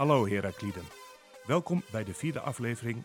Hallo 0.00 0.26
Herakliden. 0.26 0.84
Welkom 1.46 1.82
bij 1.90 2.04
de 2.04 2.14
vierde 2.14 2.40
aflevering 2.40 3.04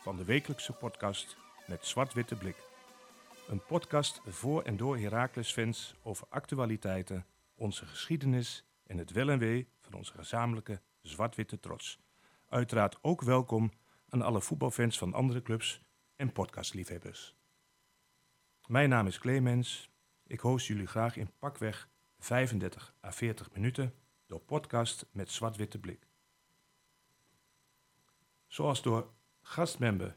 van 0.00 0.16
de 0.16 0.24
wekelijkse 0.24 0.72
podcast 0.72 1.36
met 1.66 1.86
Zwart-Witte 1.86 2.36
Blik. 2.36 2.56
Een 3.48 3.64
podcast 3.64 4.20
voor 4.26 4.62
en 4.62 4.76
door 4.76 4.98
Heracles-fans 4.98 5.94
over 6.02 6.26
actualiteiten, 6.30 7.26
onze 7.54 7.86
geschiedenis 7.86 8.64
en 8.86 8.98
het 8.98 9.10
wel 9.10 9.28
en 9.28 9.38
wee 9.38 9.68
van 9.80 9.94
onze 9.94 10.12
gezamenlijke 10.12 10.80
zwart-witte 11.02 11.60
trots. 11.60 12.00
Uiteraard 12.48 12.98
ook 13.02 13.22
welkom 13.22 13.72
aan 14.08 14.22
alle 14.22 14.40
voetbalfans 14.40 14.98
van 14.98 15.14
andere 15.14 15.42
clubs 15.42 15.80
en 16.16 16.32
podcastliefhebbers. 16.32 17.36
Mijn 18.66 18.88
naam 18.88 19.06
is 19.06 19.18
Clemens. 19.18 19.90
Ik 20.26 20.40
host 20.40 20.66
jullie 20.66 20.86
graag 20.86 21.16
in 21.16 21.30
pakweg 21.38 21.88
35 22.18 22.94
à 23.04 23.10
40 23.10 23.50
minuten 23.52 23.94
door 24.26 24.40
podcast 24.40 25.06
met 25.12 25.30
zwart-witte 25.30 25.78
blik. 25.78 26.05
Zoals 28.46 28.82
door 28.82 29.10
gastmember 29.42 30.16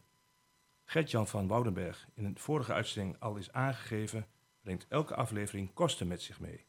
Gert-Jan 0.83 1.27
van 1.27 1.47
Woudenberg 1.47 2.07
in 2.13 2.25
een 2.25 2.39
vorige 2.39 2.73
uitzending 2.73 3.19
al 3.19 3.35
is 3.35 3.51
aangegeven, 3.51 4.27
brengt 4.61 4.85
elke 4.87 5.15
aflevering 5.15 5.73
kosten 5.73 6.07
met 6.07 6.21
zich 6.21 6.39
mee. 6.39 6.65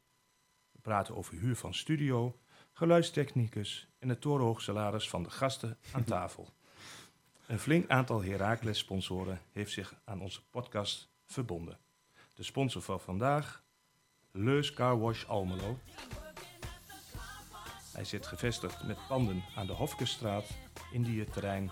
We 0.72 0.80
praten 0.80 1.16
over 1.16 1.34
huur 1.34 1.56
van 1.56 1.74
studio, 1.74 2.38
geluidstechnicus 2.72 3.88
en 3.98 4.08
het 4.08 4.20
torenhoog 4.20 4.60
salaris 4.60 5.08
van 5.08 5.22
de 5.22 5.30
gasten 5.30 5.78
aan 5.92 6.04
tafel. 6.14 6.48
Een 7.46 7.58
flink 7.58 7.90
aantal 7.90 8.22
Heracles-sponsoren 8.22 9.40
heeft 9.52 9.72
zich 9.72 9.94
aan 10.04 10.20
onze 10.20 10.42
podcast 10.50 11.08
verbonden. 11.26 11.78
De 12.34 12.42
sponsor 12.42 12.82
van 12.82 13.00
vandaag, 13.00 13.62
Leus 14.30 14.72
Car 14.72 14.98
Wash 14.98 15.24
Almelo. 15.24 15.78
Hij 17.92 18.04
zit 18.04 18.26
gevestigd 18.26 18.84
met 18.84 18.98
panden 19.08 19.44
aan 19.56 19.66
de 19.66 19.72
Hofkestraat, 19.72 20.44
Indië-terrein 20.92 21.70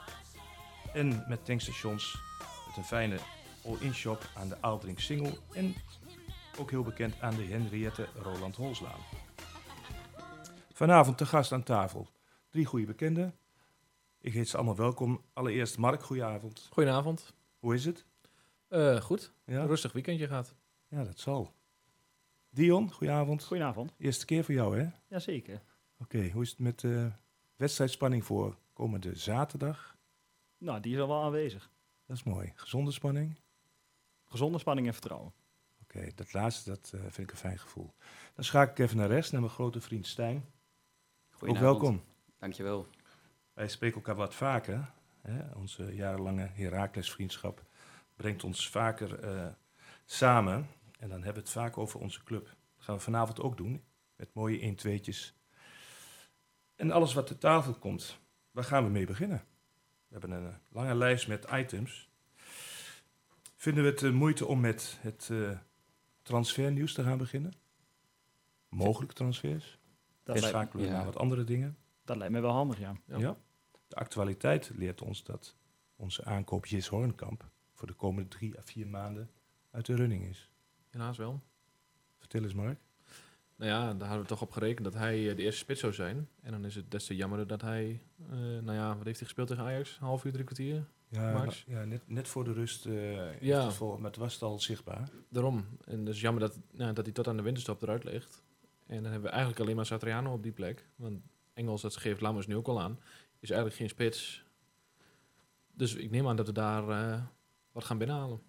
en 0.92 1.25
met 1.28 1.44
tankstations 1.44 2.19
met 2.66 2.77
een 2.77 2.84
fijne 2.84 3.19
all-in 3.64 3.94
shop 3.94 4.30
aan 4.34 4.48
de 4.48 4.56
Aaldrink 4.60 4.98
Singel 5.00 5.38
en 5.52 5.75
ook 6.58 6.70
heel 6.70 6.83
bekend 6.83 7.20
aan 7.20 7.36
de 7.36 7.42
Henriette 7.42 8.08
Roland 8.22 8.56
Holslaan. 8.56 9.00
Vanavond 10.72 11.19
te 11.19 11.27
gast 11.27 11.52
aan 11.52 11.62
tafel. 11.62 12.08
Drie 12.50 12.64
goede 12.64 12.86
bekenden. 12.86 13.34
Ik 14.20 14.32
heet 14.32 14.48
ze 14.48 14.56
allemaal 14.56 14.77
welkom. 14.77 15.22
Allereerst 15.32 15.78
Mark, 15.78 16.03
goedenavond. 16.03 16.69
Goedenavond. 16.72 17.34
Hoe 17.58 17.75
is 17.75 17.84
het? 17.84 18.05
Eh, 18.69 19.00
goed. 19.00 19.32
Ja, 19.44 19.64
Rustig 19.64 19.92
weekendje 19.92 20.27
gehad. 20.27 20.55
ja 20.88 21.05
dat 21.05 21.19
zal. 21.19 21.55
Dion, 22.50 22.92
goedenavond. 22.92 23.44
Goedenavond. 23.44 23.92
Eerste 23.98 24.25
keer 24.25 24.44
voor 24.44 24.55
jou, 24.55 24.80
hè? 24.80 24.88
Oké, 26.00 26.30
hoe 26.30 26.42
is 26.42 26.50
het 26.50 26.58
met 26.58 26.80
de 26.80 27.12
wedstrijdspanning 27.56 28.24
voor 28.24 28.58
komende 28.72 29.16
zaterdag? 29.16 29.96
Nou, 30.58 30.80
die 30.80 30.94
is 30.94 31.00
al 31.00 31.08
wel 31.08 31.22
aanwezig. 31.22 31.70
Dat 32.06 32.16
is 32.16 32.22
mooi. 32.22 32.52
Gezonde 32.54 32.91
spanning? 32.91 33.41
Gezonde 34.24 34.58
spanning 34.58 34.86
en 34.86 34.92
vertrouwen. 34.92 35.32
Oké, 35.82 36.10
dat 36.14 36.32
laatste 36.32 36.70
dat, 36.70 36.91
eh, 36.94 37.00
vind 37.00 37.19
ik 37.19 37.30
een 37.30 37.36
fijn 37.36 37.58
gevoel. 37.58 37.94
Dan 38.34 38.44
schakel 38.44 38.72
ik 38.72 38.78
even 38.78 38.96
naar 38.96 39.08
rechts, 39.08 39.30
naar 39.30 39.41
mijn 39.41 39.52
grote 39.52 39.80
vriend 39.80 40.06
Stijn. 40.06 40.44
Ook 41.41 41.58
welkom. 41.58 42.03
Dankjewel. 42.38 42.87
Wij 43.53 43.69
spreken 43.69 43.97
elkaar 43.97 44.14
wat 44.14 44.34
vaker. 44.34 44.91
Hè? 45.20 45.54
Onze 45.54 45.94
jarenlange 45.94 46.50
Heracles-vriendschap 46.53 47.64
brengt 48.16 48.44
ons 48.44 48.70
vaker 48.70 49.20
eh, 49.20 49.47
samen. 50.04 50.69
En 50.98 51.08
dan 51.08 51.22
hebben 51.22 51.42
we 51.42 51.48
het 51.48 51.50
vaak 51.50 51.78
over 51.78 52.00
onze 52.00 52.25
club. 52.25 52.44
Dat 52.44 52.84
gaan 52.84 52.94
we 52.94 53.00
vanavond 53.00 53.41
ook 53.41 53.56
doen, 53.56 53.84
met 54.16 54.34
mooie 54.34 54.60
1 54.60 54.76
2tjes 54.76 55.38
En 56.78 56.91
alles 56.91 57.15
wat 57.15 57.27
te 57.27 57.39
tafel 57.39 57.75
komt, 57.75 58.19
waar 58.50 58.65
gaan 58.65 58.84
we 58.84 58.91
mee 58.91 59.06
beginnen? 59.06 59.44
We 60.09 60.19
hebben 60.19 60.31
een 60.31 60.47
eh, 60.47 60.55
lange 60.69 60.94
lijst 60.94 61.28
met 61.28 61.47
items. 61.53 62.11
Vinden 63.56 63.84
we 63.84 63.91
het 63.91 63.99
de 63.99 64.12
moeite 64.12 64.47
om 64.47 64.61
met 64.61 64.99
het 65.00 65.28
eh, 65.31 65.59
transfernieuws 66.22 66.93
te 66.94 67.03
gaan 67.03 67.19
beginnen? 67.19 67.53
Mogelijke 68.69 69.15
transfers? 69.15 69.78
Dat, 70.22 70.38
schakelen 70.38 70.84
we 70.84 70.91
ja. 70.91 70.97
naar 70.97 71.05
wat 71.05 71.17
andere 71.17 71.44
dingen? 71.44 71.77
dat 72.05 72.17
lijkt 72.17 72.33
me 72.33 72.41
wel 72.41 72.53
handig, 72.53 72.78
ja. 72.78 72.97
Ja. 73.05 73.19
Ja. 73.19 73.37
De 73.88 73.97
actualiteit 73.97 74.71
leert 74.75 75.03
ons 75.03 75.25
dat 75.25 75.56
onze 75.97 76.25
aankoop 76.25 76.67
Jis 76.67 76.87
Hornkamp 76.87 77.50
voor 77.72 77.87
de 77.87 77.94
komende 77.94 78.28
drie 78.28 78.59
à 78.59 78.62
vier 78.62 78.87
maanden 78.87 79.31
uit 79.71 79.87
de 79.87 79.94
running 79.94 80.25
is. 80.25 80.50
Helaas 80.91 81.17
wel. 81.17 81.43
Vertel 82.19 82.43
eens, 82.43 82.55
Mark. 82.55 82.81
Nou 83.58 83.70
ja, 83.70 83.94
daar 83.94 84.08
hadden 84.08 84.22
we 84.22 84.28
toch 84.28 84.42
op 84.42 84.50
gerekend 84.50 84.84
dat 84.84 84.94
hij 84.94 85.30
eh, 85.30 85.36
de 85.36 85.42
eerste 85.42 85.58
spits 85.60 85.80
zou 85.80 85.92
zijn. 85.92 86.28
En 86.42 86.52
dan 86.52 86.64
is 86.64 86.74
het 86.74 86.91
des 86.91 87.04
te 87.06 87.16
jammer 87.16 87.46
dat 87.46 87.60
hij, 87.62 88.00
eh, 88.30 88.36
nou 88.38 88.72
ja, 88.72 88.88
wat 88.96 89.04
heeft 89.04 89.19
hij 89.19 89.26
gespeeld 89.26 89.48
tegen 89.48 89.64
Ajax? 89.64 89.98
Half 89.98 90.24
uur, 90.24 90.32
drie 90.32 90.44
kwartier? 90.44 90.84
Ja, 91.08 91.32
Max? 91.32 91.64
ja 91.66 91.84
net, 91.84 92.02
net 92.08 92.28
voor 92.28 92.44
de 92.44 92.52
rust, 92.52 92.86
eh 92.86 93.41
Ja. 93.41 93.70
vol, 93.70 93.96
maar 93.98 94.10
het 94.10 94.16
was 94.16 94.32
het 94.32 94.42
al 94.42 94.60
zichtbaar. 94.60 95.08
Daarom. 95.28 95.66
En 95.84 96.04
dus 96.04 96.20
jammer 96.20 96.42
dat, 96.42 96.58
nou, 96.72 96.92
dat 96.92 97.04
hij 97.04 97.14
tot 97.14 97.28
aan 97.28 97.36
de 97.36 97.42
winterstop 97.42 97.82
eruit 97.82 98.04
ligt. 98.04 98.42
En 98.86 98.94
dan 99.02 99.04
hebben 99.12 99.22
we 99.22 99.28
eigenlijk 99.28 99.60
alleen 99.60 99.76
maar 99.76 99.86
Satriano 99.86 100.32
op 100.32 100.42
die 100.42 100.52
plek. 100.52 100.88
Want 100.96 101.20
Engels, 101.54 101.82
dat 101.82 101.96
geeft 101.96 102.20
Lammers 102.20 102.46
nu 102.46 102.56
ook 102.56 102.69
al 102.69 102.80
aan, 102.80 102.98
is 103.38 103.50
eigenlijk 103.50 103.80
geen 103.80 103.88
spits. 103.88 104.44
Dus 105.72 105.94
ik 105.94 106.10
neem 106.10 106.28
aan 106.28 106.36
dat 106.36 106.46
we 106.46 106.52
daar 106.52 106.84
wat 107.72 107.84
gaan 107.84 107.98
binnenhalen. 107.98 108.40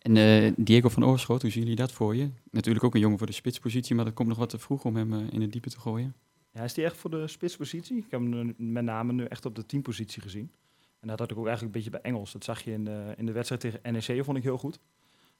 En 0.00 0.16
eh, 0.16 0.52
Diego 0.56 0.88
van 0.88 1.04
Oorschot, 1.04 1.42
hoe 1.42 1.50
zien 1.50 1.62
jullie 1.62 1.76
dat 1.76 1.92
voor 1.92 2.16
je? 2.16 2.30
Natuurlijk 2.50 2.84
ook 2.84 2.94
een 2.94 3.00
jongen 3.00 3.18
voor 3.18 3.26
de 3.26 3.32
spitspositie, 3.32 3.94
maar 3.94 4.04
dat 4.04 4.14
komt 4.14 4.28
nog 4.28 4.38
wat 4.38 4.48
te 4.48 4.58
vroeg 4.58 4.84
om 4.84 4.96
hem 4.96 5.12
eh, 5.12 5.18
in 5.30 5.40
het 5.40 5.52
diepe 5.52 5.70
te 5.70 5.80
gooien. 5.80 6.14
ja. 6.52 6.62
Is 6.62 6.74
die 6.74 6.84
echt 6.84 6.96
voor 6.96 7.10
de 7.10 7.28
spitspositie? 7.28 7.96
Ik 7.96 8.10
heb 8.10 8.20
hem 8.20 8.54
met 8.56 8.84
name 8.84 9.12
nu 9.12 9.24
echt 9.24 9.46
op 9.46 9.54
de 9.54 9.66
teampositie 9.66 10.22
gezien. 10.22 10.52
En 11.00 11.08
dat 11.08 11.18
had 11.18 11.30
ik 11.30 11.38
ook 11.38 11.46
eigenlijk 11.46 11.76
een 11.76 11.82
beetje 11.82 12.00
bij 12.00 12.10
Engels. 12.10 12.32
Dat 12.32 12.44
zag 12.44 12.60
je 12.60 12.72
in 12.72 12.84
de, 12.84 13.14
in 13.16 13.26
de 13.26 13.32
wedstrijd 13.32 13.60
tegen 13.60 13.92
NEC, 13.92 14.24
vond 14.24 14.36
ik 14.36 14.42
heel 14.42 14.58
goed. 14.58 14.80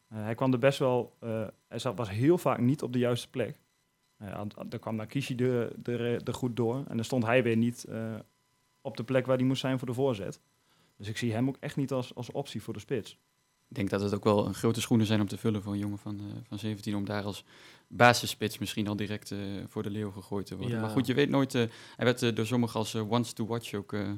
Eh, 0.08 0.22
hij 0.22 0.34
kwam 0.34 0.52
er 0.52 0.58
best 0.58 0.78
wel... 0.78 1.16
hij 1.68 1.94
was 1.94 2.10
heel 2.10 2.38
vaak 2.38 2.58
niet 2.58 2.82
op 2.82 2.92
de 2.92 2.98
juiste 2.98 3.30
plek. 3.30 3.58
Dan 4.68 4.80
kwam 4.80 4.96
Nakishi 4.96 5.36
er, 5.36 5.72
er, 5.82 6.22
er 6.22 6.34
goed 6.34 6.56
door. 6.56 6.76
En 6.88 6.96
dan 6.96 7.04
stond 7.04 7.24
hij 7.24 7.42
weer 7.42 7.56
niet 7.56 7.86
op 8.80 8.96
de 8.96 9.04
plek 9.04 9.26
waar 9.26 9.36
hij 9.36 9.46
moest 9.46 9.60
zijn 9.60 9.78
voor 9.78 9.88
de 9.88 9.94
voorzet. 9.94 10.40
Dus 10.96 11.08
ik 11.08 11.16
zie 11.16 11.32
hem 11.32 11.48
ook 11.48 11.56
echt 11.60 11.76
niet 11.76 11.92
als, 11.92 12.14
als 12.14 12.32
optie 12.32 12.62
voor 12.62 12.74
de 12.74 12.80
spits. 12.80 13.18
Ik 13.70 13.76
denk 13.76 13.90
dat 13.90 14.00
het 14.00 14.14
ook 14.14 14.24
wel 14.24 14.46
een 14.46 14.54
grote 14.54 14.80
schoenen 14.80 15.06
zijn 15.06 15.20
om 15.20 15.26
te 15.26 15.38
vullen 15.38 15.62
voor 15.62 15.72
een 15.72 15.78
jongen 15.78 15.98
van, 15.98 16.18
eh, 16.18 16.24
van 16.48 16.58
17, 16.58 16.94
om 16.96 17.04
daar 17.04 17.22
als 17.22 17.44
basisspits 17.88 18.58
misschien 18.58 18.88
al 18.88 18.96
direct 18.96 19.30
eh, 19.30 19.38
voor 19.68 19.82
de 19.82 19.90
leeuw 19.90 20.10
gegooid 20.10 20.46
te 20.46 20.56
worden. 20.56 20.74
Ja. 20.74 20.80
Maar 20.80 20.90
goed, 20.90 21.06
je 21.06 21.14
weet 21.14 21.28
nooit, 21.28 21.54
eh, 21.54 21.64
hij 21.96 22.04
werd 22.04 22.36
door 22.36 22.46
sommigen 22.46 22.78
als 22.78 22.94
once 22.94 23.32
to 23.34 23.46
watch 23.46 23.74
ook 23.74 23.92
eh, 23.92 24.10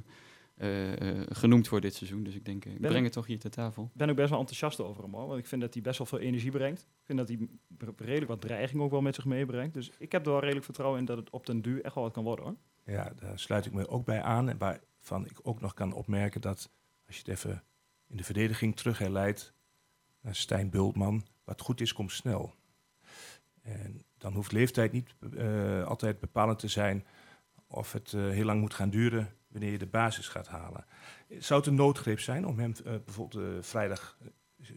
eh, 0.56 1.20
eh, 1.20 1.26
genoemd 1.30 1.68
voor 1.68 1.80
dit 1.80 1.94
seizoen. 1.94 2.22
Dus 2.22 2.34
ik 2.34 2.44
denk, 2.44 2.64
ik 2.64 2.70
Ben 2.72 2.80
breng 2.80 2.96
ik- 2.96 3.04
het 3.04 3.12
toch 3.12 3.26
hier 3.26 3.38
ter 3.38 3.50
tafel. 3.50 3.82
Ik 3.84 3.90
ben 3.98 4.10
ook 4.10 4.16
best 4.16 4.30
wel 4.30 4.38
enthousiast 4.38 4.80
over 4.80 5.02
hem 5.02 5.12
hoor. 5.14 5.26
Want 5.26 5.38
ik 5.38 5.46
vind 5.46 5.60
dat 5.60 5.72
hij 5.74 5.82
best 5.82 5.98
wel 5.98 6.06
veel 6.06 6.18
energie 6.18 6.50
brengt. 6.50 6.80
Ik 6.80 7.04
vind 7.04 7.18
dat 7.18 7.28
hij 7.28 7.38
redelijk 7.96 8.26
wat 8.30 8.40
dreiging 8.40 8.82
ook 8.82 8.90
wel 8.90 9.00
met 9.00 9.14
zich 9.14 9.24
meebrengt. 9.24 9.74
Dus 9.74 9.90
ik 9.98 10.12
heb 10.12 10.24
er 10.26 10.30
wel 10.30 10.40
redelijk 10.40 10.64
vertrouwen 10.64 10.98
in 10.98 11.04
dat 11.04 11.16
het 11.16 11.30
op 11.30 11.46
den 11.46 11.62
duur 11.62 11.82
echt 11.84 11.94
wel 11.94 12.04
wat 12.04 12.12
kan 12.12 12.24
worden 12.24 12.44
hoor. 12.44 12.54
Ja, 12.94 13.12
daar 13.16 13.38
sluit 13.38 13.66
ik 13.66 13.72
me 13.72 13.88
ook 13.88 14.04
bij 14.04 14.22
aan. 14.22 14.48
En 14.48 14.58
waarvan 14.58 15.24
ik 15.26 15.38
ook 15.42 15.60
nog 15.60 15.74
kan 15.74 15.92
opmerken 15.92 16.40
dat, 16.40 16.70
als 17.06 17.16
je 17.16 17.22
het 17.26 17.30
even 17.38 17.62
in 18.12 18.18
de 18.18 18.24
verdediging 18.24 18.76
terug 18.76 18.98
herleidt 18.98 19.54
naar 20.20 20.34
Stijn 20.34 20.70
Bultman, 20.70 21.26
wat 21.44 21.60
goed 21.60 21.80
is, 21.80 21.92
komt 21.92 22.12
snel. 22.12 22.54
En 23.62 24.04
dan 24.18 24.32
hoeft 24.32 24.52
leeftijd 24.52 24.92
niet 24.92 25.14
eh, 25.36 25.84
altijd 25.84 26.20
bepalend 26.20 26.58
te 26.58 26.68
zijn 26.68 27.06
of 27.66 27.92
het 27.92 28.12
eh, 28.12 28.28
heel 28.28 28.44
lang 28.44 28.60
moet 28.60 28.74
gaan 28.74 28.90
duren 28.90 29.36
wanneer 29.48 29.70
je 29.70 29.78
de 29.78 29.86
basis 29.86 30.28
gaat 30.28 30.48
halen. 30.48 30.84
Zou 31.38 31.60
het 31.60 31.68
een 31.68 31.74
noodgreep 31.74 32.20
zijn 32.20 32.46
om 32.46 32.58
hem 32.58 32.72
eh, 32.84 32.94
bijvoorbeeld 33.04 33.66
vrijdag, 33.66 34.18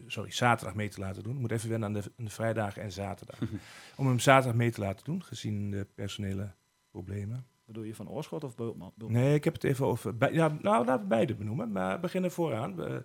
sorry, 0.06 0.30
zaterdag 0.30 0.74
mee 0.74 0.88
te 0.88 1.00
laten 1.00 1.22
doen? 1.22 1.34
Ik 1.34 1.40
moet 1.40 1.50
even 1.50 1.68
wennen 1.68 1.88
aan 1.88 1.94
de, 1.94 2.12
aan 2.18 2.24
de 2.24 2.30
vrijdagen 2.30 2.82
en 2.82 2.92
zaterdag. 2.92 3.38
om 3.96 4.06
hem 4.06 4.18
zaterdag 4.18 4.56
mee 4.56 4.70
te 4.70 4.80
laten 4.80 5.04
doen, 5.04 5.24
gezien 5.24 5.70
de 5.70 5.86
personele 5.94 6.54
problemen. 6.90 7.46
Bedoel 7.66 7.82
je 7.82 7.94
van 7.94 8.08
Oorschot 8.08 8.44
of 8.44 8.54
Bultman? 8.54 8.92
Nee, 8.96 9.34
ik 9.34 9.44
heb 9.44 9.52
het 9.54 9.64
even 9.64 9.86
over. 9.86 10.16
bij- 10.16 10.32
ja, 10.32 10.48
nou, 10.60 10.84
laten 10.84 11.02
we 11.02 11.08
beide 11.08 11.34
benoemen. 11.34 11.72
Maar 11.72 12.00
beginnen 12.00 12.30
vooraan. 12.30 12.74
Laten 12.76 13.04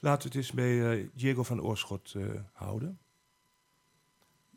we 0.00 0.08
het 0.28 0.34
eens 0.34 0.52
bij 0.52 0.98
eh, 1.00 1.08
Diego 1.14 1.42
van 1.42 1.62
Oorschot 1.62 2.14
eh, 2.14 2.24
houden. 2.52 2.98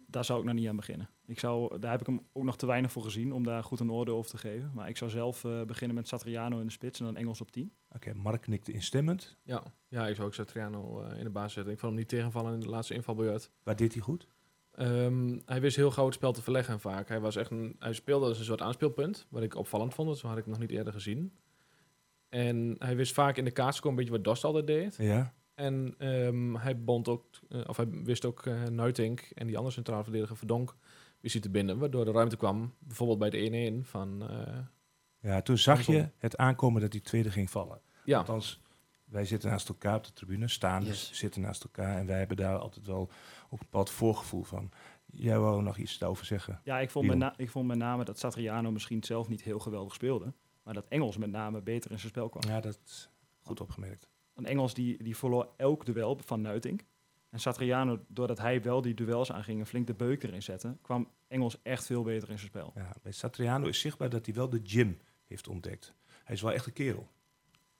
Daar 0.07 0.25
zou 0.25 0.39
ik 0.39 0.45
nog 0.45 0.53
niet 0.53 0.67
aan 0.67 0.75
beginnen. 0.75 1.09
Ik 1.25 1.39
zou, 1.39 1.79
daar 1.79 1.91
heb 1.91 1.99
ik 1.99 2.05
hem 2.05 2.21
ook 2.33 2.43
nog 2.43 2.57
te 2.57 2.65
weinig 2.65 2.91
voor 2.91 3.03
gezien 3.03 3.33
om 3.33 3.43
daar 3.43 3.63
goed 3.63 3.79
een 3.79 3.91
oordeel 3.91 4.15
over 4.15 4.31
te 4.31 4.37
geven. 4.37 4.71
Maar 4.73 4.89
ik 4.89 4.97
zou 4.97 5.11
zelf 5.11 5.43
eh, 5.43 5.61
beginnen 5.63 5.95
met 5.95 6.07
Satriano 6.07 6.59
in 6.59 6.65
de 6.65 6.71
spits 6.71 6.99
en 6.99 7.05
dan 7.05 7.15
Engels 7.17 7.41
op 7.41 7.51
10. 7.51 7.73
Oké, 7.91 8.13
Mark 8.13 8.41
knikte 8.41 8.71
instemmend. 8.71 9.37
Ja, 9.43 9.63
ja 9.87 10.07
ik 10.07 10.15
zou 10.15 10.27
ook 10.27 10.33
Satriano 10.33 11.01
eh, 11.01 11.17
in 11.17 11.23
de 11.23 11.29
baas 11.29 11.53
zetten. 11.53 11.73
Ik 11.73 11.79
vond 11.79 11.91
hem 11.91 12.01
niet 12.01 12.09
tegenvallen 12.09 12.53
in 12.53 12.59
de 12.59 12.69
laatste 12.69 12.93
invalbeurt. 12.93 13.51
Waar 13.63 13.75
deed 13.75 13.93
hij 13.93 14.01
goed? 14.01 14.27
Ehm, 14.75 15.39
hij 15.45 15.62
wist 15.62 15.75
heel 15.75 15.92
gauw 15.92 16.06
het 16.06 16.13
spel 16.13 16.31
te 16.31 16.42
verleggen 16.42 16.80
vaak. 16.80 17.07
Hij, 17.07 17.19
was 17.19 17.36
echt 17.36 17.51
een, 17.51 17.75
hij 17.80 17.94
speelde 17.94 18.25
als 18.25 18.39
een 18.39 18.45
soort 18.45 18.62
aanspeelpunt, 18.62 19.27
wat 19.30 19.44
ik 19.44 19.56
opvallend 19.56 19.94
vond. 19.94 20.07
Dat 20.07 20.22
had 20.22 20.38
ik 20.38 20.45
nog 20.45 20.60
niet 20.60 20.72
eerder 20.72 20.94
gezien. 20.94 21.33
En 22.30 22.75
hij 22.80 22.95
wist 22.95 23.13
vaak 23.13 23.38
in 23.38 23.45
de 23.45 23.51
kaartscore 23.51 23.89
een 23.89 23.95
beetje 23.95 24.12
wat 24.12 24.24
Dost 24.24 24.44
altijd 24.44 24.68
deed. 24.68 24.95
Ja. 24.98 25.33
En 25.54 25.95
ehm, 25.98 26.56
hij 26.56 26.83
bond 26.83 27.07
ook, 27.07 27.25
eh, 27.50 27.62
of 27.68 27.77
hij 27.77 27.88
wist 27.89 28.25
ook 28.25 28.45
eh 28.45 28.63
Nuitink 28.63 29.19
en 29.19 29.48
die 29.48 29.56
andere 29.56 29.74
centrale 29.74 30.04
verdediger 30.04 30.38
Verdonk 30.38 30.75
wist 31.19 31.42
te 31.42 31.50
binden, 31.50 31.77
waardoor 31.77 32.07
er 32.07 32.13
ruimte 32.13 32.38
kwam, 32.38 32.74
bijvoorbeeld 32.80 33.19
bij 33.19 33.30
de 33.30 33.38
1-1 33.38 33.86
van, 33.86 34.30
eh, 34.30 34.57
Ja, 35.19 35.42
toen 35.42 35.57
zag 35.57 35.86
je 35.86 36.10
het 36.18 36.38
aankomen 36.38 36.81
dat 36.81 36.92
die 36.92 37.01
tweede 37.01 37.31
ging 37.31 37.50
vallen. 37.50 37.81
Ja, 38.04 38.18
Althans, 38.18 38.62
wij 39.05 39.25
zitten 39.25 39.49
naast 39.49 39.69
elkaar 39.69 39.95
op 39.95 40.03
de 40.03 40.13
tribune, 40.13 40.47
staan 40.47 40.83
dus 40.83 41.07
Yes. 41.09 41.19
zitten 41.19 41.41
naast 41.41 41.63
elkaar. 41.63 41.97
En 41.97 42.05
wij 42.05 42.17
hebben 42.17 42.37
daar 42.37 42.57
altijd 42.57 42.85
wel 42.85 42.99
ook 43.45 43.51
een 43.51 43.57
bepaald 43.57 43.89
voorgevoel 43.89 44.43
van. 44.43 44.71
Jij 45.05 45.39
wou 45.39 45.61
nog 45.61 45.77
iets 45.77 45.97
daarover 45.97 46.25
zeggen? 46.25 46.61
Ja, 46.63 46.79
ik 46.79 46.89
vond, 46.89 47.07
met 47.07 47.17
na- 47.17 47.33
ik 47.37 47.49
vond 47.49 47.67
met 47.67 47.77
name 47.77 48.03
dat 48.03 48.19
Satriano 48.19 48.71
misschien 48.71 49.03
zelf 49.03 49.27
niet 49.27 49.43
heel 49.43 49.59
geweldig 49.59 49.93
speelde. 49.93 50.33
Maar 50.63 50.73
dat 50.73 50.85
Engels 50.87 51.17
met 51.17 51.31
name 51.31 51.61
beter 51.61 51.91
in 51.91 51.99
zijn 51.99 52.11
spel 52.11 52.29
kwam. 52.29 52.51
Ja, 52.51 52.59
dat 52.59 52.79
is 52.85 53.09
goed 53.41 53.61
opgemerkt. 53.61 54.07
Een 54.33 54.45
Engels 54.45 54.73
die, 54.73 55.03
die 55.03 55.17
verloor 55.17 55.49
elk 55.57 55.85
duel 55.85 56.19
van 56.25 56.41
Nuitink. 56.41 56.81
En 57.29 57.39
Satriano, 57.39 57.99
doordat 58.07 58.37
hij 58.37 58.61
wel 58.61 58.81
die 58.81 58.93
duels 58.93 59.31
aanging 59.31 59.59
en 59.59 59.65
flink 59.65 59.87
de 59.87 59.93
beuk 59.93 60.23
erin 60.23 60.43
zette, 60.43 60.77
kwam 60.81 61.09
Engels 61.27 61.61
echt 61.61 61.85
veel 61.85 62.03
beter 62.03 62.29
in 62.29 62.37
zijn 62.37 62.49
spel. 62.49 62.71
Ja, 62.75 62.91
bij 63.01 63.11
Satriano 63.11 63.67
is 63.67 63.79
zichtbaar 63.79 64.09
dat 64.09 64.25
hij 64.25 64.35
wel 64.35 64.49
de 64.49 64.59
gym 64.63 64.99
heeft 65.25 65.47
ontdekt. 65.47 65.93
Hij 66.23 66.35
is 66.35 66.41
wel 66.41 66.51
echt 66.51 66.65
een 66.65 66.73
kerel. 66.73 67.07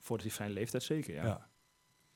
Voor 0.06 0.18
die 0.18 0.30
fijne 0.30 0.52
leeftijd 0.52 0.82
zeker, 0.82 1.14
ja. 1.14 1.24
Ja. 1.24 1.48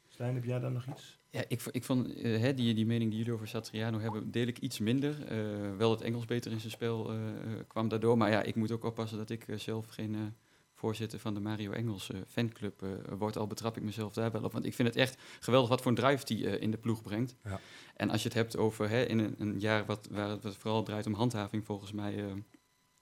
Stijn, 0.09 0.35
heb 0.35 0.45
jij 0.45 0.59
daar 0.59 0.73
nog 0.73 0.87
iets? 0.87 1.19
Ja, 1.31 1.45
ik, 1.49 1.63
ik 1.71 1.85
vond 1.85 2.15
eh, 2.15 2.41
hè, 2.41 2.55
die, 2.55 2.75
die 2.75 2.87
mening 2.87 3.11
die 3.11 3.19
jullie 3.19 3.35
over 3.35 3.49
Satriano 3.49 3.99
hebben, 3.99 4.31
deel 4.31 4.47
ik 4.47 4.59
iets 4.59 4.79
minder. 4.79 5.27
Eh, 5.27 5.77
wel 5.77 5.91
het 5.91 6.01
Engels 6.01 6.25
beter 6.25 6.53
in 6.53 6.61
zijn 6.61 6.73
spel 6.73 7.11
eh, 7.11 7.29
eh, 7.29 7.67
kwam 7.67 7.89
daardoor. 7.89 8.17
Maar 8.17 8.31
ja, 8.31 8.43
ik 8.43 8.55
moet 8.55 8.71
ook 8.71 8.85
oppassen 8.85 9.19
dat 9.19 9.31
ik 9.31 9.45
zelf 9.57 9.87
geen 9.87 10.35
voorzitter 10.81 11.19
van 11.19 11.35
de 11.35 11.41
Mario 11.41 11.73
Engels 11.73 12.11
eh, 12.11 12.21
fanclub 12.29 12.83
eh, 12.83 12.89
word. 13.19 13.37
Al 13.37 13.47
betrap 13.47 13.77
ik 13.77 13.83
mezelf 13.83 14.13
daar 14.13 14.31
wel 14.31 14.43
op. 14.43 14.53
Want 14.53 14.65
ik 14.65 14.75
vind 14.75 14.89
het 14.89 14.97
echt 14.97 15.23
geweldig 15.41 15.69
wat 15.69 15.81
voor 15.83 15.91
een 15.91 15.97
drive 15.97 16.25
die 16.25 16.49
eh, 16.51 16.63
in 16.63 16.71
de 16.71 16.77
ploeg 16.79 17.03
brengt. 17.03 17.37
Ja. 17.45 17.61
En 17.97 18.11
als 18.11 18.23
je 18.23 18.29
het 18.29 18.37
hebt 18.37 18.57
over 18.57 18.89
hè, 18.89 19.03
in 19.05 19.19
een, 19.19 19.35
een 19.39 19.59
jaar 19.59 19.85
wat, 19.87 20.09
waar 20.11 20.29
het 20.29 20.43
wat 20.43 20.57
vooral 20.57 20.83
draait 20.83 21.07
om 21.07 21.15
handhaving 21.15 21.65
volgens 21.65 21.93
mij 21.93 22.25
eh, 22.25 22.33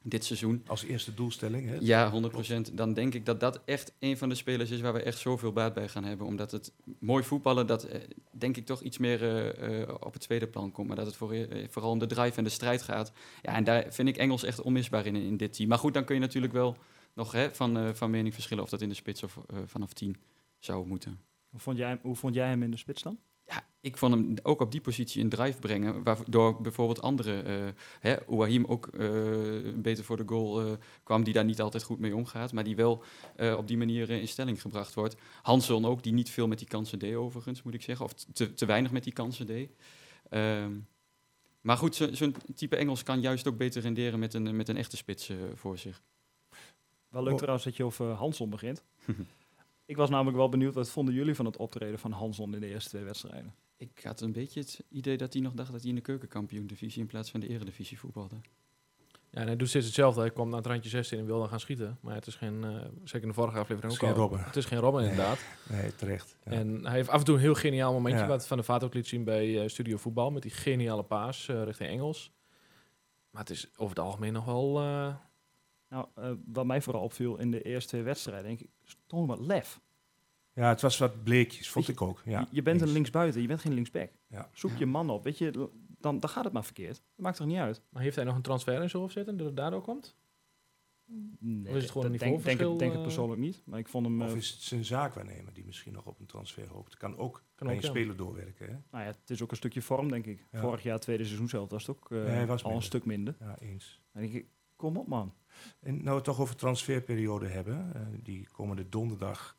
dit 0.03 0.25
seizoen. 0.25 0.62
Als 0.67 0.85
eerste 0.85 1.15
doelstelling, 1.15 1.69
hè? 1.69 1.77
Ja, 1.81 2.12
100%. 2.12 2.75
Dan 2.75 2.95
denk 2.95 3.15
ik 3.15 3.27
dat 3.27 3.41
dat 3.41 3.61
echt 3.65 3.93
een 3.99 4.19
van 4.19 4.29
de 4.29 4.35
spelers 4.35 4.71
is 4.71 4.81
waar 4.81 4.93
we 4.93 5.03
echt 5.03 5.19
zoveel 5.19 5.53
baat 5.53 5.75
bij 5.75 5.89
gaan 5.89 6.05
hebben. 6.05 6.27
Omdat 6.27 6.50
het 6.50 6.73
mooi 6.99 7.25
voetballen, 7.25 7.67
dat 7.67 7.85
eh, 7.85 8.00
denk 8.31 8.56
ik 8.56 8.67
toch 8.67 8.81
iets 8.81 8.99
meer 8.99 9.23
eh, 9.23 9.83
eh, 9.83 9.89
op 10.00 10.12
het 10.12 10.23
tweede 10.23 10.47
plan 10.47 10.73
komt. 10.73 10.87
Maar 10.87 10.97
dat 10.97 11.06
het 11.06 11.17
voor, 11.17 11.35
vooral 11.69 11.91
om 11.91 11.99
de 11.99 12.06
drive 12.06 12.39
en 12.39 12.45
de 12.45 12.50
strijd 12.50 12.83
gaat. 12.83 13.12
Ja, 13.43 13.55
en 13.55 13.65
daar 13.65 13.87
vind 13.89 14.09
ik 14.09 14.17
Engels 14.17 14.43
echt 14.43 14.62
onmisbaar 14.62 15.06
in, 15.06 15.17
in 15.17 15.37
dit 15.37 15.53
team. 15.53 15.69
Maar 15.69 15.79
goed, 15.79 15.95
dan 15.95 16.05
kun 16.05 16.15
je 16.15 16.21
natuurlijk 16.21 16.53
wel 16.53 16.77
nog 17.19 17.33
hè, 17.33 17.55
van, 17.55 17.79
eh, 17.79 17.89
van 17.93 18.11
mening 18.11 18.35
verschillen 18.35 18.65
of 18.65 18.71
dat 18.71 18.81
in 18.81 18.89
de 18.89 18.94
spits 18.94 19.23
of 19.23 19.39
eh, 19.47 19.59
vanaf 19.65 19.93
10 19.93 20.17
zou 20.59 20.87
moeten. 20.87 21.21
Hoe, 21.49 21.61
vond 21.61 21.77
jij, 21.77 21.99
hoe 22.03 22.17
vond 22.17 22.35
jij 22.35 22.49
hem 22.49 22.62
in 22.62 22.71
de 22.71 22.77
spits 22.77 23.03
dan? 23.03 23.19
Ja, 23.50 23.67
ik 23.81 23.97
vond 23.97 24.15
hem 24.15 24.35
ook 24.43 24.61
op 24.61 24.71
die 24.73 24.81
positie 24.81 25.23
een 25.23 25.29
drive 25.29 25.59
brengen, 25.59 26.03
waardoor 26.03 26.61
bijvoorbeeld 26.61 27.03
andere, 27.03 27.41
eh 27.43 27.69
hè, 28.00 28.27
Ouahim 28.27 28.65
ook 28.65 28.87
eh, 28.87 29.11
beter 29.75 30.05
voor 30.05 30.17
de 30.17 30.23
goal 30.27 30.61
eh, 30.61 30.73
kwam, 31.03 31.25
die 31.25 31.33
daar 31.35 31.45
niet 31.45 31.61
altijd 31.61 31.83
goed 31.83 31.99
mee 31.99 32.17
omgaat, 32.17 32.53
maar 32.53 32.65
die 32.65 32.77
wel 32.77 33.03
eh, 33.37 33.55
op 33.56 33.67
die 33.69 33.77
manier 33.77 34.11
in 34.11 34.29
stelling 34.29 34.61
gebracht 34.61 34.95
wordt. 34.95 35.17
Hanson 35.43 35.85
ook, 35.85 36.03
die 36.03 36.12
niet 36.12 36.31
veel 36.31 36.47
met 36.49 36.59
die 36.59 36.69
kansen 36.69 36.99
deed 36.99 37.15
overigens, 37.15 37.62
moet 37.62 37.75
ik 37.75 37.83
zeggen, 37.83 38.05
of 38.05 38.12
te, 38.12 38.55
te 38.55 38.67
weinig 38.67 38.91
met 38.93 39.05
die 39.05 39.12
kansen 39.12 39.47
deed. 39.47 39.71
Ehm, 40.29 40.73
maar 41.61 41.77
goed, 41.77 41.94
zo- 41.97 42.15
zo'n 42.15 42.35
type 42.55 42.77
Engels 42.77 43.03
kan 43.03 43.21
juist 43.21 43.49
ook 43.49 43.56
beter 43.56 43.83
renderen 43.83 44.19
met 44.19 44.35
een, 44.35 44.56
met 44.56 44.69
een 44.69 44.77
echte 44.77 44.97
spits 44.97 45.33
voor 45.55 45.79
zich. 45.79 46.03
Wel 47.09 47.23
leuk 47.23 47.33
Oh. 47.33 47.39
trouwens 47.39 47.65
dat 47.65 47.77
je 47.77 47.85
over 47.85 48.06
Hanson 48.12 48.51
begint. 48.51 48.85
ik 49.88 49.96
was 49.96 50.11
namelijk 50.11 50.37
wel 50.37 50.49
benieuwd, 50.49 50.75
wat 50.75 50.90
vonden 50.90 51.14
jullie 51.14 51.35
van 51.35 51.44
het 51.44 51.56
optreden 51.56 51.99
van 51.99 52.12
Hanson 52.12 52.55
in 52.55 52.61
de 52.61 52.67
eerste 52.69 52.88
twee 52.90 53.02
wedstrijden? 53.05 53.55
Ik 53.76 54.00
had 54.02 54.20
een 54.20 54.32
beetje 54.32 54.61
het 54.61 54.85
idee 54.88 55.17
dat 55.17 55.32
hij 55.32 55.43
nog 55.43 55.52
dacht 55.52 55.73
dat 55.73 55.81
hij 55.81 55.88
in 55.88 55.94
de 55.96 56.00
keukenkampioen-divisie 56.02 57.00
in 57.00 57.06
plaats 57.06 57.31
van 57.31 57.40
de 57.40 57.49
eredivisie 57.49 57.99
voetbalde. 57.99 58.35
ja 59.31 59.40
en 59.40 59.46
hij 59.46 59.56
doet 59.56 59.69
steeds 59.69 59.87
hetzelfde. 59.87 60.20
Hij 60.20 60.31
kwam 60.31 60.49
naar 60.49 60.56
het 60.58 60.67
randje 60.67 60.90
16 60.90 61.19
en 61.19 61.26
wilde 61.26 61.49
gaan 61.49 61.61
schieten. 61.61 61.99
Maar 62.00 62.14
het 62.14 62.26
is 62.26 62.35
geen, 62.35 62.64
eh, 62.64 62.70
zeker 63.05 63.23
in 63.23 63.29
de 63.29 63.35
vorige 63.35 63.58
aflevering 63.58 63.93
Het 63.93 64.02
ook 64.02 64.08
is 64.08 64.14
geen 64.14 64.23
al. 64.23 64.29
Robben. 64.29 64.44
Het 64.44 64.56
is 64.56 64.64
geen 64.64 64.79
Robben 64.79 65.00
Nee. 65.02 65.11
inderdaad. 65.11 65.44
Nee, 65.69 65.94
terecht. 65.94 66.37
Ja. 66.44 66.50
En 66.52 66.84
hij 66.87 66.94
heeft 66.94 67.08
af 67.08 67.19
en 67.19 67.25
toe 67.25 67.34
een 67.34 67.41
heel 67.41 67.55
geniaal 67.55 67.93
momentje, 67.93 68.20
Ja. 68.20 68.26
wat 68.26 68.46
Van 68.46 68.56
de 68.56 68.62
Vaart 68.62 68.84
ook 68.84 68.94
liet 68.94 69.06
zien 69.06 69.25
bij 69.25 69.62
eh, 69.62 69.69
Studio 69.69 69.96
Voetbal, 69.96 70.31
met 70.31 70.43
die 70.43 70.50
geniale 70.50 71.02
paas 71.02 71.49
eh, 71.49 71.62
richting 71.64 71.91
Engels. 71.91 72.32
Maar 73.31 73.41
het 73.43 73.50
is 73.50 73.69
over 73.76 73.96
het 73.96 74.05
algemeen 74.05 74.32
nog 74.32 74.44
wel... 74.44 74.81
Nou, 75.88 76.06
eh, 76.14 76.32
wat 76.44 76.67
mij 76.67 76.82
vooral 76.82 77.02
opviel 77.02 77.38
in 77.38 77.50
de 77.50 77.62
eerste 77.62 77.88
twee 77.88 78.02
wedstrijden, 78.02 78.44
denk 78.46 78.61
ik, 78.61 78.69
toon 79.06 79.26
wat 79.26 79.38
lef. 79.40 79.81
ja, 80.52 80.69
het 80.69 80.81
was 80.81 80.99
wat 80.99 81.23
bleekjes, 81.25 81.70
vond 81.70 81.88
ik 81.88 82.02
ook. 82.02 82.23
Ja, 82.25 82.40
je, 82.40 82.46
je 82.50 82.62
bent 82.62 82.81
een 82.81 82.88
linksbuiten, 82.93 83.40
je 83.40 83.46
bent 83.46 83.61
geen 83.61 83.75
linksback. 83.75 84.11
Ja. 84.26 84.49
Zoek 84.52 84.76
je 84.76 84.87
man 84.87 85.11
op, 85.11 85.25
weet 85.25 85.38
je, 85.38 85.70
dan, 85.99 86.20
dan 86.20 86.31
gaat 86.31 86.44
het 86.44 86.52
maar 86.52 86.64
verkeerd. 86.64 86.94
Dat 86.96 87.02
maakt 87.25 87.37
toch 87.37 87.46
niet 87.46 87.56
uit? 87.58 87.82
maar 87.90 88.02
heeft 88.02 88.17
hij 88.17 88.25
nog 88.25 88.35
een 88.35 88.43
transfer 88.43 88.82
in 88.82 88.88
zijn 88.90 89.02
hoofd 89.02 89.14
zitten, 89.14 89.37
dat 89.37 89.46
het 89.46 89.56
daardoor 89.56 89.82
komt? 89.82 90.17
Nee, 91.38 91.70
Of 91.70 91.76
is 91.76 91.82
het 91.82 91.91
gewoon 91.93 92.06
een 92.12 92.19
denk, 92.19 92.23
denk, 92.23 92.32
ik- 92.32 92.44
niveauverschil, 92.44 92.76
denk 92.76 92.91
ik 92.93 92.96
eh? 92.96 93.02
persoonlijk 93.02 93.41
niet. 93.41 93.62
Maar 93.64 93.79
ik 93.79 93.88
vond 93.88 94.06
hem, 94.06 94.23
Of 94.23 94.31
eh, 94.31 94.37
is 94.37 94.50
het 94.50 94.61
zijn 94.62 94.84
zaakwaarnemer 94.84 95.52
die 95.52 95.64
misschien 95.64 95.93
nog 95.93 96.06
op 96.06 96.20
een 96.20 96.26
transfer 96.26 96.69
hoopt? 96.69 96.96
Kan 96.96 97.17
ook 97.17 97.44
Kan 97.55 97.67
bij 97.67 97.76
ook, 97.76 97.82
een 97.82 97.88
ja. 97.88 97.94
speler 97.94 98.17
doorwerken. 98.17 98.67
Hè? 98.67 98.73
nou 98.91 99.05
ja, 99.05 99.11
het 99.20 99.31
is 99.31 99.43
ook 99.43 99.50
een 99.50 99.56
stukje 99.56 99.82
vorm, 99.82 100.08
denk 100.11 100.26
ik. 100.26 100.46
Ja. 100.52 100.61
Vorig 100.61 100.82
jaar, 100.82 100.99
tweede 101.00 101.25
seizoen 101.25 101.49
zelf, 101.49 101.70
was 101.70 101.87
het 101.87 101.96
ook 101.96 102.11
eh, 102.11 102.25
hij 102.25 102.46
was 102.46 102.64
al 102.64 102.75
een 102.75 102.82
stuk 102.82 103.05
minder. 103.05 103.37
Ja, 103.41 103.58
eens. 103.58 104.00
Denk 104.12 104.32
ik, 104.32 104.46
kom 104.79 104.97
op 104.97 105.07
man. 105.09 105.35
En 105.81 105.95
nou 105.95 106.05
we 106.09 106.15
het 106.15 106.25
toch 106.25 106.41
over 106.41 106.57
transferperiode 106.57 107.47
hebben. 107.47 107.95
eh, 107.95 108.01
die 108.23 108.49
komende 108.53 108.89
donderdag, 108.89 109.57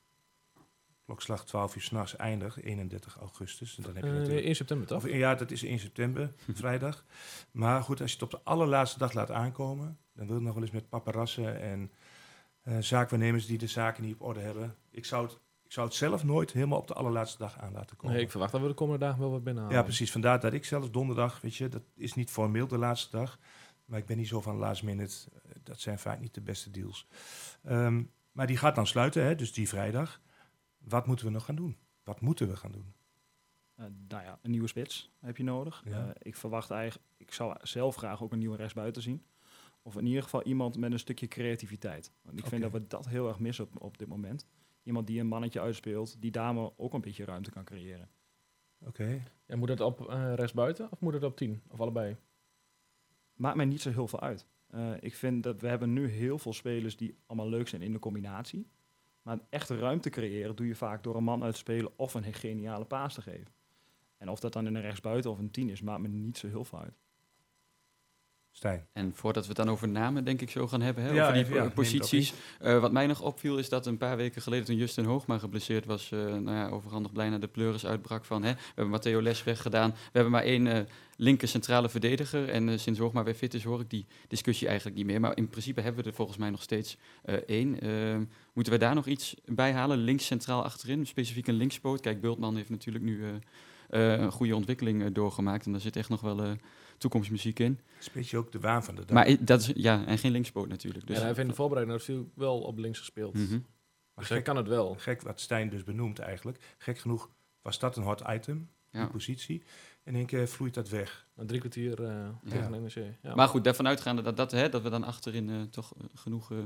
klokslag 1.06 1.46
12 1.46 1.76
uur 1.76 1.82
s'nachts, 1.82 2.16
eindigt, 2.16 2.58
31 2.58 3.18
augustus. 3.18 3.78
En 3.78 3.84
dan 3.84 3.96
heb 3.96 4.04
je 4.04 4.10
Eh, 4.10 4.16
natuurlijk... 4.16 4.46
in 4.46 4.56
september 4.56 4.88
toch? 4.88 5.04
Of, 5.04 5.10
ja, 5.10 5.36
dat 5.36 5.52
is 5.52 5.64
1 5.64 5.80
september, 5.80 6.34
vrijdag. 6.54 7.06
Maar 7.52 7.84
goed, 7.84 8.02
als 8.02 8.10
je 8.10 8.16
het 8.16 8.26
op 8.26 8.32
de 8.32 8.42
allerlaatste 8.44 9.00
dag 9.00 9.14
laat 9.14 9.32
aankomen, 9.32 9.98
dan 10.14 10.26
wil 10.26 10.36
het 10.36 10.44
nog 10.44 10.54
wel 10.54 10.64
eens 10.64 10.72
met 10.72 10.90
paparazzen 10.90 11.62
en 11.62 11.92
eh, 12.62 12.78
zaakwaarnemers 12.80 13.46
die 13.46 13.58
de 13.58 13.68
zaken 13.68 14.04
niet 14.04 14.14
op 14.14 14.22
orde 14.22 14.40
hebben. 14.40 14.76
Ik 14.92 15.06
zou, 15.06 15.24
het, 15.26 15.40
ik 15.64 15.72
zou 15.72 15.88
het 15.88 15.96
zelf 15.96 16.24
nooit 16.24 16.52
helemaal 16.52 16.80
op 16.80 16.88
de 16.88 16.94
allerlaatste 16.94 17.38
dag 17.38 17.60
aan 17.60 17.74
laten 17.74 17.96
komen. 17.96 18.16
Nee, 18.16 18.24
ik 18.24 18.32
verwacht 18.32 18.52
dat 18.52 18.62
we 18.62 18.68
de 18.68 18.74
komende 18.74 19.06
dagen 19.06 19.20
wel 19.20 19.32
wat 19.32 19.44
binnenhalen. 19.44 19.78
Ja, 19.78 19.84
precies. 19.84 20.12
Vandaar 20.12 20.40
dat 20.40 20.54
ik 20.54 20.66
zelfs 20.66 20.92
donderdag, 20.92 21.42
weet 21.42 21.56
je, 21.56 21.70
dat 21.70 21.84
is 21.96 22.14
niet 22.14 22.30
formeel 22.30 22.68
de 22.68 22.78
laatste 22.78 23.18
dag. 23.18 23.40
Maar 23.90 24.00
ik 24.00 24.06
ben 24.06 24.18
niet 24.18 24.28
zo 24.28 24.42
van 24.42 24.56
last 24.56 24.84
minute. 24.84 25.16
eh, 25.44 25.52
Dat 25.64 25.80
zijn 25.80 26.00
vaak 26.00 26.20
niet 26.20 26.34
de 26.34 26.42
beste 26.42 26.72
deals. 26.72 27.08
Ehm, 27.64 28.04
maar 28.32 28.48
die 28.48 28.58
gaat 28.58 28.76
dan 28.76 28.88
sluiten, 28.88 29.24
hè, 29.24 29.36
dus 29.36 29.54
die 29.54 29.68
vrijdag. 29.70 30.22
Wat 30.78 31.08
moeten 31.08 31.26
we 31.26 31.32
nog 31.32 31.46
gaan 31.46 31.56
doen? 31.56 31.78
Wat 32.04 32.22
moeten 32.22 32.48
we 32.48 32.56
gaan 32.56 32.72
doen? 32.72 32.94
Eh, 33.76 33.86
nou 34.08 34.24
ja, 34.24 34.40
een 34.42 34.52
nieuwe 34.52 34.68
spits 34.68 35.12
heb 35.20 35.38
je 35.38 35.44
nodig. 35.44 35.82
Ja. 35.86 36.08
Eh, 36.08 36.10
ik 36.20 36.36
verwacht 36.36 36.72
eigenlijk, 36.72 37.06
ik 37.18 37.34
zou 37.34 37.56
zelf 37.62 37.96
graag 37.96 38.24
ook 38.24 38.32
een 38.32 38.40
nieuwe 38.40 38.58
rechtsbuiten 38.58 39.02
zien. 39.02 39.24
Of 39.82 39.96
in 39.98 40.06
ieder 40.06 40.24
geval 40.24 40.44
iemand 40.44 40.78
met 40.78 40.92
een 40.92 41.00
stukje 41.00 41.28
creativiteit. 41.28 42.12
Want 42.22 42.40
ik 42.40 42.46
vind 42.46 42.62
dat 42.62 42.72
we 42.72 42.88
dat 42.88 43.08
heel 43.08 43.28
erg 43.28 43.40
missen 43.40 43.66
op, 43.66 43.82
op 43.82 43.98
dit 43.98 44.08
moment. 44.08 44.48
Iemand 44.84 45.08
die 45.08 45.20
een 45.20 45.28
mannetje 45.28 45.62
uitspeelt, 45.62 46.22
die 46.22 46.32
dame 46.32 46.72
ook 46.78 46.94
een 46.94 47.02
beetje 47.02 47.26
ruimte 47.26 47.52
kan 47.52 47.64
creëren. 47.64 48.10
Oké. 48.86 49.24
En 49.46 49.60
moet 49.60 49.70
het 49.70 49.80
op 49.82 50.10
eh 50.10 50.34
rechtsbuiten 50.36 50.92
of 50.92 51.00
moet 51.00 51.14
het 51.14 51.24
op 51.24 51.38
10? 51.38 51.62
Of 51.68 51.80
allebei? 51.80 52.16
Maakt 53.40 53.56
mij 53.56 53.66
niet 53.66 53.82
zo 53.82 53.90
heel 53.90 54.08
veel 54.08 54.22
uit. 54.22 54.46
Eh, 54.68 54.92
ik 55.00 55.16
vind 55.16 55.44
dat 55.44 55.62
we 55.62 55.68
hebben 55.68 55.94
nu 55.94 56.08
heel 56.08 56.40
veel 56.40 56.54
spelers 56.54 56.98
die 56.98 57.18
allemaal 57.26 57.50
leuk 57.50 57.68
zijn 57.68 57.82
in 57.82 57.92
de 57.92 58.00
combinatie. 58.00 58.68
Maar 59.22 59.40
echt 59.50 59.70
ruimte 59.70 60.10
creëren 60.10 60.56
doe 60.56 60.68
je 60.68 60.76
vaak 60.76 61.04
door 61.04 61.16
een 61.16 61.24
man 61.24 61.44
uit 61.44 61.54
te 61.54 61.60
spelen 61.60 61.92
of 61.96 62.14
een 62.14 62.34
geniale 62.34 62.86
paas 62.86 63.14
te 63.14 63.22
geven. 63.22 63.54
En 64.18 64.30
of 64.30 64.40
dat 64.40 64.54
dan 64.54 64.68
in 64.68 64.76
een 64.76 64.82
rechtsbuiten 64.82 65.32
of 65.32 65.40
een 65.40 65.52
tien 65.52 65.70
is, 65.70 65.82
maakt 65.82 66.02
me 66.02 66.08
niet 66.08 66.38
zo 66.38 66.48
heel 66.48 66.64
veel 66.64 66.80
uit. 66.80 67.00
Stijn. 68.60 68.88
En 68.94 69.12
voordat 69.16 69.44
we 69.44 69.50
het 69.50 69.58
dan 69.58 69.70
over 69.70 69.90
namen, 69.90 70.24
denk 70.24 70.42
ik, 70.42 70.50
zo 70.50 70.68
gaan 70.68 70.82
hebben, 70.82 71.04
hè, 71.04 71.12
Ja, 71.12 71.22
over 71.22 71.34
die 71.34 71.44
even, 71.44 71.56
ja, 71.56 71.70
posities. 71.70 72.34
Eh, 72.60 72.80
wat 72.80 72.92
mij 72.92 73.08
nog 73.08 73.22
opviel 73.22 73.58
is 73.58 73.70
dat 73.70 73.86
een 73.86 73.98
paar 73.98 74.18
weken 74.18 74.42
geleden, 74.42 74.66
toen 74.66 74.76
Justin 74.76 75.06
Hoogma 75.06 75.38
geblesseerd 75.38 75.86
was, 75.86 76.12
eh 76.12 76.20
nou 76.20 76.52
ja, 76.52 76.70
overhandig 76.70 77.12
blij 77.12 77.30
naar 77.30 77.40
de 77.40 77.48
pleuris 77.48 77.86
uitbrak 77.86 78.26
van, 78.26 78.44
hè, 78.44 78.52
we 78.52 78.60
hebben 78.66 78.90
Matteo 78.90 79.22
Les 79.22 79.44
weggedaan. 79.44 79.90
We 79.90 79.98
hebben 80.12 80.32
maar 80.32 80.44
één 80.44 80.68
eh, 80.68 80.80
linker 81.16 81.48
centrale 81.48 81.90
verdediger. 81.90 82.50
En 82.50 82.80
sinds 82.80 83.00
Hoogma 83.00 83.24
weer 83.24 83.34
fit 83.34 83.54
is, 83.54 83.64
hoor 83.64 83.80
ik 83.80 83.90
die 83.90 84.06
discussie 84.28 84.68
eigenlijk 84.68 84.98
niet 84.98 85.06
meer. 85.06 85.20
Maar 85.20 85.38
in 85.38 85.50
principe 85.50 85.82
hebben 85.82 86.04
we 86.04 86.10
er 86.10 86.16
volgens 86.16 86.38
mij 86.38 86.50
nog 86.50 86.62
steeds 86.62 86.98
één. 87.46 87.80
Ehm, 87.82 88.24
moeten 88.54 88.74
we 88.74 88.80
daar 88.80 88.96
nog 88.96 89.08
iets 89.08 89.36
bij 89.46 89.74
halen? 89.74 89.98
Links 89.98 90.26
centraal 90.26 90.64
achterin, 90.64 91.08
specifiek 91.08 91.48
een 91.48 91.54
linkspoot. 91.54 92.02
Kijk, 92.02 92.22
Bultman 92.22 92.56
heeft 92.56 92.70
natuurlijk 92.70 93.06
nu 93.06 93.24
een 93.90 94.32
goede 94.32 94.56
ontwikkeling 94.56 95.12
doorgemaakt. 95.12 95.66
En 95.66 95.72
daar 95.72 95.82
zit 95.82 95.96
echt 95.96 96.10
nog 96.10 96.22
wel 96.22 96.58
toekomstmuziek 97.00 97.60
in. 97.60 97.74
Dat 97.74 98.00
is 98.00 98.06
een 98.06 98.12
beetje 98.14 98.38
ook 98.38 98.52
de 98.52 98.60
waan 98.60 98.84
van 98.84 98.96
de 98.96 99.02
dag. 99.06 99.10
Maar 99.10 99.36
dat 99.46 99.62
is, 99.62 99.72
ja, 99.76 100.06
en 100.06 100.18
geen 100.18 100.32
linkspoot 100.32 100.68
natuurlijk. 100.68 101.06
Dus, 101.08 101.14
ja, 101.16 101.20
hij 101.22 101.28
heeft 101.28 101.42
in 101.42 101.48
de 101.48 101.54
voorbereiding 101.56 102.00
natuurlijk 102.00 102.30
wel 102.36 102.60
op 102.62 102.78
links 102.78 103.00
gespeeld. 103.00 103.34
Mhm. 103.34 103.52
Maar 103.52 104.28
Dus 104.28 104.28
gek, 104.28 104.44
kan 104.44 104.56
het 104.56 104.68
wel. 104.68 104.96
gek 104.96 105.22
wat 105.22 105.40
Stijn 105.40 105.70
dus 105.70 105.84
benoemt 105.84 106.20
eigenlijk. 106.20 106.76
Gek 106.78 106.98
genoeg 107.00 107.30
was 107.62 107.80
dat 107.80 107.98
een 107.98 108.04
hot 108.04 108.24
item, 108.30 108.70
die 108.92 109.02
Ja. 109.02 109.08
positie. 109.08 109.64
In 110.04 110.16
één 110.16 110.26
keer 110.26 110.48
vloeit 110.48 110.74
dat 110.74 110.90
weg. 110.90 111.28
Een 111.36 111.48
drie 111.48 111.60
kwartier 111.60 112.04
eh 112.04 112.28
tegen 112.50 112.72
NEC. 112.72 113.06
Ja. 113.22 113.36
Maar 113.36 113.48
goed, 113.48 113.64
daarvan 113.64 113.88
uitgaande 113.88 114.22
dat, 114.22 114.38
dat, 114.38 114.52
hè, 114.52 114.70
dat 114.70 114.82
we 114.82 114.90
dan 114.90 115.04
achterin 115.04 115.50
eh, 115.50 115.62
toch 115.62 115.94
eh, 115.98 116.04
genoeg 116.16 116.52
eh, 116.52 116.58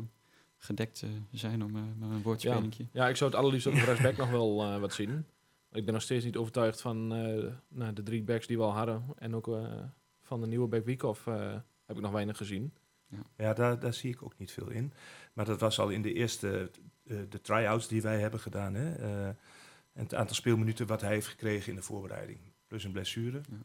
gedekt 0.57 1.03
zijn 1.31 1.63
om 1.63 1.75
eh, 1.75 1.81
maar 1.99 2.09
een 2.09 2.21
woordspelingje. 2.21 2.85
Ja, 2.91 3.07
ik 3.09 3.15
zou 3.15 3.29
het 3.31 3.39
allerliefst 3.39 3.67
op 3.67 3.73
rechtsback 3.73 4.17
nog 4.23 4.29
wel 4.29 4.61
eh, 4.63 4.79
wat 4.79 4.93
zien. 4.93 5.25
Ik 5.71 5.85
ben 5.85 5.93
nog 5.93 6.03
steeds 6.03 6.25
niet 6.25 6.37
overtuigd 6.37 6.81
van 6.81 7.13
eh, 7.13 7.51
nou, 7.67 7.93
de 7.93 8.03
drie 8.03 8.23
backs 8.23 8.47
die 8.47 8.57
we 8.57 8.63
al 8.63 8.73
hadden. 8.73 9.03
En 9.17 9.35
ook 9.35 9.47
eh, 9.47 9.71
van 10.33 10.41
de 10.41 10.47
nieuwe 10.47 10.67
back 10.67 10.85
Wiekhoff 10.85 11.27
eh, 11.27 11.51
heb 11.85 11.95
ik 11.95 12.01
nog 12.01 12.11
weinig 12.11 12.37
gezien. 12.37 12.73
Ja, 13.37 13.53
daar, 13.53 13.79
daar 13.79 13.93
zie 13.93 14.11
ik 14.11 14.23
ook 14.23 14.37
niet 14.37 14.51
veel 14.51 14.69
in. 14.69 14.93
Maar 15.33 15.45
dat 15.45 15.59
was 15.59 15.79
al 15.79 15.89
in 15.89 16.01
de 16.01 16.13
eerste, 16.13 16.71
eh, 17.03 17.17
de 17.29 17.41
try-outs 17.41 17.87
die 17.87 18.01
wij 18.01 18.19
hebben 18.19 18.39
gedaan. 18.39 18.73
Hè? 18.73 18.95
eh, 18.95 19.27
en 19.27 20.03
het 20.03 20.13
aantal 20.13 20.35
speelminuten 20.35 20.87
wat 20.87 21.01
hij 21.01 21.09
heeft 21.09 21.27
gekregen 21.27 21.69
in 21.69 21.75
de 21.75 21.81
voorbereiding. 21.81 22.39
Plus 22.67 22.83
een 22.83 22.91
blessure. 22.91 23.41
Ja. 23.49 23.57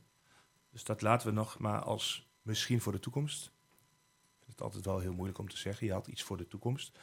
Dus 0.71 0.85
dat 0.85 1.03
laten 1.03 1.29
we 1.29 1.35
nog 1.35 1.59
maar 1.59 1.81
als 1.81 2.29
misschien 2.43 2.81
voor 2.81 2.93
de 2.93 2.99
toekomst. 2.99 3.51
Het 4.47 4.63
altijd 4.63 4.85
wel 4.85 4.99
heel 4.99 5.13
moeilijk 5.13 5.39
om 5.39 5.49
te 5.49 5.57
zeggen. 5.57 5.87
Je 5.87 5.93
had 5.93 6.07
iets 6.07 6.23
voor 6.23 6.37
de 6.37 6.49
toekomst. 6.49 6.99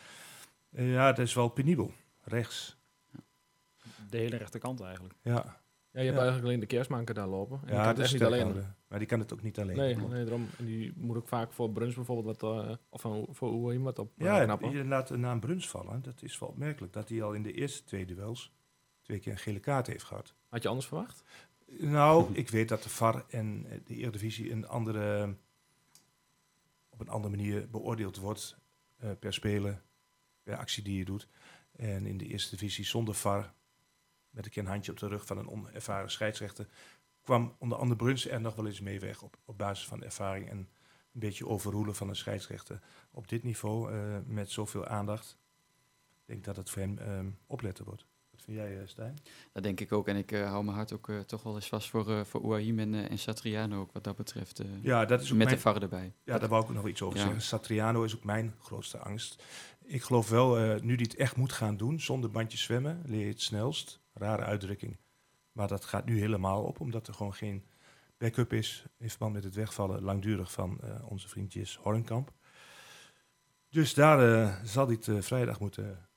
Ja, 0.69 1.07
dat 1.07 1.25
is 1.25 1.33
wel 1.33 1.49
penibel. 1.49 1.93
Rechts. 2.21 2.77
De 4.09 4.17
hele 4.17 4.37
rechterkant 4.37 4.81
eigenlijk. 4.81 5.13
Ja, 5.21 5.61
Ja, 5.95 6.01
je 6.01 6.07
hebt 6.07 6.19
Ja. 6.19 6.23
eigenlijk 6.25 6.45
alleen 6.45 6.59
de 6.59 6.75
kerstmanker 6.75 7.15
daar 7.15 7.27
lopen. 7.27 7.59
En 7.59 7.65
die 7.65 7.75
ja 7.75 7.85
kan 7.85 7.95
dat 7.95 8.05
is 8.05 8.11
niet 8.11 8.23
alleen. 8.23 8.63
Maar 8.87 8.99
die 8.99 9.07
kan 9.07 9.19
het 9.19 9.33
ook 9.33 9.41
niet 9.41 9.59
alleen. 9.59 9.77
Nee, 9.77 9.95
nee, 9.95 10.23
daarom. 10.23 10.47
En 10.57 10.65
die 10.65 10.93
moet 10.95 11.17
ook 11.17 11.27
vaak 11.27 11.53
voor 11.53 11.71
Bruns 11.71 11.95
bijvoorbeeld 11.95 12.41
wat, 12.41 12.65
eh, 12.65 12.75
of 12.89 13.01
voor 13.37 13.49
hoe 13.49 13.73
iemand 13.73 13.99
op 13.99 14.11
eh, 14.17 14.25
Ja, 14.25 14.43
knappen. 14.43 14.71
je 14.71 14.85
laat 14.85 15.07
de 15.07 15.17
naam 15.17 15.39
Bruns 15.39 15.69
vallen. 15.69 16.01
Dat 16.01 16.21
is 16.23 16.39
wel 16.39 16.49
opmerkelijk. 16.49 16.93
Dat 16.93 17.09
hij 17.09 17.23
al 17.23 17.33
in 17.33 17.43
de 17.43 17.53
eerste 17.53 17.83
twee 17.83 18.05
duels 18.05 18.53
twee 19.01 19.19
keer 19.19 19.31
een 19.31 19.37
gele 19.37 19.59
kaart 19.59 19.87
heeft 19.87 20.03
gehad. 20.03 20.33
Had 20.49 20.61
je 20.63 20.67
anders 20.67 20.87
verwacht? 20.87 21.23
Nou, 21.79 22.29
ik 22.33 22.49
weet 22.49 22.69
dat 22.69 22.83
de 22.83 22.89
VAR 22.89 23.25
en 23.29 23.65
de 23.85 23.95
Eredivisie 23.95 24.51
een 24.51 24.67
andere, 24.67 25.35
op 26.89 26.99
een 26.99 27.09
andere 27.09 27.35
manier 27.35 27.69
beoordeeld 27.69 28.17
wordt 28.17 28.57
eh, 28.97 29.09
per 29.19 29.33
speler, 29.33 29.81
per 30.43 30.57
actie 30.57 30.83
die 30.83 30.97
je 30.97 31.05
doet. 31.05 31.27
En 31.75 32.05
in 32.05 32.17
de 32.17 32.25
eerste 32.27 32.49
divisie 32.55 32.85
zonder 32.85 33.13
VAR, 33.15 33.53
met 34.35 34.45
een 34.45 34.51
keer 34.51 34.63
een 34.63 34.69
handje 34.69 34.91
op 34.91 34.99
de 34.99 35.07
rug 35.07 35.25
van 35.25 35.37
een 35.37 35.49
onervaren 35.49 36.11
scheidsrechter, 36.11 36.67
kwam 37.23 37.55
onder 37.57 37.77
andere 37.77 37.95
Bruns 37.95 38.27
er 38.27 38.41
nog 38.41 38.55
wel 38.55 38.65
eens 38.65 38.79
mee 38.81 38.99
weg 38.99 39.21
op, 39.21 39.37
op 39.45 39.57
basis 39.57 39.87
van 39.87 40.03
ervaring 40.03 40.49
en 40.49 40.57
een 40.57 41.19
beetje 41.19 41.47
overroelen 41.47 41.95
van 41.95 42.09
een 42.09 42.15
scheidsrechter. 42.15 42.79
Op 43.11 43.27
dit 43.27 43.43
niveau, 43.43 43.91
eh, 43.93 44.17
met 44.25 44.51
zoveel 44.51 44.85
aandacht, 44.85 45.37
ik 46.11 46.25
denk 46.25 46.43
dat 46.43 46.55
het 46.55 46.69
voor 46.69 46.81
hem 46.81 46.97
ehm, 46.97 47.29
opletten 47.47 47.85
wordt. 47.85 48.05
Wat 48.31 48.41
vind 48.43 48.57
jij, 48.57 48.79
eh, 48.81 48.87
Stijn? 48.87 49.17
Dat 49.53 49.63
denk 49.63 49.79
ik 49.79 49.91
ook. 49.91 50.07
En 50.07 50.15
ik 50.15 50.31
eh, 50.31 50.49
hou 50.49 50.63
mijn 50.63 50.75
hart 50.77 50.93
ook 50.93 51.11
toch 51.25 51.43
wel 51.43 51.55
eens 51.55 51.67
vast 51.67 51.89
voor, 51.89 52.09
uh, 52.09 52.23
voor 52.23 52.41
Ouahim 52.41 52.79
en, 52.79 52.93
uh, 52.93 53.11
en 53.11 53.19
Satriano 53.19 53.79
ook, 53.79 53.91
wat 53.91 54.03
dat 54.03 54.15
betreft. 54.15 54.61
Uh, 54.61 54.67
Ja, 54.81 55.05
dat 55.05 55.21
is 55.21 55.31
ook 55.31 55.37
met 55.37 55.45
mijn... 55.45 55.57
de 55.57 55.61
VAR 55.61 55.81
erbij. 55.81 56.13
Ja, 56.23 56.39
daar 56.39 56.49
wou 56.49 56.63
ik 56.63 56.69
ook 56.69 56.75
nog 56.75 56.87
iets 56.87 57.01
over 57.01 57.17
Ja. 57.17 57.23
zeggen. 57.23 57.41
Satriano 57.41 58.03
is 58.03 58.15
ook 58.15 58.23
mijn 58.23 58.55
grootste 58.61 58.97
angst. 58.97 59.43
Ik 59.83 60.01
geloof 60.01 60.29
wel, 60.29 60.79
nu 60.81 60.95
die 60.95 61.05
het 61.05 61.15
echt 61.15 61.35
moet 61.35 61.51
gaan 61.51 61.77
doen, 61.77 61.99
zonder 61.99 62.31
bandjes 62.31 62.61
zwemmen, 62.61 63.01
leer 63.05 63.19
je 63.19 63.31
het 63.31 63.41
snelst. 63.41 63.99
Rare 64.15 64.43
uitdrukking. 64.43 64.97
Maar 65.51 65.67
dat 65.67 65.85
gaat 65.85 66.05
nu 66.05 66.19
helemaal 66.19 66.63
op, 66.63 66.79
omdat 66.79 67.07
er 67.07 67.13
gewoon 67.13 67.33
geen 67.33 67.65
backup 68.17 68.53
is 68.53 68.85
in 68.97 69.09
verband 69.09 69.33
met 69.33 69.43
het 69.43 69.55
wegvallen 69.55 70.01
langdurig 70.01 70.51
van 70.51 70.79
eh, 70.81 71.11
onze 71.11 71.27
vriendjes 71.27 71.75
Hornkamp. 71.75 72.33
Dus 73.69 73.93
daar 73.93 74.19
eh, 74.19 74.55
zal 74.63 74.85
hij 74.85 74.95
het 74.95 75.07
eh, 75.07 75.21
vrijdag 75.21 75.59
moeten, 75.59 76.07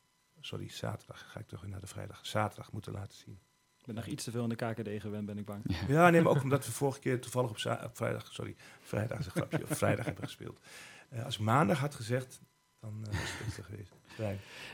sorry, 0.41 0.69
zaterdag, 0.69 1.31
ga 1.31 1.41
ik 1.41 1.49
toch 1.49 1.61
weer 1.61 1.71
naar 1.71 1.81
de 1.81 1.87
vrijdag, 1.87 2.27
zaterdag 2.27 2.73
moeten 2.73 2.93
laten 2.93 3.17
zien. 3.17 3.39
Ik 3.79 3.87
ben 3.87 3.95
nog 3.95 4.07
iets 4.07 4.25
te 4.25 4.31
veel 4.31 4.43
in 4.43 4.49
de 4.49 4.55
KKD 4.55 5.01
gewend, 5.01 5.27
ben 5.27 5.39
ik 5.39 5.45
bang. 5.45 5.65
Ja, 5.89 6.11
nee, 6.11 6.23
maar 6.23 6.33
ook 6.33 6.43
omdat 6.49 6.67
we 6.67 6.73
vorige 6.73 6.99
keer 6.99 7.21
toevallig 7.21 7.51
op, 7.51 7.97
vrijdag, 7.97 8.33
sorry, 8.33 8.57
vrijdag 8.81 9.19
is 9.19 9.27
een 9.27 9.31
grapje, 9.31 9.63
op 9.63 9.75
vrijdag 9.77 10.05
hebben 10.05 10.25
gespeeld. 10.25 10.61
Eh, 11.09 11.25
als 11.25 11.35
ik 11.35 11.41
maandag 11.41 11.79
had 11.79 11.95
gezegd, 11.95 12.41
dan 12.81 13.07
eh, 13.11 13.19
was 13.21 13.57
het 13.57 13.65
geweest. 13.65 13.93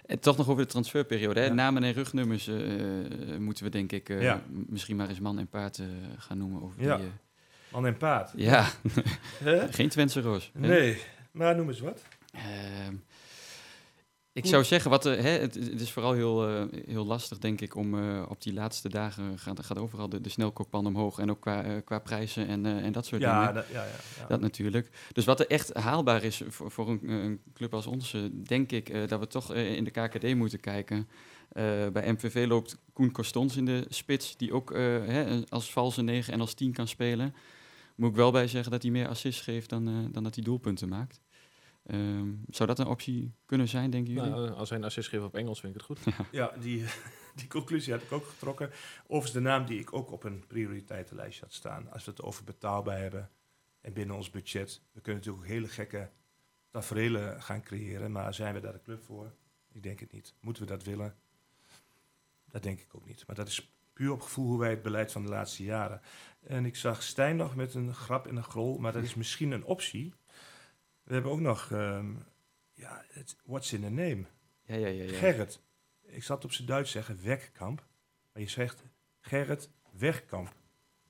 En 0.06 0.18
toch 0.20 0.36
nog 0.36 0.48
over 0.48 0.62
de 0.62 0.70
transferperiode. 0.70 1.40
Hè? 1.40 1.46
Ja. 1.46 1.52
Namen 1.52 1.84
en 1.84 1.92
rugnummers 1.92 2.46
eh, 2.48 2.56
moeten 3.38 3.64
we 3.64 3.70
denk 3.70 3.92
ik 3.92 4.08
eh, 4.08 4.22
Ja. 4.22 4.42
misschien 4.48 4.96
maar 4.96 5.08
eens 5.08 5.20
man 5.20 5.38
en 5.38 5.48
paard 5.48 5.80
gaan 6.16 6.38
noemen. 6.38 6.62
Over 6.62 6.82
Ja. 6.82 6.96
die, 6.96 7.06
Man 7.72 7.86
en 7.86 7.96
paard. 7.96 8.32
ja, 8.36 8.68
geen 9.70 9.88
Twentse 9.88 10.20
roos. 10.20 10.50
hè? 10.54 10.60
Nee, 10.60 10.98
maar 11.30 11.56
noem 11.56 11.68
eens 11.68 11.80
wat. 11.80 12.02
Ik 14.34 14.46
zou 14.46 14.64
zeggen, 14.64 14.90
wat, 14.90 15.06
eh, 15.06 15.20
hè, 15.20 15.28
het, 15.28 15.54
het 15.54 15.80
is 15.80 15.92
vooral 15.92 16.12
heel, 16.12 16.48
eh, 16.48 16.64
heel 16.86 17.06
lastig, 17.06 17.38
denk 17.38 17.60
ik, 17.60 17.76
om 17.76 17.98
eh, 17.98 18.22
op 18.28 18.42
die 18.42 18.52
laatste 18.52 18.88
dagen 18.88 19.38
gaat, 19.38 19.64
gaat 19.64 19.78
overal 19.78 20.08
de, 20.08 20.20
de 20.20 20.28
snelkookpan 20.28 20.86
omhoog. 20.86 21.18
En 21.18 21.30
ook 21.30 21.40
qua, 21.40 21.80
qua 21.80 21.98
prijzen 21.98 22.46
en, 22.46 22.66
en 22.66 22.92
dat 22.92 23.06
soort 23.06 23.20
Ja, 23.20 23.38
dingen. 23.38 23.54
dat, 23.54 23.66
ja, 23.72 23.84
ja, 23.84 23.90
ja. 24.18 24.26
Dat 24.26 24.40
natuurlijk. 24.40 24.90
Dus 25.12 25.24
wat 25.24 25.40
er 25.40 25.46
echt 25.46 25.74
haalbaar 25.74 26.22
is 26.22 26.42
voor, 26.48 26.70
voor 26.70 26.88
een, 26.88 27.08
een 27.08 27.40
club 27.52 27.74
als 27.74 27.86
ons, 27.86 28.14
eh, 28.14 28.20
denk 28.32 28.72
ik 28.72 29.08
dat 29.08 29.20
we 29.20 29.26
toch 29.26 29.54
in 29.54 29.84
de 29.84 29.90
KKD 29.90 30.34
moeten 30.34 30.60
kijken. 30.60 31.08
Bij 31.92 32.12
MVV 32.12 32.46
loopt 32.48 32.78
Koen 32.92 33.12
Costons 33.12 33.56
in 33.56 33.64
de 33.64 33.86
spits, 33.88 34.36
die 34.36 34.52
ook 34.52 34.72
hè, 34.74 35.40
als 35.48 35.72
valse 35.72 36.02
9 36.02 36.32
en 36.32 36.40
als 36.40 36.54
10 36.54 36.72
kan 36.72 36.88
spelen. 36.88 37.34
Moet 37.94 38.10
ik 38.10 38.16
wel 38.16 38.30
bij 38.30 38.48
zeggen 38.48 38.70
dat 38.70 38.82
hij 38.82 38.90
meer 38.90 39.08
assists 39.08 39.42
geeft 39.42 39.70
dan, 39.70 40.08
dan 40.12 40.22
dat 40.22 40.34
hij 40.34 40.44
doelpunten 40.44 40.88
maakt. 40.88 41.20
Ehm, 41.84 42.32
zou 42.48 42.68
dat 42.68 42.78
een 42.78 42.86
optie 42.86 43.34
kunnen 43.46 43.68
zijn, 43.68 43.90
denken 43.90 44.12
jullie? 44.12 44.30
Nou, 44.30 44.50
als 44.50 44.68
hij 44.68 44.78
een 44.78 44.84
assist 44.84 45.08
geeft 45.08 45.24
op 45.24 45.34
Engels, 45.34 45.60
vind 45.60 45.74
ik 45.74 45.80
het 45.80 45.98
goed. 45.98 46.14
Ja, 46.30 46.52
die, 46.60 46.84
die 47.34 47.46
conclusie 47.46 47.92
had 47.92 48.02
ik 48.02 48.12
ook 48.12 48.26
getrokken. 48.26 48.70
Overigens 49.02 49.32
de 49.32 49.40
naam 49.40 49.66
die 49.66 49.80
ik 49.80 49.92
ook 49.92 50.12
op 50.12 50.24
een 50.24 50.44
prioriteitenlijstje 50.46 51.44
had 51.44 51.52
staan. 51.52 51.92
Als 51.92 52.04
we 52.04 52.10
het 52.10 52.22
over 52.22 52.44
betaalbaar 52.44 52.98
hebben 52.98 53.30
en 53.80 53.92
binnen 53.92 54.16
ons 54.16 54.30
budget. 54.30 54.82
We 54.92 55.00
kunnen 55.00 55.22
natuurlijk 55.22 55.46
ook 55.46 55.52
hele 55.52 55.68
gekke 55.68 56.10
tafereelen 56.70 57.42
gaan 57.42 57.62
creëren. 57.62 58.12
Maar 58.12 58.34
zijn 58.34 58.54
we 58.54 58.60
daar 58.60 58.72
de 58.72 58.82
club 58.82 59.02
voor? 59.02 59.32
Ik 59.72 59.82
denk 59.82 60.00
het 60.00 60.12
niet. 60.12 60.34
Moeten 60.40 60.62
we 60.62 60.68
dat 60.68 60.84
willen? 60.84 61.16
Dat 62.50 62.62
denk 62.62 62.80
ik 62.80 62.94
ook 62.94 63.06
niet. 63.06 63.26
Maar 63.26 63.36
dat 63.36 63.48
is 63.48 63.72
puur 63.92 64.12
op 64.12 64.20
gevoel 64.20 64.46
hoe 64.46 64.58
wij 64.58 64.70
het 64.70 64.82
beleid 64.82 65.12
van 65.12 65.22
de 65.22 65.28
laatste 65.28 65.62
jaren. 65.62 66.00
En 66.40 66.64
ik 66.64 66.76
zag 66.76 67.02
Stijn 67.02 67.36
nog 67.36 67.54
met 67.54 67.74
een 67.74 67.94
grap 67.94 68.26
en 68.26 68.36
een 68.36 68.44
grol. 68.44 68.78
Maar 68.78 68.92
dat 68.92 69.02
is 69.02 69.14
misschien 69.14 69.50
een 69.50 69.64
optie. 69.64 70.14
We 71.04 71.12
hebben 71.14 71.32
ook 71.32 71.40
nog... 71.40 71.70
ehm, 71.70 72.12
ja, 72.72 73.04
het, 73.08 73.36
what's 73.44 73.72
in 73.72 73.84
a 73.84 73.88
name? 73.88 74.24
Ja, 74.64 74.74
ja, 74.74 74.86
ja. 74.86 75.04
ja. 75.04 75.18
Gerrit. 75.18 75.60
Ik 76.02 76.22
zat 76.22 76.44
op 76.44 76.52
zijn 76.52 76.66
Duits 76.66 76.90
zeggen 76.90 77.18
Wegkamp. 77.22 77.86
Maar 78.32 78.42
je 78.42 78.48
zegt 78.48 78.82
Gerrit 79.20 79.70
Wegkamp. 79.98 80.54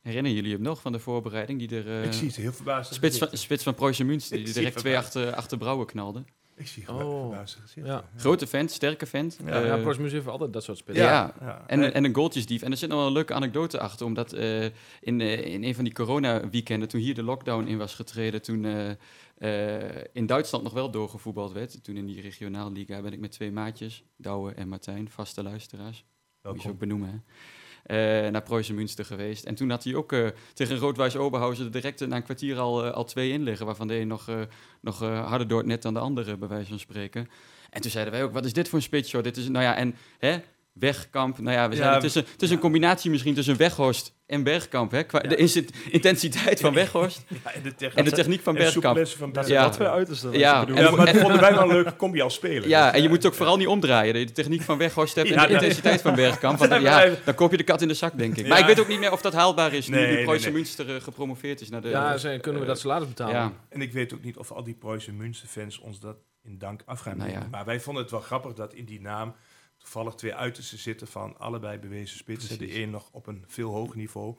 Herinneren 0.00 0.36
jullie 0.36 0.52
hem 0.52 0.62
nog 0.62 0.80
van 0.80 0.92
de 0.92 0.98
voorbereiding? 0.98 1.58
Die 1.58 1.82
er, 1.82 2.00
eh, 2.00 2.04
ik 2.04 2.12
zie 2.12 2.26
het 2.26 2.36
heel 2.36 2.52
verbaasd. 2.52 2.94
spits, 2.94 3.18
van, 3.18 3.28
spits 3.32 3.62
van 3.62 3.74
Münster, 4.06 4.36
die 4.44 4.52
direct 4.52 4.76
twee 4.76 4.96
achter, 4.96 5.34
achter 5.34 5.58
Brouwer 5.58 5.86
knalde. 5.86 6.24
Ik 6.56 6.66
zie 6.66 6.84
gewoon 6.84 7.02
Oh. 7.02 7.28
verbaasde 7.28 7.60
gezicht. 7.60 7.86
Ja. 7.86 8.04
Grote 8.16 8.46
vent, 8.46 8.70
sterke 8.70 9.06
vent. 9.06 9.38
Ja, 9.44 9.60
eh, 9.62 9.66
ja, 9.66 9.76
Proximus 9.76 10.12
heeft 10.12 10.26
altijd 10.26 10.52
dat 10.52 10.62
soort 10.64 10.78
spelers. 10.78 11.04
Ja. 11.04 11.34
ja. 11.40 11.64
En, 11.66 11.94
en 11.94 12.04
een 12.04 12.14
goaltjesdief. 12.14 12.62
En 12.62 12.70
er 12.70 12.76
zit 12.76 12.88
nog 12.88 12.98
wel 12.98 13.06
een 13.06 13.12
leuke 13.12 13.34
anekdote 13.34 13.78
achter. 13.80 14.06
Omdat 14.06 14.32
eh, 14.32 14.64
in, 15.00 15.20
eh, 15.20 15.44
in 15.44 15.64
een 15.64 15.74
van 15.74 15.84
die 15.84 15.92
corona-weekenden, 15.92 16.88
toen 16.88 17.00
hier 17.00 17.14
de 17.14 17.22
lockdown 17.22 17.66
in 17.66 17.78
was 17.78 17.94
getreden... 17.94 18.42
toen 18.42 18.64
eh, 18.64 18.90
eh, 19.38 20.04
in 20.12 20.26
Duitsland 20.26 20.64
nog 20.64 20.72
wel 20.72 20.90
doorgevoetbald 20.90 21.52
werd... 21.52 21.84
toen 21.84 21.96
in 21.96 22.06
die 22.06 22.20
regionaalliga 22.20 23.00
ben 23.02 23.12
ik 23.12 23.20
met 23.20 23.32
twee 23.32 23.52
maatjes... 23.52 24.04
Douwe 24.16 24.52
en 24.52 24.68
Martijn, 24.68 25.10
vaste 25.10 25.42
luisteraars. 25.42 26.04
Moet 26.04 26.06
je 26.06 26.40
ze 26.42 26.48
ook 26.48 26.62
welkom. 26.62 26.78
benoemen, 26.78 27.08
hè? 27.08 27.16
Eh, 27.84 27.96
naar 28.30 28.42
Preußen 28.42 28.74
Münster 28.74 29.04
geweest. 29.04 29.44
En 29.44 29.54
toen 29.54 29.70
had 29.70 29.84
hij 29.84 29.94
ook 29.94 30.12
eh, 30.12 30.26
tegen 30.52 30.76
Roodwijs 30.76 31.16
Oberhausen 31.16 31.72
direct 31.72 32.06
na 32.06 32.16
een 32.16 32.22
kwartier 32.22 32.58
al, 32.58 32.84
eh, 32.84 32.92
al 32.92 33.04
twee 33.04 33.32
in 33.32 33.42
liggen... 33.42 33.66
waarvan 33.66 33.88
de 33.88 33.94
een 33.94 34.08
nog, 34.08 34.30
nog 34.80 34.98
harder 34.98 35.48
door 35.48 35.58
het 35.58 35.66
net 35.66 35.82
dan 35.82 35.94
de 35.94 36.00
andere, 36.00 36.36
bij 36.36 36.48
wijze 36.48 36.68
van 36.68 36.78
spreken. 36.78 37.28
En 37.70 37.80
toen 37.80 37.90
zeiden 37.90 38.12
wij 38.12 38.22
ook, 38.22 38.32
wat 38.32 38.44
is 38.44 38.52
dit 38.52 38.68
voor 38.68 38.78
een 38.78 38.84
spits, 38.84 39.10
joh? 39.10 39.22
Dit 39.22 39.36
is, 39.36 39.48
nou 39.48 39.64
ja, 39.64 39.76
en 39.76 39.94
hè, 40.18 40.38
Wegkamp, 40.74 41.38
nou 41.38 41.56
ja, 41.56 41.68
we 41.68 41.74
Ja, 41.76 41.80
zeiden, 41.82 42.24
het 42.32 42.42
is, 42.42 42.50
een, 42.50 42.58
combinatie 42.58 43.10
misschien 43.10 43.34
tussen 43.34 43.56
Weghorst 43.56 44.12
en 44.26 44.42
Bergkamp. 44.42 44.90
Hè? 44.90 45.02
Qua, 45.02 45.20
Ja. 45.22 45.28
De 45.28 45.36
intensiteit 45.90 46.60
van 46.60 46.74
Weghorst 46.74 47.22
Ja, 47.44 47.50
en 47.52 47.62
de 47.62 47.74
techniek, 47.74 47.98
en 47.98 48.04
de 48.04 48.10
techniek 48.10 48.40
van 48.42 48.54
Bergkamp. 48.54 49.06
van 49.06 49.32
Dat 49.32 49.44
is 49.44 49.50
Ja. 49.50 49.62
dat 49.62 49.72
twee 49.72 49.88
uitersten. 49.88 50.32
Ja, 50.38 50.66
en- 50.66 50.96
maar 50.96 51.06
dat 51.06 51.16
vonden 51.16 51.40
wij 51.46 51.54
wel 51.54 51.62
een 51.62 51.68
leuke 51.68 51.96
combi 51.96 52.20
als 52.20 52.34
speler. 52.34 52.68
Ja, 52.68 52.84
Dus, 52.84 52.92
en 52.92 52.98
je 52.98 53.04
eh, 53.04 53.08
moet 53.08 53.22
het 53.22 53.26
ook 53.32 53.34
vooral 53.38 53.56
niet 53.56 53.66
omdraaien. 53.66 54.14
De 54.14 54.32
techniek 54.32 54.62
van 54.62 54.78
Weghorst 54.78 55.14
hebt 55.14 55.30
en 55.30 55.46
de 55.46 55.52
intensiteit 55.52 56.00
van 56.02 56.14
Bergkamp. 56.14 56.58
Want 56.58 56.70
Zijn 56.70 56.82
ja, 57.10 57.10
dan 57.24 57.34
koop 57.34 57.50
je 57.50 57.56
de 57.56 57.62
kat 57.64 57.82
in 57.82 57.88
de 57.88 57.94
zak, 57.94 58.18
denk 58.18 58.36
ik. 58.36 58.42
Ja. 58.42 58.48
Maar 58.48 58.58
ik 58.58 58.66
weet 58.66 58.80
ook 58.80 58.88
niet 58.88 58.98
meer 59.00 59.12
of 59.12 59.20
dat 59.20 59.32
haalbaar 59.32 59.72
is 59.72 59.88
nu, 59.88 59.96
Nee, 59.96 60.16
nu 60.16 60.24
Preußen 60.24 60.52
nee. 60.52 60.60
Münster 60.60 60.94
eh, 60.96 61.02
gepromoveerd 61.02 61.60
is 61.60 61.68
naar 61.70 61.80
de... 61.80 61.88
Ja, 61.88 62.16
ze- 62.16 62.38
kunnen 62.40 62.60
we 62.60 62.66
dat 62.66 62.78
salaris 62.80 63.08
betalen? 63.08 63.34
ja. 63.34 63.52
En 63.68 63.80
ik 63.80 63.92
weet 63.92 64.14
ook 64.14 64.22
niet 64.24 64.36
of 64.36 64.52
al 64.52 64.64
die 64.64 64.74
Preußen 64.74 65.16
Münster 65.16 65.48
fans 65.48 65.78
ons 65.78 66.00
dat 66.00 66.16
in 66.44 66.58
dank 66.58 66.82
af 66.86 67.00
gaan 67.00 67.16
Nou. 67.16 67.30
Maar 67.50 67.64
wij 67.64 67.80
vonden 67.80 68.02
het 68.02 68.10
wel 68.12 68.20
grappig 68.20 68.52
dat 68.52 68.74
in 68.74 68.84
die 68.84 69.00
naam 69.00 69.34
toevallig 69.84 70.14
twee 70.14 70.34
uitersten 70.34 70.78
zitten 70.78 71.06
van 71.06 71.38
allebei 71.38 71.78
bewezen 71.78 72.16
spitsen. 72.18 72.56
Precies. 72.56 72.74
De 72.74 72.82
een 72.82 72.90
nog 72.90 73.08
op 73.12 73.26
een 73.26 73.44
veel 73.46 73.70
hoger 73.70 73.96
niveau. 73.96 74.36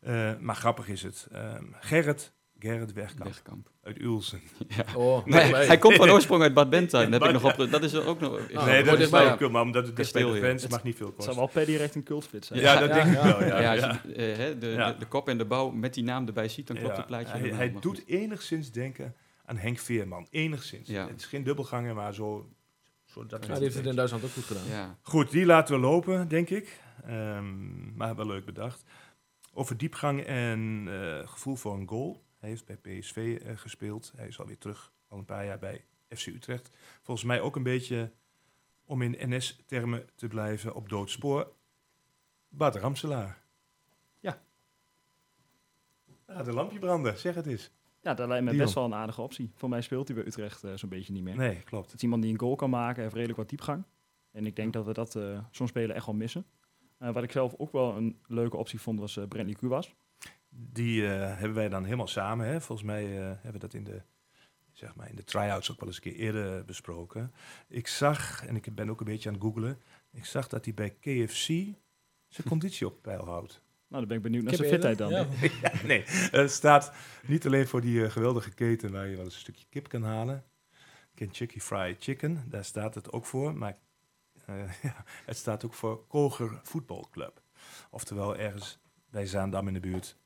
Eh, 0.00 0.30
maar 0.40 0.56
grappig 0.56 0.88
is 0.88 1.02
het. 1.02 1.26
Ehm, 1.32 1.64
Gerrit, 1.80 2.32
Gerrit 2.58 2.92
Wegkamp 2.92 3.70
uit 3.82 4.00
Ulsen. 4.00 4.40
Ja. 4.68 4.84
Oh, 4.96 5.26
Nee, 5.26 5.52
nee. 5.52 5.66
hij 5.66 5.78
komt 5.78 5.94
van 5.96 6.10
oorsprong 6.10 6.42
uit 6.42 6.54
Bad 6.54 6.70
Bentheim. 6.76 7.10
Dat, 7.10 7.20
heb 7.20 7.34
ik 7.34 7.42
nog 7.42 7.58
op, 7.58 7.70
dat 7.70 7.82
is 7.82 7.92
er 7.92 8.06
ook 8.06 8.20
nog... 8.20 8.38
Nou, 8.52 8.66
nee, 8.66 8.82
dat 8.82 8.98
is 9.00 9.10
wel 9.10 9.36
cool, 9.36 9.50
maar 9.50 9.62
omdat 9.62 9.86
het 9.86 9.96
de 9.96 10.04
fans 10.04 10.66
mag 10.66 10.82
niet 10.82 10.96
veel 10.96 11.06
Het 11.06 11.14
zou 11.24 11.36
kosten. 11.36 11.36
wel 11.36 11.46
per 11.46 11.66
direct 11.66 11.94
een 11.94 12.02
cultspits 12.02 12.46
zijn. 12.48 12.60
Ja, 12.60 12.72
Ja, 12.72 12.80
dat 12.80 12.88
ja, 12.88 12.94
denk 12.94 13.16
ik 13.16 13.22
wel. 13.22 13.44
Ja, 13.44 13.60
Ja, 13.60 13.70
als 13.70 13.80
je 14.04 14.12
eh, 14.14 14.36
hè, 14.36 14.58
de, 14.58 14.66
Ja. 14.66 14.92
de, 14.92 14.98
de 14.98 15.06
kop 15.06 15.28
en 15.28 15.38
de 15.38 15.44
bouw 15.44 15.70
met 15.70 15.94
die 15.94 16.04
naam 16.04 16.26
erbij 16.26 16.48
ziet, 16.48 16.66
dan 16.66 16.76
klopt 16.76 16.90
Ja, 16.92 16.98
het 16.98 17.06
plaatje 17.06 17.26
Hij, 17.28 17.36
helemaal. 17.38 17.58
hij 17.60 17.70
Maar 17.70 17.80
doet 17.80 17.98
goed. 17.98 18.08
enigszins 18.08 18.70
denken 18.72 19.14
aan 19.44 19.56
Henk 19.56 19.78
Veerman. 19.78 20.26
Enigszins. 20.30 20.88
Ja. 20.88 21.06
Het 21.08 21.20
is 21.20 21.26
geen 21.26 21.42
dubbelganger, 21.44 21.94
maar 21.94 22.14
zo... 22.14 22.48
zo 23.10 23.26
dat 23.26 23.46
Ja, 23.46 23.54
die 23.54 23.62
heeft 23.62 23.74
het 23.74 23.86
in 23.86 23.94
Duitsland 23.94 24.24
ook 24.24 24.30
goed 24.30 24.44
gedaan. 24.44 24.66
Ja. 24.66 24.98
Goed, 25.02 25.30
die 25.30 25.46
laten 25.46 25.74
we 25.74 25.80
lopen, 25.80 26.28
denk 26.28 26.50
ik. 26.50 26.80
Ehm, 27.04 27.96
maar 27.96 28.16
wel 28.16 28.26
leuk 28.26 28.44
bedacht. 28.44 28.84
Over 29.52 29.76
diepgang 29.76 30.24
en 30.24 30.86
eh, 30.88 31.28
gevoel 31.28 31.56
voor 31.56 31.74
een 31.74 31.88
goal. 31.88 32.22
Hij 32.38 32.48
heeft 32.48 32.64
bij 32.64 32.76
PSV 32.76 33.38
eh, 33.42 33.56
gespeeld. 33.56 34.12
Hij 34.16 34.28
is 34.28 34.38
alweer 34.38 34.58
terug 34.58 34.92
al 35.08 35.18
een 35.18 35.24
paar 35.24 35.44
jaar 35.44 35.58
bij 35.58 35.84
FC 36.08 36.26
Utrecht. 36.26 36.70
Volgens 37.02 37.26
mij 37.26 37.40
ook 37.40 37.56
een 37.56 37.62
beetje, 37.62 38.12
om 38.84 39.02
in 39.02 39.34
NS-termen 39.34 40.08
te 40.14 40.28
blijven, 40.28 40.74
op 40.74 40.88
doodspoor. 40.88 41.52
Bart 42.48 42.76
Ramselaar. 42.76 43.42
Ja. 44.20 44.42
Laat 46.26 46.46
een 46.46 46.54
lampje 46.54 46.78
branden, 46.78 47.18
zeg 47.18 47.34
het 47.34 47.46
eens. 47.46 47.70
Ja, 48.02 48.14
dat 48.14 48.28
lijkt 48.28 48.44
me 48.44 48.50
Dion. 48.50 48.62
best 48.62 48.74
wel 48.74 48.84
een 48.84 48.94
aardige 48.94 49.22
optie. 49.22 49.50
Voor 49.54 49.68
mij 49.68 49.80
speelt 49.80 50.08
hij 50.08 50.16
bij 50.16 50.26
Utrecht 50.26 50.64
eh, 50.64 50.72
zo'n 50.74 50.88
beetje 50.88 51.12
niet 51.12 51.22
meer. 51.22 51.36
Nee, 51.36 51.62
klopt. 51.62 51.86
Het 51.86 51.94
is 51.94 52.02
iemand 52.02 52.22
die 52.22 52.32
een 52.32 52.38
goal 52.40 52.56
kan 52.56 52.70
maken, 52.70 53.02
heeft 53.02 53.14
redelijk 53.14 53.38
wat 53.38 53.48
diepgang. 53.48 53.84
En 54.30 54.46
ik 54.46 54.56
denk 54.56 54.72
dat 54.72 54.84
we 54.84 54.92
dat 54.92 55.14
eh, 55.16 55.38
zo'n 55.50 55.68
speler 55.68 55.96
echt 55.96 56.06
wel 56.06 56.14
missen. 56.14 56.44
Eh, 56.98 57.12
wat 57.12 57.22
ik 57.22 57.32
zelf 57.32 57.54
ook 57.56 57.72
wel 57.72 57.96
een 57.96 58.18
leuke 58.26 58.56
optie 58.56 58.80
vond, 58.80 58.98
was 58.98 59.16
eh 59.16 59.24
Brentley 59.28 59.56
Kubas. 59.56 59.94
Die 60.48 61.02
hebben 61.02 61.54
wij 61.54 61.68
dan 61.68 61.84
helemaal 61.84 62.06
samen. 62.06 62.46
Hè? 62.46 62.60
Volgens 62.60 62.86
mij 62.86 63.04
hebben 63.04 63.52
we 63.52 63.58
dat 63.58 63.74
in 63.74 63.84
de, 63.84 64.02
zeg 64.72 64.94
maar, 64.94 65.08
in 65.08 65.16
de 65.16 65.24
try-outs 65.24 65.70
ook 65.70 65.80
wel 65.80 65.88
eens 65.88 65.96
een 65.96 66.02
keer 66.02 66.14
eerder 66.14 66.64
besproken. 66.64 67.32
Ik 67.68 67.86
zag, 67.86 68.46
en 68.46 68.56
ik 68.56 68.74
ben 68.74 68.90
ook 68.90 69.00
een 69.00 69.06
beetje 69.06 69.28
aan 69.28 69.34
het 69.34 69.44
googlen, 69.44 69.78
ik 70.10 70.24
zag 70.24 70.48
dat 70.48 70.64
hij 70.64 70.74
bij 70.74 70.90
KFC 70.90 71.46
zijn 72.28 72.48
conditie 72.48 72.86
op 72.86 73.02
peil 73.02 73.24
houdt. 73.24 73.62
Nou, 73.90 74.06
dan 74.06 74.06
ben 74.06 74.16
ik 74.16 74.22
benieuwd 74.22 74.44
naar 74.44 74.54
zijn 74.54 74.68
fitheid 74.68 74.98
dan. 74.98 75.10
Ja. 75.10 75.26
ja, 75.62 75.72
nee, 75.84 76.02
het 76.30 76.50
staat 76.50 76.92
niet 77.26 77.46
alleen 77.46 77.66
voor 77.66 77.80
die 77.80 78.04
eh, 78.04 78.10
geweldige 78.10 78.50
keten 78.50 78.92
waar 78.92 79.08
je 79.08 79.16
wel 79.16 79.24
eens 79.24 79.34
een 79.34 79.40
stukje 79.40 79.64
kip 79.68 79.88
kan 79.88 80.02
halen. 80.02 80.44
Kentucky 81.14 81.60
Fried 81.60 82.02
Chicken, 82.02 82.44
daar 82.48 82.64
staat 82.64 82.94
het 82.94 83.12
ook 83.12 83.26
voor. 83.26 83.54
Maar 83.54 83.78
eh, 84.46 84.54
ja, 84.82 85.04
het 85.24 85.36
staat 85.36 85.64
ook 85.64 85.74
voor 85.74 86.06
Koger 86.06 86.60
Voetbalclub. 86.62 87.42
Oftewel 87.90 88.36
ergens 88.36 88.78
bij 89.10 89.26
Zaandam 89.26 89.68
in 89.68 89.74
de 89.74 89.80
buurt. 89.80 90.16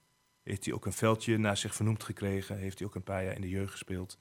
Heeft 0.43 0.65
hij 0.65 0.75
ook 0.75 0.87
een 0.87 0.93
veldje 0.93 1.39
naar 1.39 1.57
zich 1.57 1.75
vernoemd 1.75 2.05
gekregen. 2.05 2.57
Heeft 2.57 2.79
hij 2.79 2.89
ook 2.89 2.95
een 2.95 3.03
paar 3.03 3.25
jaar 3.25 3.35
in 3.35 3.41
de 3.41 3.49
jeugd 3.49 3.71
gespeeld. 3.71 4.19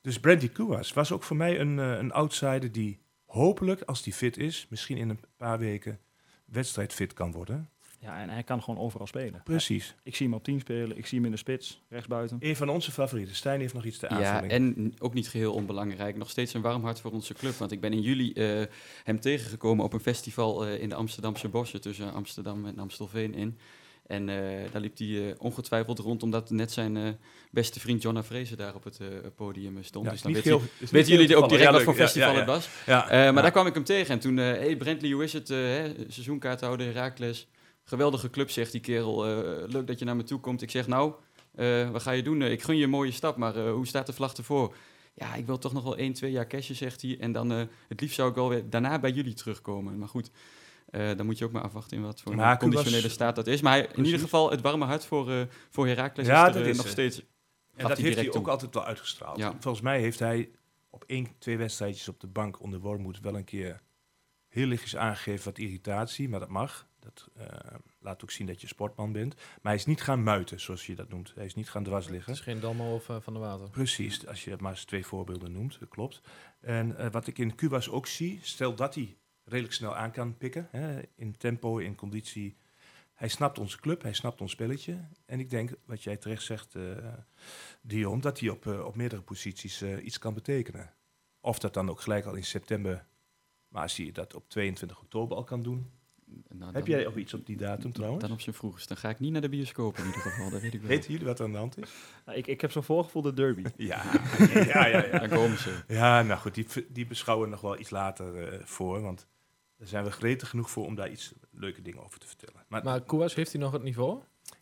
Dus 0.00 0.20
Brandy 0.20 0.48
Kouas 0.48 0.92
was 0.92 1.12
ook 1.12 1.22
voor 1.22 1.36
mij 1.36 1.60
een, 1.60 1.78
eh, 1.78 1.98
een 1.98 2.12
outsider 2.12 2.72
die 2.72 3.00
hopelijk, 3.24 3.82
als 3.82 4.02
die 4.02 4.12
fit 4.12 4.36
is, 4.36 4.66
misschien 4.70 4.96
in 4.96 5.08
een 5.08 5.24
paar 5.36 5.58
weken 5.58 6.00
wedstrijdfit 6.44 7.12
kan 7.12 7.32
worden. 7.32 7.70
Ja, 8.02 8.20
en 8.20 8.28
hij 8.28 8.42
kan 8.42 8.62
gewoon 8.62 8.80
overal 8.84 9.06
spelen. 9.06 9.40
Precies. 9.44 9.94
Ik 10.02 10.16
zie 10.16 10.26
hem 10.26 10.34
op 10.34 10.44
10 10.44 10.60
spelen, 10.60 10.96
ik 10.96 11.06
zie 11.06 11.16
hem 11.18 11.26
in 11.26 11.32
de 11.32 11.38
spits, 11.38 11.82
rechtsbuiten. 11.88 12.36
Een 12.40 12.56
van 12.56 12.68
onze 12.68 12.90
favorieten. 12.92 13.34
Stijn 13.36 13.60
heeft 13.60 13.74
nog 13.74 13.84
iets 13.84 13.98
te 13.98 14.06
Ja, 14.10 14.16
aanvullen. 14.16 14.50
en 14.50 14.68
n- 14.82 14.94
ook 14.98 15.14
niet 15.14 15.28
geheel 15.28 15.52
onbelangrijk. 15.52 16.16
Nog 16.16 16.30
steeds 16.30 16.54
een 16.54 16.60
warm 16.62 16.84
hart 16.84 17.00
voor 17.00 17.10
onze 17.10 17.34
club. 17.34 17.54
Want 17.54 17.72
ik 17.72 17.80
ben 17.80 17.92
in 17.92 18.00
juli 18.00 18.32
eh, 18.32 18.62
hem 19.04 19.20
tegengekomen 19.20 19.84
op 19.84 19.92
een 19.92 20.00
festival 20.00 20.66
eh, 20.66 20.80
in 20.82 20.88
de 20.88 20.94
Amsterdamse 20.94 21.48
bossen 21.48 21.80
tussen 21.80 22.12
Amsterdam 22.12 22.66
en 22.66 22.78
Amstelveen 22.78 23.34
in. 23.34 23.58
En 24.06 24.28
eh, 24.28 24.72
daar 24.72 24.80
liep 24.80 24.98
hij 24.98 25.34
ongetwijfeld 25.38 25.98
rond, 25.98 26.22
omdat 26.22 26.50
net 26.50 26.72
zijn 26.72 26.96
eh, 26.96 27.08
beste 27.50 27.80
vriend 27.80 28.02
Jonna 28.02 28.22
Vrezen 28.22 28.56
daar 28.56 28.74
op 28.74 28.84
het 28.84 29.00
podium 29.36 29.82
stond. 29.82 30.04
Ja, 30.04 30.10
dus 30.10 30.22
dan 30.22 30.32
weten 30.32 31.12
jullie 31.12 31.36
ook 31.36 31.48
direct 31.48 31.48
toevallig. 31.48 31.70
wat 31.70 31.78
Ja, 31.78 31.84
voor 31.84 31.94
festival 31.94 32.30
Ja, 32.32 32.36
het 32.38 32.46
ja, 32.46 32.52
was? 32.54 32.68
Ja, 32.86 33.02
Eh, 33.04 33.10
maar 33.10 33.34
ja. 33.34 33.40
daar 33.42 33.50
kwam 33.50 33.66
ik 33.66 33.74
hem 33.74 33.84
tegen. 33.84 34.10
En 34.14 34.18
toen, 34.20 34.38
eh 34.38 34.44
hey 34.44 34.76
Brentley, 34.76 35.10
hoe 35.10 35.24
is 35.24 35.32
het? 35.32 35.48
hè? 35.48 35.92
Seizoenkaarthouder, 36.08 36.86
Herakles. 36.86 37.46
Geweldige 37.84 38.30
club, 38.30 38.50
zegt 38.50 38.72
die 38.72 38.80
kerel. 38.80 39.26
Eh, 39.26 39.68
leuk 39.68 39.86
dat 39.86 39.98
je 39.98 40.04
naar 40.04 40.16
me 40.16 40.22
toe 40.22 40.40
komt. 40.40 40.62
Ik 40.62 40.70
zeg, 40.70 40.86
nou, 40.86 41.12
eh, 41.54 41.90
wat 41.90 42.02
ga 42.02 42.10
je 42.10 42.22
doen? 42.22 42.42
Eh, 42.42 42.50
ik 42.50 42.62
gun 42.62 42.76
je 42.76 42.84
een 42.84 42.90
mooie 42.90 43.12
stap, 43.12 43.36
maar 43.36 43.68
hoe 43.68 43.86
staat 43.86 44.06
de 44.06 44.12
vlag 44.12 44.32
ervoor? 44.32 44.74
Ja, 45.14 45.34
ik 45.34 45.46
wil 45.46 45.58
toch 45.58 45.72
nog 45.72 45.82
wel 45.82 45.98
1, 45.98 46.12
2 46.12 46.30
jaar 46.30 46.46
cashje, 46.46 46.74
zegt 46.74 47.02
hij. 47.02 47.16
En 47.20 47.32
dan, 47.32 47.50
het 47.88 48.00
liefst 48.00 48.16
zou 48.16 48.28
ik 48.28 48.34
wel 48.34 48.48
weer 48.48 48.70
daarna 48.70 48.98
bij 48.98 49.10
jullie 49.10 49.34
terugkomen. 49.34 49.98
Maar 49.98 50.08
goed, 50.08 50.30
dan 50.90 51.26
moet 51.26 51.38
je 51.38 51.44
ook 51.44 51.52
maar 51.52 51.62
afwachten 51.62 51.96
in 51.96 52.02
wat 52.02 52.20
voor 52.20 52.34
Maar 52.34 52.58
conditionele 52.58 53.08
staat 53.08 53.36
dat 53.36 53.46
is. 53.46 53.60
Maar 53.60 53.72
hij, 53.72 53.80
in 53.80 53.86
Precies. 53.86 54.04
ieder 54.04 54.20
geval, 54.20 54.50
het 54.50 54.60
warme 54.60 54.84
hart 54.84 55.04
voor, 55.04 55.48
voor 55.70 55.86
Herakles 55.86 56.26
Ja, 56.26 56.48
is 56.48 56.54
er 56.54 56.60
dat 56.60 56.68
is 56.70 56.76
nog 56.76 56.88
steeds. 56.88 57.18
En 57.18 57.88
dat 57.88 57.96
hij 57.96 58.06
heeft 58.06 58.16
hij 58.16 58.26
ook 58.26 58.32
toe. 58.32 58.50
altijd 58.50 58.74
wel 58.74 58.84
uitgestraald. 58.84 59.38
Ja. 59.38 59.56
Volgens 59.60 59.84
mij 59.84 60.00
heeft 60.00 60.18
hij 60.18 60.50
op 60.90 61.04
één, 61.06 61.28
twee 61.38 61.58
wedstrijdjes 61.58 62.08
op 62.08 62.20
de 62.20 62.26
bank 62.26 62.60
onder 62.60 62.80
Wormoed 62.80 63.20
wel 63.20 63.36
een 63.36 63.44
keer 63.44 63.80
heel 64.48 64.66
lichtjes 64.66 64.96
aangegeven 64.96 65.44
wat 65.44 65.58
irritatie, 65.58 66.28
maar 66.28 66.40
dat 66.40 66.48
mag. 66.48 66.86
Dat 67.02 67.28
eh, 67.36 67.46
laat 67.98 68.22
ook 68.22 68.30
zien 68.30 68.46
dat 68.46 68.60
je 68.60 68.66
sportman 68.66 69.12
bent. 69.12 69.34
Maar 69.34 69.72
hij 69.72 69.74
is 69.74 69.86
niet 69.86 70.02
gaan 70.02 70.22
muiten, 70.22 70.60
zoals 70.60 70.86
je 70.86 70.94
dat 70.94 71.08
noemt. 71.08 71.32
Hij 71.34 71.44
is 71.44 71.54
niet 71.54 71.70
gaan 71.70 71.84
dwars 71.84 72.04
Het 72.04 72.14
liggen. 72.14 72.32
is 72.32 72.40
geen 72.40 72.60
Dalmo 72.60 72.94
of 72.94 73.08
eh, 73.08 73.16
Van 73.20 73.32
de 73.32 73.38
Water. 73.38 73.70
Precies, 73.70 74.26
als 74.26 74.44
je 74.44 74.50
het 74.50 74.60
maar 74.60 74.70
eens 74.70 74.84
twee 74.84 75.06
voorbeelden 75.06 75.52
noemt, 75.52 75.80
dat 75.80 75.88
klopt. 75.88 76.20
En 76.60 76.96
eh, 76.96 77.10
wat 77.10 77.26
ik 77.26 77.38
in 77.38 77.54
Cubas 77.54 77.90
ook 77.90 78.06
zie, 78.06 78.38
stel 78.42 78.74
dat 78.74 78.94
hij 78.94 79.16
redelijk 79.44 79.74
snel 79.74 79.96
aan 79.96 80.10
kan 80.10 80.36
pikken, 80.36 80.68
hè, 80.70 81.00
in 81.14 81.36
tempo, 81.36 81.78
in 81.78 81.94
conditie. 81.94 82.56
Hij 83.14 83.28
snapt 83.28 83.58
onze 83.58 83.80
club, 83.80 84.02
hij 84.02 84.12
snapt 84.12 84.40
ons 84.40 84.52
spelletje. 84.52 84.98
En 85.26 85.40
ik 85.40 85.50
denk, 85.50 85.70
wat 85.84 86.02
jij 86.02 86.16
terecht 86.16 86.42
zegt, 86.42 86.74
Dion, 87.80 88.20
dat 88.20 88.40
hij 88.40 88.48
op, 88.48 88.66
op 88.66 88.96
meerdere 88.96 89.22
posities 89.22 89.82
iets 89.82 90.18
kan 90.18 90.34
betekenen. 90.34 90.94
Of 91.40 91.58
dat 91.58 91.74
dan 91.74 91.90
ook 91.90 92.00
gelijk 92.00 92.24
al 92.24 92.34
in 92.34 92.44
september, 92.44 93.06
maar 93.68 93.82
als 93.82 93.96
hij 93.96 94.12
dat 94.12 94.34
op 94.34 94.48
22 94.48 95.00
oktober 95.00 95.36
al 95.36 95.44
kan 95.44 95.62
doen. 95.62 95.90
Nou, 96.48 96.72
Heb 96.74 96.86
dan- 96.86 96.94
jij 96.96 97.06
ook 97.06 97.16
iets 97.16 97.34
op 97.34 97.46
die 97.46 97.56
datum 97.56 97.92
trouwens? 97.92 98.22
Dan 98.22 98.32
op 98.32 98.40
zijn 98.40 98.54
vroegst. 98.54 98.88
Dan 98.88 98.96
ga 98.96 99.08
ik 99.08 99.20
niet 99.20 99.32
naar 99.32 99.40
de 99.40 99.48
bioscoop 99.48 99.98
in 99.98 100.04
ieder 100.04 100.20
geval, 100.20 100.50
dat 100.50 100.60
weet 100.60 100.74
ik 100.74 100.80
wel. 100.80 100.88
Weten 100.88 101.10
jullie 101.12 101.26
wat 101.26 101.38
er 101.38 101.44
aan 101.44 101.52
de 101.52 101.58
hand 101.58 101.78
is? 101.78 101.90
Nou, 102.26 102.38
ik, 102.38 102.46
ik 102.46 102.60
heb 102.60 102.70
zo'n 102.70 102.82
voorgevoel 102.82 103.22
de 103.22 103.32
derby. 103.34 103.62
Ja, 103.76 104.02
ja, 104.54 104.86
ja. 104.86 105.04
ja. 105.04 105.18
Dan 105.18 105.28
komen 105.28 105.58
ze. 105.58 105.82
Ja, 105.88 106.22
nou 106.22 106.40
goed, 106.40 106.54
die, 106.54 106.66
die 106.88 107.06
beschouwen 107.06 107.46
we 107.46 107.52
nog 107.52 107.60
wel 107.62 107.78
iets 107.78 107.90
later 107.90 108.48
eh, 108.52 108.58
voor. 108.64 109.00
Want 109.00 109.26
daar 109.76 109.88
zijn 109.88 110.04
we 110.04 110.10
gretig 110.10 110.48
genoeg 110.48 110.70
voor 110.70 110.86
om 110.86 110.94
daar 110.94 111.10
iets 111.10 111.32
leuke 111.50 111.82
dingen 111.82 112.04
over 112.04 112.18
te 112.18 112.26
vertellen. 112.26 112.64
Maar, 112.68 112.84
Maar 112.84 113.00
heeft 113.34 113.52
hij 113.52 113.60
nog 113.60 113.72
het 113.72 113.82
niveau? 113.82 114.20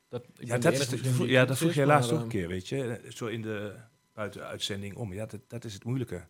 Dat, 0.09 0.25
ik 0.39 0.47
ja, 0.47 0.59
dat, 0.59 0.73
is 0.73 0.89
de- 0.89 1.27
ja, 1.27 1.45
dat 1.45 1.57
vroeg 1.59 1.73
jij 1.73 1.87
maar, 1.87 1.95
laatst 1.97 2.13
ook 2.13 2.21
een 2.21 2.29
keer, 2.29 2.49
weet 2.49 2.69
je. 2.69 2.85
eh, 2.85 3.11
Zo 3.11 3.27
in 3.27 3.43
de 3.43 3.75
buitenuitzending 4.13 4.97
om. 4.97 5.13
Ja, 5.13 5.27
dat, 5.27 5.41
dat 5.49 5.65
is 5.65 5.75
het 5.75 5.85
moeilijke. 5.85 6.27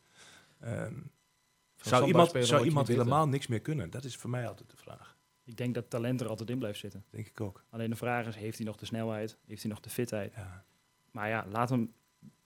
Ehm, 0.61 0.94
zou 1.76 2.07
iemand, 2.07 2.33
zou 2.38 2.64
iemand 2.64 2.88
helemaal 2.88 3.29
niks 3.29 3.46
meer 3.46 3.61
kunnen? 3.61 3.90
Dat 3.90 4.05
is 4.05 4.16
voor 4.16 4.31
mij 4.31 4.48
altijd 4.48 4.70
de 4.70 4.76
vraag. 4.76 5.10
Ik 5.51 5.57
denk 5.57 5.75
dat 5.75 5.91
talent 5.91 6.21
er 6.21 6.29
altijd 6.29 6.51
in 6.51 6.59
blijft 6.59 6.79
zitten. 6.79 7.05
Denk 7.11 7.27
ik 7.27 7.41
ook. 7.41 7.65
Alleen 7.71 7.91
de 7.91 7.97
vraag 7.97 8.27
is, 8.27 8.37
heeft 8.37 8.57
hij 8.57 8.67
nog 8.67 8.77
de 8.77 8.87
snelheid? 8.87 9.37
Heeft 9.47 9.63
hij 9.63 9.71
nog 9.71 9.81
de 9.81 9.91
fitheid? 9.91 10.35
Ja. 10.35 10.65
Maar 11.11 11.29
ja, 11.29 11.47
laat 11.51 11.71
hem, 11.71 11.93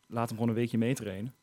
laat 0.07 0.29
hem 0.29 0.38
gewoon 0.38 0.49
een 0.49 0.55
weekje 0.61 0.79
meetrainen. 0.79 1.35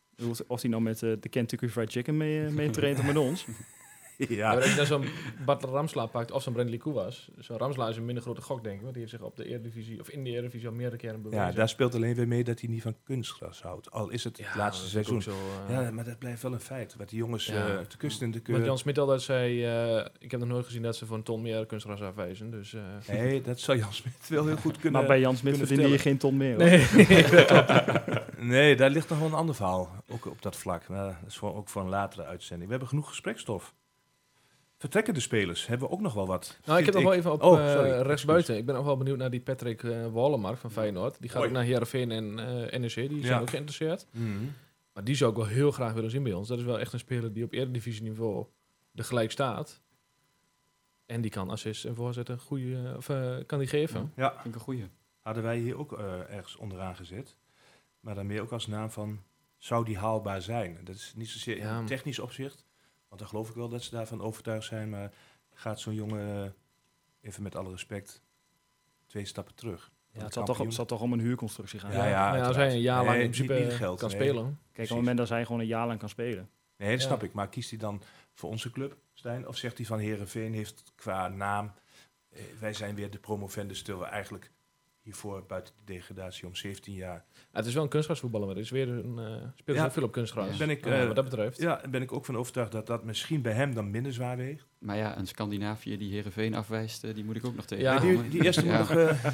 Of 0.47 0.61
hij 0.61 0.69
nou 0.69 0.81
met 0.81 1.03
eh, 1.03 1.11
de 1.19 1.29
Kentucky 1.29 1.67
Fried 1.67 1.91
Chicken 1.91 2.17
mee, 2.17 2.45
eh, 2.45 2.51
mee 2.51 2.69
traint 2.69 2.99
of 2.99 3.05
met 3.05 3.17
ons. 3.17 3.45
Ja, 4.29 4.47
maar 4.47 4.61
als 4.61 4.69
je 4.69 4.75
dan 4.75 4.85
zo'n 4.85 5.05
Bart 5.45 5.63
Ramsla 5.63 6.05
pakt 6.05 6.31
of 6.31 6.43
zo'n 6.43 6.53
Brentley 6.53 6.77
Kouas. 6.77 7.29
Zo'n 7.39 7.57
Ramsla 7.57 7.87
is 7.89 7.97
een 7.97 8.05
minder 8.05 8.23
grote 8.23 8.41
gok, 8.41 8.63
denk 8.63 8.75
ik. 8.75 8.81
Want 8.81 8.93
die 8.93 9.01
heeft 9.01 9.15
zich 9.15 9.25
op 9.25 9.35
de 9.35 9.45
Eredivisie, 9.45 9.99
of 9.99 10.09
in 10.09 10.23
de 10.23 10.29
Eredivisie 10.29 10.67
al 10.67 10.73
meerdere 10.73 10.97
keren 10.97 11.21
bewezen. 11.21 11.45
ja, 11.45 11.51
daar 11.51 11.69
speelt 11.69 11.95
alleen 11.95 12.15
weer 12.15 12.27
mee 12.27 12.43
dat 12.43 12.59
hij 12.59 12.69
niet 12.69 12.81
van 12.81 12.95
kunstgras 13.03 13.61
houdt. 13.61 13.91
Al 13.91 14.09
is 14.09 14.23
het 14.23 14.37
het 14.37 14.55
laatste 14.55 14.81
dat 14.83 14.91
seizoen. 14.91 15.21
Zo, 15.21 15.31
eh, 15.67 15.73
Ja, 15.75 15.91
maar 15.91 16.03
dat 16.05 16.19
blijft 16.19 16.41
wel 16.41 16.53
een 16.53 16.59
feit. 16.59 16.95
Wat 16.95 17.09
die 17.09 17.17
jongens 17.17 17.45
Ja. 17.45 17.67
eh, 17.67 17.79
te 17.79 17.97
kust 17.97 18.21
en 18.21 18.31
te 18.31 18.41
Want 18.43 18.57
keur... 18.57 18.65
Jan 18.65 18.77
Smit 18.77 18.97
altijd 18.97 19.21
zei, 19.21 19.65
eh, 19.65 20.05
ik 20.19 20.31
heb 20.31 20.39
nog 20.39 20.49
nooit 20.49 20.65
gezien 20.65 20.81
dat 20.81 20.95
ze 20.95 21.05
voor 21.05 21.17
een 21.17 21.23
ton 21.23 21.41
meer 21.41 21.65
kunstgras 21.65 22.01
afwijzen. 22.01 22.51
Dus, 22.51 22.73
eh, 22.73 22.81
Nee, 23.07 23.41
dat 23.41 23.59
zou 23.59 23.77
Jan 23.77 23.93
Smit 23.93 24.27
wel 24.29 24.45
heel 24.45 24.55
goed 24.57 24.77
kunnen... 24.77 24.99
maar 24.99 25.09
bij 25.09 25.19
Jan 25.19 25.35
Smit 25.37 25.51
kunnen 25.51 25.67
verdien 25.67 25.91
je 25.91 25.97
geen 25.99 26.17
ton 26.17 26.37
meer. 26.37 26.55
hoor. 26.55 26.63
nee, 26.63 26.85
Nee, 28.57 28.75
daar 28.75 28.89
ligt 28.89 29.09
nog 29.09 29.19
wel 29.19 29.27
een 29.27 29.33
ander 29.33 29.55
verhaal, 29.55 29.89
ook 30.07 30.25
op 30.25 30.41
dat 30.41 30.55
vlak. 30.55 30.87
Maar 30.87 31.05
dat 31.05 31.15
is 31.27 31.37
voor, 31.37 31.55
ook 31.55 31.69
voor 31.69 31.81
een 31.81 31.89
latere 31.89 32.23
uitzending. 32.25 32.63
We 32.65 32.69
hebben 32.71 32.89
genoeg 32.89 33.07
gesprekstof. 33.07 33.73
Vertrekken 34.81 35.13
de 35.13 35.19
spelers, 35.19 35.67
hebben 35.67 35.87
we 35.87 35.93
ook 35.93 36.01
nog 36.01 36.13
wel 36.13 36.27
wat. 36.27 36.57
Nou, 36.65 36.79
ik 36.79 36.85
heb 36.85 36.93
nog 36.93 37.03
wel 37.03 37.13
even 37.13 37.31
op 37.31 37.41
Oh, 37.43 37.59
eh, 37.59 37.71
sorry, 37.71 37.89
rechtsbuiten. 37.91 38.57
Ik 38.57 38.65
ben 38.65 38.75
nog 38.75 38.85
wel 38.85 38.97
benieuwd 38.97 39.17
naar 39.17 39.29
die 39.29 39.39
Patrick 39.41 39.83
eh 39.83 40.07
Wallenmark 40.07 40.57
van 40.57 40.71
Feyenoord. 40.71 41.17
Die 41.19 41.29
gaat 41.29 41.37
Hoi. 41.37 41.47
ook 41.49 41.55
naar 41.55 41.63
Heerenveen 41.65 42.11
en 42.11 42.39
eh 42.69 42.79
NEC. 42.79 42.93
Die 42.95 43.07
zijn 43.09 43.21
Ja. 43.21 43.39
ook 43.39 43.49
geïnteresseerd. 43.49 44.07
Mhm. 44.11 44.27
Maar 44.93 45.03
die 45.03 45.15
zou 45.15 45.31
ik 45.31 45.37
wel 45.37 45.45
heel 45.45 45.71
graag 45.71 45.93
willen 45.93 46.09
zien 46.09 46.23
bij 46.23 46.33
ons. 46.33 46.47
Dat 46.47 46.57
is 46.59 46.63
wel 46.63 46.79
echt 46.79 46.93
een 46.93 46.99
speler 46.99 47.33
die 47.33 47.43
op 47.43 47.51
eredivisie-niveau 47.53 48.45
er 48.95 49.03
gelijk 49.03 49.31
staat. 49.31 49.81
En 51.05 51.21
die 51.21 51.31
kan 51.31 51.49
assist 51.49 51.85
en 51.85 51.95
voorzet 51.95 52.29
een 52.29 52.39
goede, 52.39 52.93
of 52.97 53.09
eh, 53.09 53.35
kan 53.45 53.59
die 53.59 53.67
geven. 53.67 54.11
Ja, 54.15 54.31
Vind 54.33 54.45
ik 54.45 54.53
een 54.55 54.59
goeie. 54.65 54.87
hadden 55.19 55.43
wij 55.43 55.57
hier 55.57 55.77
ook 55.77 55.93
eh, 55.99 56.33
ergens 56.35 56.55
onderaan 56.55 56.95
gezet. 56.95 57.35
Maar 57.99 58.15
dan 58.15 58.25
meer 58.27 58.41
ook 58.41 58.51
als 58.51 58.67
naam 58.67 58.89
van, 58.91 59.19
zou 59.57 59.85
die 59.85 59.97
haalbaar 59.97 60.41
zijn? 60.41 60.77
Dat 60.83 60.95
is 60.95 61.13
niet 61.15 61.29
zozeer 61.29 61.57
Ja. 61.57 61.79
in 61.79 61.85
technisch 61.85 62.19
opzicht. 62.19 62.65
Want 63.11 63.23
dan 63.23 63.29
geloof 63.31 63.49
ik 63.49 63.55
wel 63.55 63.69
dat 63.69 63.83
ze 63.83 63.89
daarvan 63.91 64.21
overtuigd 64.21 64.65
zijn. 64.67 64.89
Maar 64.89 65.11
gaat 65.53 65.79
zo'n 65.79 65.93
jongen, 65.93 66.43
eh, 66.43 66.49
even 67.29 67.43
met 67.43 67.55
alle 67.55 67.69
respect, 67.71 68.21
twee 69.07 69.25
stappen 69.25 69.55
terug? 69.55 69.91
Ja, 70.11 70.23
het 70.23 70.33
zal 70.33 70.45
toch, 70.45 70.57
het 70.57 70.73
zal 70.73 70.85
toch 70.85 71.01
om 71.01 71.13
een 71.13 71.19
huurconstructie 71.19 71.79
gaan. 71.79 71.91
Ja, 71.91 72.05
ja, 72.07 72.31
maar 72.31 72.43
als 72.43 72.55
hij 72.55 72.71
een 72.71 72.81
jaar 72.81 73.03
lang 73.03 73.15
Nee, 73.17 73.23
in 73.25 73.31
principe 73.31 73.53
niet- 73.53 73.63
niet 73.63 73.73
geld, 73.73 73.99
kan 73.99 74.09
nee. 74.09 74.17
spelen. 74.19 74.43
Kijk, 74.43 74.89
op 74.89 74.95
het 74.95 74.97
moment 74.97 75.17
dat 75.17 75.29
hij 75.29 75.45
gewoon 75.45 75.61
een 75.61 75.67
jaar 75.67 75.87
lang 75.87 75.99
kan 75.99 76.09
spelen. 76.09 76.49
Nee, 76.77 76.91
dat 76.91 77.01
Ja. 77.01 77.07
snap 77.07 77.23
ik. 77.23 77.33
Maar 77.33 77.49
kiest 77.49 77.69
hij 77.69 77.79
dan 77.79 78.01
voor 78.33 78.49
onze 78.49 78.71
club, 78.71 78.97
Stijn? 79.13 79.47
Of 79.47 79.57
zegt 79.57 79.77
hij 79.77 79.85
van 79.85 79.99
Herenveen 79.99 80.53
heeft 80.53 80.83
qua 80.95 81.27
naam... 81.27 81.71
eh, 82.29 82.41
wij 82.59 82.73
zijn 82.73 82.95
weer 82.95 83.09
de 83.11 83.19
promovendus, 83.19 83.81
terwijl 83.83 84.05
we 84.05 84.11
eigenlijk 84.11 84.51
hiervoor 85.01 85.45
buiten 85.45 85.73
de 85.85 85.93
degradatie 85.93 86.47
om 86.47 86.55
17 86.55 86.93
jaar... 86.93 87.25
Ja, 87.33 87.41
het 87.51 87.65
is 87.65 87.73
wel 87.73 87.83
een 87.83 87.89
kunstgrasvoetballer, 87.89 88.47
maar 88.47 88.55
het 88.55 88.65
is 88.65 88.71
weer 88.71 88.89
een 88.89 89.17
uh, 89.19 89.47
speelt 89.55 89.77
Ja. 89.77 89.83
heel 89.83 89.91
veel 89.91 90.03
op 90.03 90.11
kunstgras. 90.11 90.57
Ben 90.57 90.69
ik, 90.69 90.85
Ja, 90.85 90.99
eh, 91.01 91.05
wat 91.05 91.15
dat 91.15 91.23
betreft. 91.23 91.57
Ja, 91.61 91.75
daar 91.75 91.89
ben 91.89 92.01
ik 92.01 92.11
ook 92.11 92.25
van 92.25 92.37
overtuigd 92.37 92.71
dat 92.71 92.87
dat 92.87 93.03
misschien 93.03 93.41
bij 93.41 93.53
hem 93.53 93.73
dan 93.73 93.91
minder 93.91 94.13
zwaar 94.13 94.37
weegt. 94.37 94.67
Maar 94.81 94.97
ja, 94.97 95.17
een 95.17 95.27
Scandinavië 95.27 95.97
die 95.97 96.11
Heerenveen 96.11 96.55
afwijst, 96.55 97.03
eh, 97.03 97.13
die 97.13 97.23
moet 97.23 97.35
ik 97.35 97.45
ook 97.45 97.55
nog 97.55 97.65
tegen. 97.65 97.83
Ja, 97.83 97.99
die, 97.99 98.29
die 98.29 98.43
eerste 98.43 98.65
moet 98.65 98.77
nog... 98.77 98.91
eh, 98.91 99.23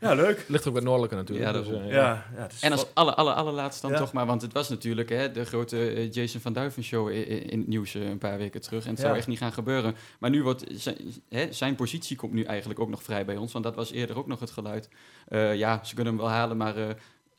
ja, 0.00 0.14
leuk. 0.14 0.44
Ligt 0.48 0.66
ook 0.66 0.72
bij 0.72 0.82
het 0.82 0.84
Noordelijke 0.84 1.14
natuurlijk. 1.14 1.46
Ja, 1.46 1.52
dus, 1.52 1.68
eh, 1.68 1.90
Ja, 1.90 2.24
ja, 2.36 2.42
het 2.42 2.52
is 2.52 2.62
En 2.62 2.72
als 2.72 2.86
alle, 2.94 3.14
alle, 3.14 3.32
allerlaatst 3.32 3.82
dan 3.82 3.90
Ja. 3.90 3.96
toch 3.96 4.12
maar, 4.12 4.26
want 4.26 4.42
het 4.42 4.52
was 4.52 4.68
natuurlijk 4.68 5.08
hè, 5.08 5.30
de 5.30 5.44
grote 5.44 6.08
Jason 6.10 6.40
van 6.40 6.52
Duiven 6.52 6.82
show 6.82 7.10
in, 7.10 7.50
in 7.50 7.58
het 7.58 7.68
nieuws 7.68 7.94
een 7.94 8.18
paar 8.18 8.38
weken 8.38 8.60
terug. 8.60 8.84
En 8.84 8.90
het 8.90 8.98
Ja. 8.98 9.04
zou 9.04 9.16
echt 9.16 9.26
niet 9.26 9.38
gaan 9.38 9.52
gebeuren. 9.52 9.94
Maar 10.18 10.30
nu 10.30 10.42
wordt 10.42 10.64
zijn, 10.70 10.96
hè, 11.28 11.52
zijn 11.52 11.74
positie 11.74 12.16
komt 12.16 12.32
nu 12.32 12.42
eigenlijk 12.42 12.80
ook 12.80 12.88
nog 12.88 13.02
vrij 13.02 13.24
bij 13.24 13.36
ons, 13.36 13.52
want 13.52 13.64
dat 13.64 13.74
was 13.74 13.90
eerder 13.90 14.16
ook 14.18 14.26
nog 14.26 14.40
het 14.40 14.50
geluid. 14.50 14.88
Eh, 15.28 15.56
ja, 15.56 15.84
ze 15.84 15.94
kunnen 15.94 16.12
hem 16.12 16.22
wel 16.22 16.32
halen, 16.32 16.56
maar 16.56 16.76
eh, 16.76 16.88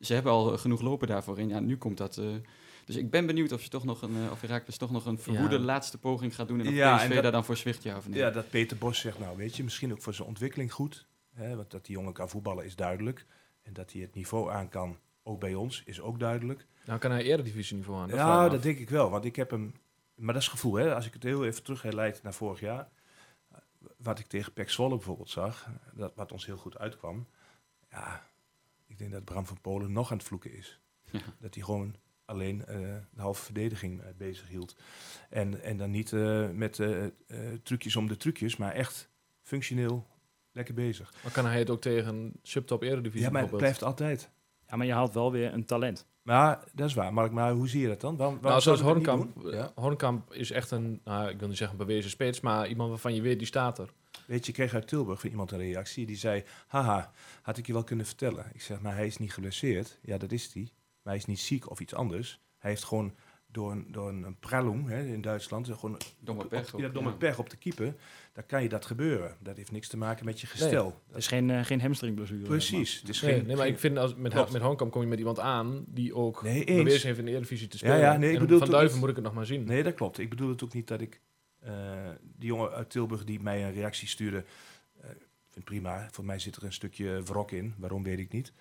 ze 0.00 0.14
hebben 0.14 0.32
al 0.32 0.58
genoeg 0.58 0.80
lopen 0.80 1.08
daarvoor 1.08 1.38
in. 1.38 1.48
Ja, 1.48 1.60
nu 1.60 1.76
komt 1.76 1.98
dat. 1.98 2.20
Dus 2.92 3.02
ik 3.02 3.10
ben 3.10 3.26
benieuwd 3.26 3.52
of, 3.52 3.60
ze 3.62 3.68
toch 3.68 3.84
nog 3.84 4.02
een, 4.02 4.16
eh, 4.24 4.30
of 4.30 4.40
Herakles 4.40 4.76
toch 4.76 4.90
nog 4.90 5.06
een 5.06 5.18
verwoede 5.18 5.58
Ja. 5.58 5.64
laatste 5.64 5.98
poging 5.98 6.34
gaat 6.34 6.48
doen. 6.48 6.60
En 6.60 6.66
of 6.68 6.72
Ja, 6.72 6.96
PSV 6.96 7.04
en 7.04 7.10
dat- 7.14 7.22
daar 7.22 7.32
dan 7.32 7.44
voor 7.44 7.56
zwicht, 7.56 7.82
ja 7.82 7.96
of 7.96 8.08
nee. 8.08 8.18
Ja, 8.18 8.30
dat 8.30 8.50
Peter 8.50 8.76
Bos 8.78 9.00
zegt, 9.00 9.18
nou 9.18 9.36
weet 9.36 9.56
je, 9.56 9.62
misschien 9.64 9.92
ook 9.92 10.02
voor 10.02 10.14
zijn 10.14 10.28
ontwikkeling 10.28 10.72
goed. 10.72 11.06
Hè, 11.34 11.56
want 11.56 11.70
dat 11.70 11.84
die 11.86 11.94
jongen 11.96 12.12
kan 12.12 12.28
voetballen 12.28 12.64
is 12.64 12.76
duidelijk. 12.76 13.26
En 13.62 13.72
dat 13.72 13.92
hij 13.92 14.00
het 14.02 14.14
niveau 14.14 14.50
aan 14.50 14.68
kan, 14.68 14.98
ook 15.22 15.40
bij 15.40 15.54
ons, 15.54 15.82
is 15.86 16.00
ook 16.00 16.18
duidelijk. 16.18 16.66
Nou 16.84 16.98
kan 16.98 17.10
hij 17.10 17.22
eredivisie 17.22 17.76
niveau 17.76 18.00
aan. 18.00 18.08
Dat 18.08 18.18
ja, 18.18 18.48
dat 18.48 18.62
denk 18.62 18.78
ik 18.78 18.90
wel. 18.90 19.10
Want 19.10 19.24
ik 19.24 19.36
heb 19.36 19.50
hem... 19.50 19.74
Maar 20.14 20.34
dat 20.34 20.42
is 20.42 20.48
gevoel, 20.48 20.74
hè. 20.74 20.94
Als 20.94 21.06
ik 21.06 21.12
het 21.12 21.22
heel 21.22 21.44
even 21.44 21.62
terug 21.62 21.82
herleid 21.82 22.22
naar 22.22 22.34
vorig 22.34 22.60
jaar. 22.60 22.88
eh, 23.50 23.58
Wat 23.96 24.18
ik 24.18 24.26
tegen 24.26 24.52
Pek 24.52 24.70
Zwolle 24.70 24.94
bijvoorbeeld 24.96 25.30
zag. 25.30 25.68
Dat, 25.94 26.12
wat 26.14 26.32
ons 26.32 26.46
heel 26.46 26.56
goed 26.56 26.78
uitkwam. 26.78 27.26
Ja, 27.90 28.26
ik 28.86 28.98
denk 28.98 29.12
dat 29.12 29.24
Bram 29.24 29.46
van 29.46 29.60
Polen 29.60 29.92
nog 29.92 30.10
aan 30.10 30.16
het 30.18 30.26
vloeken 30.26 30.52
is. 30.56 30.80
Ja. 31.10 31.20
Dat 31.38 31.54
hij 31.54 31.64
gewoon 31.64 31.94
alleen 32.30 32.64
eh, 32.66 32.76
de 33.10 33.20
halve 33.20 33.42
verdediging 33.44 34.00
eh, 34.00 34.06
bezig 34.16 34.48
hield. 34.48 34.76
En, 35.30 35.62
en 35.62 35.76
dan 35.76 35.90
niet 35.90 36.12
eh, 36.12 36.48
met 36.50 36.80
trucjes 37.62 37.96
om 37.96 38.08
de 38.08 38.16
trucjes, 38.16 38.56
maar 38.56 38.72
echt 38.72 39.08
functioneel 39.42 40.06
lekker 40.52 40.74
bezig. 40.74 41.12
Maar 41.22 41.32
kan 41.32 41.46
hij 41.46 41.58
het 41.58 41.70
ook 41.70 41.80
tegen 41.80 42.32
subtop 42.42 42.82
eredivisie 42.82 43.26
Ja, 43.26 43.30
maar 43.30 43.42
het 43.42 43.56
blijft 43.56 43.82
altijd. 43.82 44.30
Ja, 44.68 44.76
maar 44.76 44.86
je 44.86 44.92
haalt 44.92 45.14
wel 45.14 45.32
weer 45.32 45.52
een 45.52 45.64
talent. 45.64 46.08
Maar 46.22 46.64
dat 46.74 46.88
is 46.88 46.94
waar. 46.94 47.12
Mark, 47.12 47.32
maar 47.32 47.52
hoe 47.52 47.68
zie 47.68 47.80
je 47.80 47.88
dat 47.88 48.00
dan? 48.00 48.16
Waarom, 48.16 48.34
waarom 48.34 48.50
Nou, 48.50 48.62
zoals 48.62 48.80
Hornkamp. 48.80 49.44
eh, 49.44 49.66
Hornkamp 49.74 50.32
is 50.34 50.50
echt 50.50 50.70
een, 50.70 51.00
nou, 51.04 51.30
ik 51.30 51.38
wil 51.38 51.48
niet 51.48 51.56
zeggen 51.56 51.80
een 51.80 51.86
bewezen 51.86 52.10
spits, 52.10 52.40
maar 52.40 52.68
iemand 52.68 52.88
waarvan 52.88 53.14
je 53.14 53.22
weet, 53.22 53.38
die 53.38 53.46
staat 53.46 53.78
er. 53.78 53.92
Weet 54.26 54.42
je, 54.44 54.48
ik 54.48 54.54
kreeg 54.54 54.74
uit 54.74 54.88
Tilburg 54.88 55.20
van 55.20 55.30
iemand 55.30 55.50
een 55.52 55.58
reactie. 55.58 56.06
Die 56.06 56.16
zei, 56.16 56.44
haha, 56.66 57.12
had 57.42 57.58
ik 57.58 57.66
je 57.66 57.72
wel 57.72 57.84
kunnen 57.84 58.06
vertellen. 58.06 58.46
Ik 58.54 58.60
zeg, 58.62 58.80
maar 58.80 58.94
hij 58.94 59.06
is 59.06 59.18
niet 59.18 59.32
geblesseerd. 59.32 59.98
Ja, 60.02 60.18
dat 60.18 60.32
is 60.32 60.52
hij. 60.54 60.68
Maar 61.02 61.12
hij 61.12 61.16
is 61.16 61.24
niet 61.24 61.40
ziek 61.40 61.70
of 61.70 61.80
iets 61.80 61.94
anders. 61.94 62.40
Hij 62.58 62.70
heeft 62.70 62.84
gewoon 62.84 63.14
door 63.52 63.70
een, 63.72 63.86
door 63.92 64.08
een, 64.08 64.36
hè, 64.86 65.04
in 65.06 65.20
Duitsland... 65.20 65.68
Gewoon 65.68 65.98
Domme 66.20 66.46
pech 66.46 66.74
op, 66.74 66.80
ja, 66.80 66.88
domme 66.88 67.10
ja. 67.10 67.16
pech 67.16 67.38
op 67.38 67.50
de 67.50 67.56
keeper. 67.56 67.94
Dan 68.32 68.46
kan 68.46 68.62
je 68.62 68.68
dat 68.68 68.86
gebeuren. 68.86 69.36
Dat 69.40 69.56
heeft 69.56 69.72
niks 69.72 69.88
te 69.88 69.96
maken 69.96 70.24
met 70.24 70.40
je 70.40 70.46
gestel. 70.46 71.00
Het 71.08 71.16
is 71.16 71.26
geen, 71.26 71.50
eh, 71.50 71.64
geen 71.64 71.80
hamstringblessure. 71.80 72.42
Precies. 72.42 73.00
Het 73.00 73.08
is 73.08 73.20
Nee, 73.20 73.32
geen, 73.34 73.46
nee, 73.46 73.56
maar 73.56 73.64
geen- 73.64 73.74
ik 73.74 73.80
vind 73.80 73.98
als, 73.98 74.14
met, 74.14 74.52
met 74.52 74.62
Hornkamp 74.62 74.90
kom 74.92 75.02
je 75.02 75.08
met 75.08 75.18
iemand 75.18 75.38
aan 75.38 75.84
die 75.86 76.14
ook 76.14 76.42
Nee, 76.42 76.64
eens. 76.64 76.82
bewezen 76.82 77.06
heeft 77.06 77.18
in 77.18 77.24
de 77.24 77.30
eredivisie 77.30 77.68
te 77.68 77.76
Ja, 77.76 77.82
spelen. 77.82 77.98
ja, 77.98 78.16
nee, 78.16 78.32
ik 78.32 78.38
bedoel 78.38 78.58
van 78.58 78.70
Duiven 78.70 78.98
moet 78.98 79.08
ik 79.08 79.14
het 79.14 79.24
nog 79.24 79.34
maar 79.34 79.46
zien. 79.46 79.64
Nee, 79.64 79.82
dat 79.82 79.94
klopt. 79.94 80.18
Ik 80.18 80.28
bedoel 80.30 80.48
het 80.48 80.64
ook 80.64 80.72
niet 80.72 80.88
dat 80.88 81.00
ik... 81.00 81.20
eh, 81.60 81.72
die 82.22 82.48
jongen 82.48 82.70
uit 82.70 82.90
Tilburg 82.90 83.24
die 83.24 83.40
mij 83.40 83.64
een 83.64 83.72
reactie 83.72 84.08
stuurde... 84.08 84.44
ik 85.60 85.68
vind 85.68 85.82
het 85.82 85.92
prima. 85.92 86.08
Voor 86.10 86.24
mij 86.24 86.38
zit 86.38 86.56
er 86.56 86.64
een 86.64 86.72
stukje 86.72 87.22
wrok 87.22 87.50
in. 87.50 87.74
Waarom, 87.78 88.02
weet 88.02 88.18
ik 88.18 88.32
niet. 88.32 88.52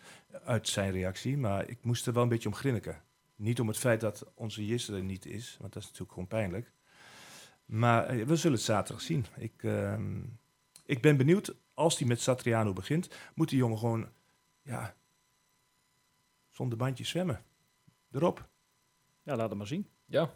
Uit 0.44 0.68
zijn 0.68 0.92
reactie. 0.92 1.38
Maar 1.38 1.70
ik 1.70 1.84
moest 1.84 2.08
er 2.08 2.14
wel 2.14 2.24
een 2.24 2.30
beetje 2.30 2.50
om 2.50 2.56
grinniken. 2.56 3.04
Niet 3.36 3.60
om 3.60 3.68
het 3.68 3.78
feit 3.78 4.02
dat 4.02 4.32
onze 4.34 4.66
Jisse 4.66 4.96
er 4.96 5.04
niet 5.04 5.26
is. 5.26 5.58
Want 5.60 5.74
dat 5.74 5.82
is 5.82 5.88
natuurlijk 5.88 6.14
gewoon 6.14 6.28
pijnlijk. 6.28 6.72
Maar 7.66 8.06
eh, 8.06 8.26
we 8.26 8.36
zullen 8.36 8.58
het 8.58 8.66
zaterdag 8.66 9.04
zien. 9.04 9.26
Ik, 9.36 9.64
ehm, 9.64 10.22
ik 10.86 11.02
ben 11.02 11.18
benieuwd. 11.18 11.56
Als 11.74 11.98
hij 11.98 12.08
met 12.08 12.22
Satriano 12.22 12.74
begint... 12.74 13.10
moet 13.36 13.50
die 13.50 13.58
jongen 13.58 13.78
gewoon... 13.78 14.10
Ja, 14.62 14.96
zonder 16.50 16.78
bandjes 16.78 17.10
zwemmen. 17.10 17.44
Erop. 18.12 18.50
Ja, 19.24 19.36
laat 19.36 19.50
het 19.50 19.58
maar 19.58 19.68
zien. 19.68 19.88
Ja, 20.06 20.34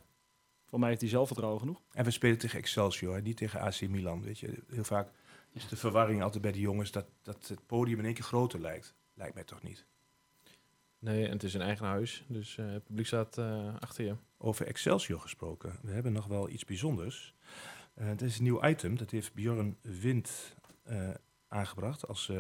Voor 0.66 0.80
mij 0.80 0.90
heeft 0.90 1.02
hij 1.02 1.10
zelfvertrouwen 1.10 1.60
genoeg. 1.60 1.82
En 1.92 2.04
we 2.04 2.12
spelen 2.12 2.38
tegen 2.38 2.60
Excelsior, 2.60 3.16
hè, 3.16 3.22
niet 3.22 3.38
tegen 3.38 3.60
AC 3.60 3.82
Milan. 3.82 4.22
Weet 4.22 4.40
je, 4.40 4.64
heel 4.68 4.84
vaak 4.84 5.12
is 5.54 5.68
de 5.68 5.76
verwarring 5.76 6.22
altijd 6.22 6.42
bij 6.42 6.52
de 6.52 6.60
jongens 6.60 6.92
dat, 6.92 7.06
dat 7.22 7.48
het 7.48 7.66
podium 7.66 8.00
in 8.00 8.06
één 8.06 8.14
keer 8.14 8.24
groter 8.24 8.62
lijkt. 8.62 8.96
Lijkt 9.14 9.34
mij 9.34 9.44
toch 9.44 9.64
niet. 9.64 9.86
nee, 11.00 11.26
en 11.26 11.32
het 11.32 11.44
is 11.44 11.54
een 11.54 11.62
eigen 11.62 11.86
huis, 11.86 12.26
dus 12.28 12.58
eh, 12.58 12.72
het 12.72 12.84
publiek 12.84 13.06
staat 13.06 13.38
eh, 13.38 13.76
achter 13.80 14.06
je. 14.06 14.16
Over 14.38 14.68
Excelsior 14.68 15.20
gesproken, 15.20 15.80
we 15.82 15.92
hebben 15.92 16.12
nog 16.12 16.26
wel 16.26 16.50
iets 16.50 16.66
bijzonders. 16.66 17.36
Eh 17.94 18.08
het 18.08 18.22
is 18.22 18.38
een 18.38 18.44
nieuw 18.44 18.66
item, 18.66 18.98
dat 18.98 19.12
heeft 19.12 19.34
Björn 19.34 19.78
Wind 19.82 20.56
aangebracht 21.48 22.08
als 22.08 22.32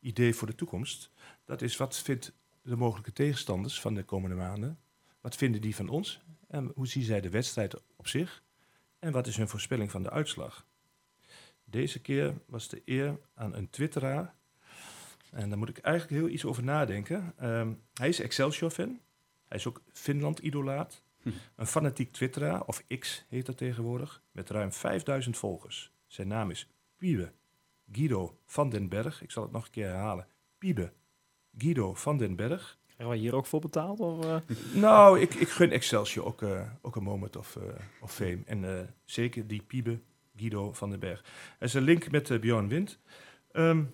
idee 0.00 0.34
voor 0.34 0.46
de 0.46 0.54
toekomst. 0.54 1.10
Dat 1.44 1.62
is 1.62 1.76
wat 1.76 1.96
vindt 1.96 2.32
de 2.62 2.76
mogelijke 2.76 3.12
tegenstanders 3.12 3.80
van 3.80 3.94
de 3.94 4.02
komende 4.02 4.36
maanden? 4.36 4.78
Wat 5.20 5.36
vinden 5.36 5.60
die 5.60 5.74
van 5.74 5.88
ons? 5.88 6.20
En 6.48 6.72
hoe 6.74 6.86
zien 6.86 7.02
zij 7.02 7.20
de 7.20 7.30
wedstrijd 7.30 7.74
op 7.96 8.08
zich? 8.08 8.42
En 8.98 9.12
wat 9.12 9.26
is 9.26 9.36
hun 9.36 9.48
voorspelling 9.48 9.90
van 9.90 10.02
de 10.02 10.10
uitslag? 10.10 10.66
Deze 11.70 12.00
keer 12.00 12.34
was 12.46 12.68
de 12.68 12.82
eer 12.84 13.18
aan 13.34 13.54
een 13.54 13.70
twitteraar. 13.70 14.34
En 15.30 15.48
daar 15.48 15.58
moet 15.58 15.68
ik 15.68 15.78
eigenlijk 15.78 16.22
heel 16.22 16.32
iets 16.32 16.44
over 16.44 16.64
nadenken. 16.64 17.32
Ehm, 17.36 17.72
hij 17.94 18.08
is 18.08 18.20
Excelsior-fan. 18.20 19.00
Hij 19.48 19.58
is 19.58 19.66
ook 19.66 19.82
Finland-idolaat. 19.92 21.02
Hm. 21.22 21.30
Een 21.56 21.66
fanatiek 21.66 22.12
twitteraar, 22.12 22.64
of 22.64 22.82
X 22.98 23.24
heet 23.28 23.46
dat 23.46 23.56
tegenwoordig, 23.56 24.22
met 24.32 24.50
ruim 24.50 24.72
5000 24.72 25.36
volgers. 25.36 25.92
Zijn 26.06 26.28
naam 26.28 26.50
is 26.50 26.68
Piebe 26.96 27.32
Guido 27.92 28.38
van 28.46 28.70
den 28.70 28.88
Berg. 28.88 29.22
Ik 29.22 29.30
zal 29.30 29.42
het 29.42 29.52
nog 29.52 29.64
een 29.64 29.70
keer 29.70 29.86
herhalen. 29.86 30.26
Piebe 30.58 30.92
Guido 31.58 31.94
van 31.94 32.18
den 32.18 32.36
Berg. 32.36 32.78
Krijgen 32.86 33.08
wij 33.08 33.18
hier 33.18 33.34
ook 33.34 33.46
voor 33.46 33.60
betaald? 33.60 34.00
Of, 34.00 34.24
eh? 34.24 34.36
Nou, 34.82 35.20
ik, 35.20 35.34
ik 35.34 35.48
gun 35.48 35.70
Excelsior 35.70 36.26
ook, 36.26 36.42
eh, 36.42 36.70
ook 36.82 36.96
een 36.96 37.02
moment 37.02 37.36
of, 37.36 37.56
eh, 37.56 37.62
of 38.00 38.14
fame. 38.14 38.38
En 38.46 38.94
zeker 39.04 39.46
die 39.46 39.62
Piebe 39.62 40.00
Guido 40.36 40.72
van 40.72 40.90
den 40.90 41.00
Berg. 41.00 41.20
Er 41.58 41.64
is 41.64 41.72
link 41.72 42.10
met 42.10 42.30
eh, 42.30 42.38
Bjorn 42.38 42.68
Wind. 42.68 43.00
Ehm, 43.52 43.84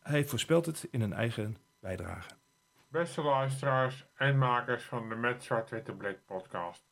hij 0.00 0.24
voorspelt 0.24 0.66
het 0.66 0.88
in 0.90 1.00
een 1.00 1.12
eigen 1.12 1.56
bijdrage. 1.80 2.30
Beste 2.88 3.22
luisteraars 3.22 4.06
en 4.14 4.38
makers 4.38 4.84
van 4.84 5.08
de 5.08 5.14
Met 5.14 5.42
Zwart-Witte 5.42 5.92
Blik 5.92 6.24
podcast. 6.24 6.88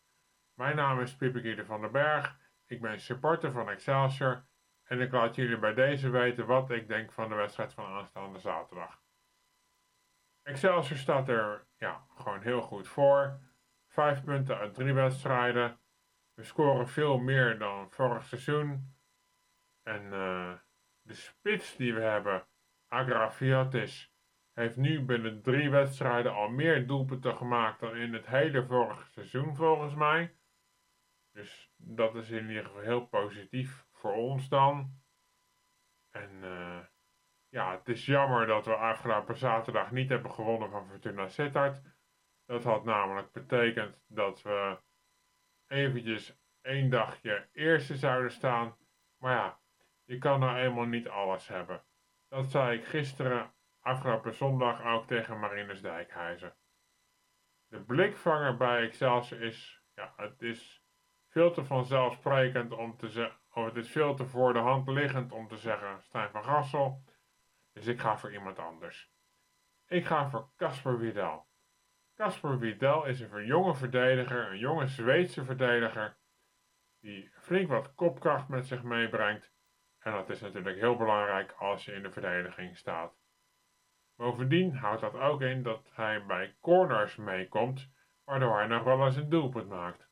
Mijn 0.55 0.77
naam 0.77 1.01
is 1.01 1.17
Pieper 1.17 1.41
Guido 1.41 1.65
van 1.65 1.81
den 1.81 1.93
Berg. 1.93 2.39
Ik 2.67 2.81
ben 2.81 3.01
supporter 3.01 3.53
van 3.53 3.71
Excelsior. 3.71 4.45
En 4.85 5.01
ik 5.01 5.13
laat 5.13 5.35
jullie 5.35 5.59
bij 5.59 5.75
deze 5.75 6.09
weten 6.11 6.47
wat 6.47 6.71
ik 6.71 6.89
denk 6.89 7.13
van 7.13 7.29
de 7.29 7.35
wedstrijd 7.35 7.73
van 7.73 7.85
aanstaande 7.85 8.39
zaterdag. 8.39 9.03
Excelsior 10.43 10.99
staat 10.99 11.29
er 11.29 11.67
ja, 11.77 12.07
gewoon 12.17 12.41
heel 12.41 12.61
goed 12.61 12.89
voor. 12.89 13.41
Vijf 13.89 14.25
punten 14.25 14.59
uit 14.59 14.75
drie 14.75 14.93
wedstrijden. 14.93 15.79
We 16.39 16.45
scoren 16.45 16.89
veel 16.89 17.19
meer 17.19 17.59
dan 17.59 17.91
vorig 17.91 18.25
seizoen. 18.25 18.95
En 19.83 20.13
eh, 20.13 20.53
de 21.03 21.15
spits 21.15 21.77
die 21.77 21.95
we 21.95 22.01
hebben, 22.01 22.49
Agrafiatis, 22.89 24.13
heeft 24.53 24.77
nu 24.77 25.05
binnen 25.05 25.43
drie 25.43 25.71
wedstrijden 25.71 26.33
al 26.33 26.49
meer 26.49 26.87
doelpunten 26.87 27.37
gemaakt 27.37 27.81
dan 27.81 27.97
in 27.97 28.13
het 28.15 28.27
hele 28.27 28.67
vorige 28.67 29.11
seizoen 29.11 29.57
volgens 29.57 29.95
mij. 29.95 30.37
Dus 31.33 31.73
dat 31.77 32.15
is 32.15 32.31
in 32.31 32.49
ieder 32.49 32.65
geval 32.65 32.81
heel 32.81 33.07
positief 33.07 33.87
voor 33.93 34.13
ons 34.13 34.49
dan. 34.49 35.01
En 36.11 36.45
eh, 36.45 36.81
ja, 37.49 37.71
het 37.77 37.89
is 37.89 38.07
jammer 38.07 38.47
dat 38.47 38.67
we 38.67 38.75
afgelopen 38.75 39.37
zaterdag 39.37 39.91
niet 39.91 40.09
hebben 40.09 40.31
gewonnen 40.31 40.71
van 40.71 40.89
Fortuna 40.89 41.29
Sittard. 41.29 41.83
Dat 42.45 42.65
had 42.65 42.85
namelijk 42.85 43.33
betekend 43.33 44.05
dat 44.07 44.43
we 44.43 44.87
eventjes 45.69 46.37
één 46.63 46.91
dagje 46.91 47.49
eerste 47.53 47.97
zouden 47.97 48.31
staan. 48.31 48.77
Maar 49.19 49.35
ja, 49.35 49.61
je 50.05 50.19
kan 50.19 50.41
nou 50.41 50.59
eenmaal 50.59 50.85
niet 50.85 51.09
alles 51.09 51.49
hebben. 51.49 51.85
Dat 52.29 52.51
zei 52.51 52.79
ik 52.79 52.85
gisteren 52.85 53.53
afgelopen 53.81 54.35
zondag 54.35 54.85
ook 54.85 55.07
tegen 55.07 55.39
Marinus 55.39 55.81
Dijkhuizen. 55.81 56.57
De 57.69 57.81
blikvanger 57.81 58.57
bij 58.57 58.83
Excelsior 58.83 59.43
is, 59.43 59.83
ja, 59.95 60.13
het 60.17 60.43
is 60.43 60.83
veel 61.29 61.53
te 61.53 61.65
vanzelfsprekend 61.65 62.73
om 62.73 62.97
te 62.97 63.09
zeggen, 63.09 63.39
of 63.53 63.65
het 63.65 63.77
is 63.77 63.91
veel 63.91 64.15
te 64.15 64.27
voor 64.27 64.53
de 64.53 64.59
hand 64.59 64.89
liggend 64.89 65.33
om 65.33 65.49
te 65.49 65.57
zeggen 65.57 66.03
Stijn 66.03 66.31
van 66.31 66.45
Gassel. 66.45 67.05
Dus 67.73 67.87
ik 67.87 68.01
ga 68.01 68.19
voor 68.19 68.33
iemand 68.33 68.59
anders. 68.59 69.13
Ik 69.87 70.07
ga 70.07 70.29
voor 70.29 70.51
Casper 70.57 70.99
Widal. 70.99 71.48
Casper 72.19 72.59
Widal 72.59 73.05
is 73.05 73.21
een 73.21 73.47
jonge 73.47 73.75
verdediger, 73.75 74.51
een 74.51 74.59
jonge 74.59 74.87
Zweedse 74.87 75.45
verdediger, 75.45 76.17
die 77.01 77.31
flink 77.35 77.69
wat 77.69 77.95
kopkracht 77.95 78.49
met 78.49 78.67
zich 78.67 78.83
meebrengt. 78.83 79.53
En 79.99 80.13
dat 80.13 80.31
is 80.31 80.41
natuurlijk 80.41 80.79
heel 80.79 80.97
belangrijk 80.97 81.53
als 81.53 81.85
je 81.85 81.93
in 81.93 82.03
de 82.03 82.11
verdediging 82.11 82.77
staat. 82.77 83.19
Bovendien 84.17 84.75
houdt 84.77 85.01
dat 85.01 85.15
ook 85.15 85.43
in 85.43 85.63
dat 85.63 85.91
hij 85.93 86.27
bij 86.27 86.57
corners 86.61 87.17
meekomt, 87.17 87.91
waardoor 88.25 88.57
hij 88.57 88.67
nog 88.67 88.85
wel 88.85 89.05
eens 89.05 89.17
een 89.17 89.29
doelpunt 89.29 89.69
maakt. 89.69 90.09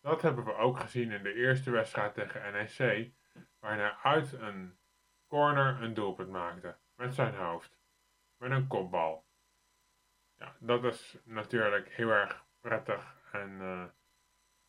Dat 0.00 0.22
hebben 0.22 0.44
we 0.44 0.54
ook 0.54 0.80
gezien 0.80 1.10
in 1.10 1.22
de 1.22 1.34
eerste 1.34 1.70
wedstrijd 1.70 2.14
tegen 2.14 2.52
NEC, 2.52 3.12
waarin 3.58 3.80
hij 3.80 3.96
uit 4.02 4.32
een 4.32 4.78
corner 5.26 5.82
een 5.82 5.94
doelpunt 5.94 6.30
maakte. 6.30 6.76
Met 6.94 7.14
zijn 7.14 7.34
hoofd. 7.34 7.78
Met 8.36 8.50
een 8.50 8.66
kopbal. 8.66 9.25
Ja, 10.38 10.56
dat 10.60 10.84
is 10.84 11.18
natuurlijk 11.24 11.88
heel 11.88 12.10
erg 12.10 12.44
prettig 12.60 13.16
en, 13.32 13.60
eh, 13.60 13.84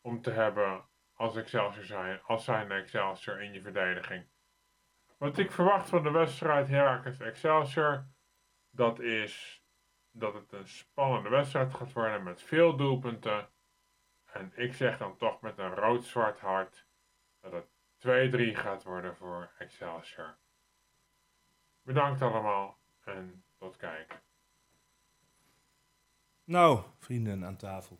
om 0.02 0.22
te 0.22 0.32
hebben 0.32 0.86
als 1.14 1.36
Excelsior 1.36 1.84
zijn, 1.84 2.22
als 2.22 2.44
zijn 2.44 2.72
Excelsior 2.72 3.42
in 3.42 3.54
je 3.54 3.62
verdediging. 3.62 4.28
Wat 5.18 5.38
ik 5.38 5.52
verwacht 5.52 5.90
van 5.90 6.04
de 6.04 6.12
wedstrijd 6.12 6.68
Heracles 6.68 7.20
Excelsior, 7.20 8.06
dat 8.70 9.00
is 9.00 9.64
dat 10.12 10.34
het 10.34 10.52
een 10.52 10.68
spannende 10.68 11.30
wedstrijd 11.30 11.74
gaat 11.74 11.94
worden 11.94 12.24
met 12.24 12.42
veel 12.42 12.76
doelpunten. 12.76 13.50
En 14.26 14.52
ik 14.56 14.74
zeg 14.74 14.98
dan 14.98 15.18
toch 15.18 15.42
met 15.42 15.58
een 15.58 15.74
rood-zwart 15.74 16.40
hart 16.40 16.88
dat 17.40 17.52
het 17.52 17.68
2-3 17.98 18.56
gaat 18.56 18.84
worden 18.84 19.16
voor 19.16 19.52
Excelsior. 19.58 20.38
Bedankt 21.82 22.22
allemaal 22.22 22.80
en 23.04 23.44
tot 23.58 23.78
kijk. 23.78 24.22
Nou, 26.48 26.80
vrienden 27.00 27.46
aan 27.46 27.58
tafel. 27.58 28.00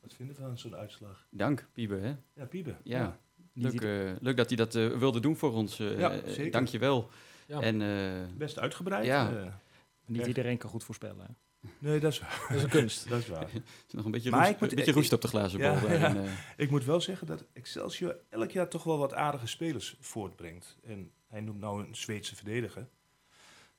Wat 0.00 0.14
vinden 0.14 0.36
we 0.36 0.42
van 0.42 0.58
zo'n 0.58 0.76
uitslag? 0.76 1.26
Dank, 1.30 1.68
Piebe. 1.72 1.96
Hè? 1.96 2.14
Ja, 2.34 2.46
Piebe. 2.46 2.76
Ja. 2.82 3.18
Leuk, 3.52 3.80
eh, 3.80 4.12
leuk 4.20 4.36
dat 4.36 4.48
hij 4.48 4.56
dat 4.56 4.74
eh, 4.74 4.88
wilde 4.98 5.20
doen 5.20 5.36
voor 5.36 5.52
ons. 5.52 5.78
eh 5.80 5.98
Ja, 5.98 6.28
zeker. 6.28 6.50
Dank 6.50 6.68
je 6.68 6.78
wel. 6.78 7.10
Ja. 7.46 7.60
En 7.60 7.82
eh, 7.82 8.36
Best 8.36 8.58
uitgebreid. 8.58 9.04
Ja. 9.06 9.58
Niet 10.06 10.26
iedereen 10.26 10.58
kan 10.58 10.70
goed 10.70 10.84
voorspellen. 10.84 11.26
hè. 11.26 11.68
nee, 11.78 12.00
dat 12.00 12.12
is. 12.12 12.18
Dat 12.48 12.56
is 12.56 12.62
een 12.62 12.68
kunst. 12.68 13.08
Dat 13.08 13.18
is 13.18 13.28
waar. 13.28 13.42
er 13.54 13.62
is 13.86 13.92
nog 13.92 14.04
een 14.04 14.10
beetje, 14.10 14.30
Maar 14.30 14.40
roest, 14.40 14.52
ik 14.52 14.60
moet- 14.60 14.70
een 14.70 14.76
beetje 14.76 14.92
roest 14.92 15.12
op 15.12 15.20
de 15.20 15.28
glazen 15.28 15.58
bol. 15.60 15.68
Ja, 15.68 15.80
daarin, 15.80 16.22
ja. 16.22 16.22
eh. 16.24 16.32
Ik 16.56 16.70
moet 16.70 16.84
wel 16.84 17.00
zeggen 17.00 17.26
dat 17.26 17.44
Excelsior 17.52 18.16
elk 18.28 18.50
jaar 18.50 18.68
toch 18.68 18.84
wel 18.84 18.98
wat 18.98 19.14
aardige 19.14 19.46
spelers 19.46 19.96
voortbrengt. 20.00 20.76
En 20.82 21.12
hij 21.26 21.40
noemt 21.40 21.60
nou 21.60 21.84
een 21.86 21.94
Zweedse 21.94 22.36
verdediger. 22.36 22.88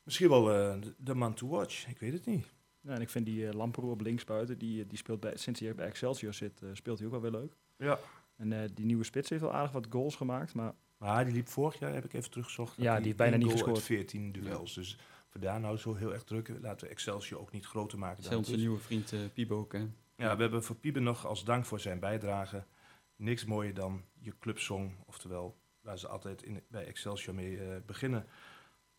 Misschien 0.04 0.30
wel 0.30 0.52
eh, 0.54 0.82
de- 0.82 0.94
de 0.98 1.14
man 1.14 1.34
to 1.34 1.48
watch. 1.48 1.88
Ik 1.88 2.00
weet 2.00 2.14
het 2.14 2.26
niet. 2.26 2.46
Ja, 2.82 2.94
en 2.94 3.02
ik 3.02 3.10
vind 3.10 3.26
die 3.26 3.44
uh, 3.44 3.52
Lamperoe 3.52 3.92
op 3.92 4.02
linksbuiten, 4.02 4.58
die, 4.58 4.84
eh, 4.84 4.90
die 4.90 4.98
speelt 4.98 5.20
bij, 5.20 5.38
sinds 5.38 5.60
hij 5.60 5.76
bij 5.76 5.86
Excelsior 5.86 6.34
zit, 6.34 6.62
eh, 6.62 6.70
speelt 6.74 6.98
hij 6.98 7.08
ook 7.08 7.14
wel 7.14 7.22
weer 7.22 7.40
leuk. 7.40 7.56
Ja. 7.78 8.00
En 8.36 8.54
eh, 8.54 8.70
die 8.74 8.86
nieuwe 8.86 9.04
spits 9.04 9.30
heeft 9.30 9.42
wel 9.42 9.54
aardig 9.54 9.72
wat 9.72 9.88
goals 9.90 10.16
gemaakt, 10.16 10.54
maar 10.54 10.74
Maar 10.98 11.26
die 11.26 11.34
liep 11.34 11.48
vorig 11.48 11.80
jaar, 11.80 11.94
heb 11.94 12.06
ik 12.06 12.14
even 12.14 12.32
teruggezocht. 12.32 12.76
Ja, 12.78 12.96
die 12.96 13.06
heeft 13.06 13.18
bijna 13.18 13.38
niet 13.38 13.52
gescoord. 13.52 13.82
14 13.82 14.32
duels. 14.32 14.74
Dus 14.74 14.98
vandaar 15.30 15.60
nou 15.60 15.78
zo 15.78 15.96
heel 15.96 16.14
erg 16.14 16.24
druk. 16.24 16.52
Laten 16.62 16.88
we 16.88 16.94
Excelsior 16.94 17.42
ook 17.42 17.52
niet 17.52 17.66
groter 17.66 17.98
maken 17.98 18.16
Dat 18.16 18.26
is 18.26 18.30
dan 18.30 18.38
onze 18.38 18.56
nieuwe 18.56 18.80
vriend 18.80 19.14
eh 19.14 19.20
Piebe 19.34 19.54
ook. 19.54 19.74
Hè? 19.74 19.88
Ja, 20.16 20.36
we 20.36 20.42
hebben 20.42 20.64
voor 20.64 20.76
Piebe 20.76 21.00
nog 21.00 21.26
als 21.26 21.44
dank 21.44 21.66
voor 21.66 21.80
zijn 21.80 22.00
bijdrage 22.00 22.64
niks 23.16 23.46
mooier 23.46 23.74
dan 23.74 24.04
je 24.20 24.34
clubsong. 24.40 24.96
Oftewel, 25.06 25.58
waar 25.82 25.98
ze 25.98 26.08
altijd 26.08 26.44
in, 26.44 26.64
bij 26.68 26.86
Excelsior 26.86 27.36
mee 27.36 27.58
eh, 27.60 27.76
beginnen. 27.86 28.26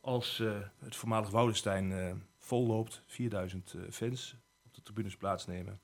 Als 0.01 0.40
eh, 0.40 0.61
het 0.79 0.97
voormalig 0.97 1.31
Woudenstein 1.31 1.92
eh 1.92 2.12
vol 2.44 2.66
loopt, 2.66 3.02
4000 3.07 3.74
eh, 3.74 3.81
fans 3.90 4.37
op 4.64 4.74
de 4.74 4.83
tribunes 4.83 5.16
plaatsnemen. 5.16 5.81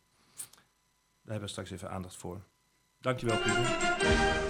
Daar 1.23 1.37
hebben 1.37 1.41
we 1.41 1.49
straks 1.49 1.71
even 1.71 1.91
aandacht 1.91 2.17
voor. 2.17 2.43
Dankjewel, 3.01 3.39
Piebe. 3.39 4.48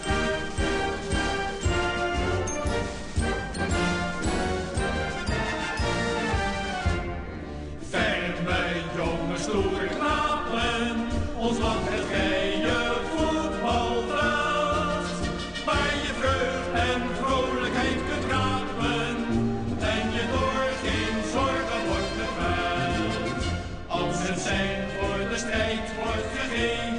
Wordt 26.58 26.97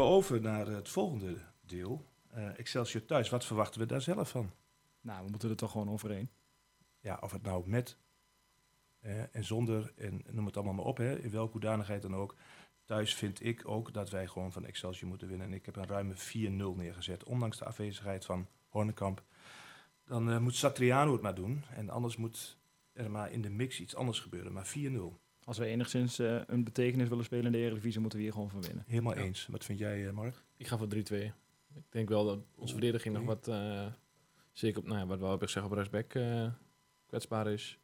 we 0.00 0.06
over 0.06 0.40
naar 0.40 0.66
het 0.66 0.88
volgende 0.88 1.36
deel. 1.60 2.04
Eh, 2.30 2.58
Excelsior 2.58 3.04
thuis, 3.04 3.28
wat 3.28 3.44
verwachten 3.44 3.80
we 3.80 3.86
daar 3.86 4.00
zelf 4.00 4.30
van? 4.30 4.50
nou, 5.00 5.24
we 5.24 5.30
moeten 5.30 5.50
er 5.50 5.56
toch 5.56 5.70
gewoon 5.70 5.90
overheen. 5.90 6.30
Ja, 7.00 7.18
of 7.20 7.32
het 7.32 7.42
nou 7.42 7.68
met 7.68 7.98
eh, 9.00 9.34
en 9.34 9.44
zonder, 9.44 9.92
en 9.96 10.22
noem 10.30 10.46
het 10.46 10.56
allemaal 10.56 10.74
maar 10.74 10.84
op, 10.84 10.96
hè, 10.96 11.18
in 11.18 11.30
welke 11.30 11.52
hoedanigheid 11.52 12.02
dan 12.02 12.14
ook. 12.14 12.34
Thuis 12.84 13.14
vind 13.14 13.44
ik 13.44 13.68
ook 13.68 13.92
dat 13.92 14.10
wij 14.10 14.26
gewoon 14.26 14.52
van 14.52 14.64
Excelsior 14.64 15.08
moeten 15.08 15.28
winnen. 15.28 15.46
En 15.46 15.52
ik 15.52 15.66
heb 15.66 15.76
een 15.76 15.86
ruime 15.86 16.14
4-0 16.14 16.76
neergezet, 16.76 17.24
ondanks 17.24 17.58
de 17.58 17.64
afwezigheid 17.64 18.24
van 18.24 18.46
Hornekamp. 18.68 19.22
Dan 20.04 20.30
eh, 20.30 20.38
moet 20.38 20.54
Satriano 20.54 21.12
het 21.12 21.22
maar 21.22 21.34
doen. 21.34 21.64
En 21.74 21.90
anders 21.90 22.16
moet 22.16 22.58
er 22.92 23.10
maar 23.10 23.32
in 23.32 23.42
de 23.42 23.50
mix 23.50 23.80
iets 23.80 23.94
anders 23.94 24.20
gebeuren. 24.20 24.52
Maar 24.52 24.72
4-0, 24.78 25.00
Als 25.50 25.58
we 25.58 25.64
enigszins 25.66 26.18
eh, 26.18 26.40
een 26.46 26.64
betekenis 26.64 27.08
willen 27.08 27.24
spelen 27.24 27.44
in 27.46 27.52
de 27.52 27.58
Eredivisie, 27.58 28.00
moeten 28.00 28.18
we 28.18 28.24
hier 28.24 28.32
gewoon 28.34 28.50
van 28.50 28.62
winnen. 28.62 28.84
helemaal 28.86 29.14
Ja. 29.16 29.22
eens. 29.22 29.46
Wat 29.46 29.64
vind 29.64 29.78
jij, 29.78 30.06
eh, 30.06 30.12
Mark? 30.12 30.44
Ik 30.56 30.66
ga 30.66 30.76
voor 30.76 30.86
3-2. 30.88 31.32
Ik 31.74 31.82
denk 31.88 32.08
wel 32.08 32.24
dat 32.24 32.38
onze 32.54 32.72
verdediging 32.72 33.14
nog 33.14 33.24
wat, 33.24 33.48
eh, 33.48 33.86
zeker 34.52 34.78
op, 34.80 34.86
nou 34.86 34.98
ja, 34.98 35.06
wat 35.06 35.18
we 35.18 35.24
hebben 35.26 35.46
gezegd, 35.48 35.66
op 35.66 35.72
rechtsback 35.72 36.14
eh, 36.14 36.52
kwetsbaar 37.06 37.46
is. 37.52 37.78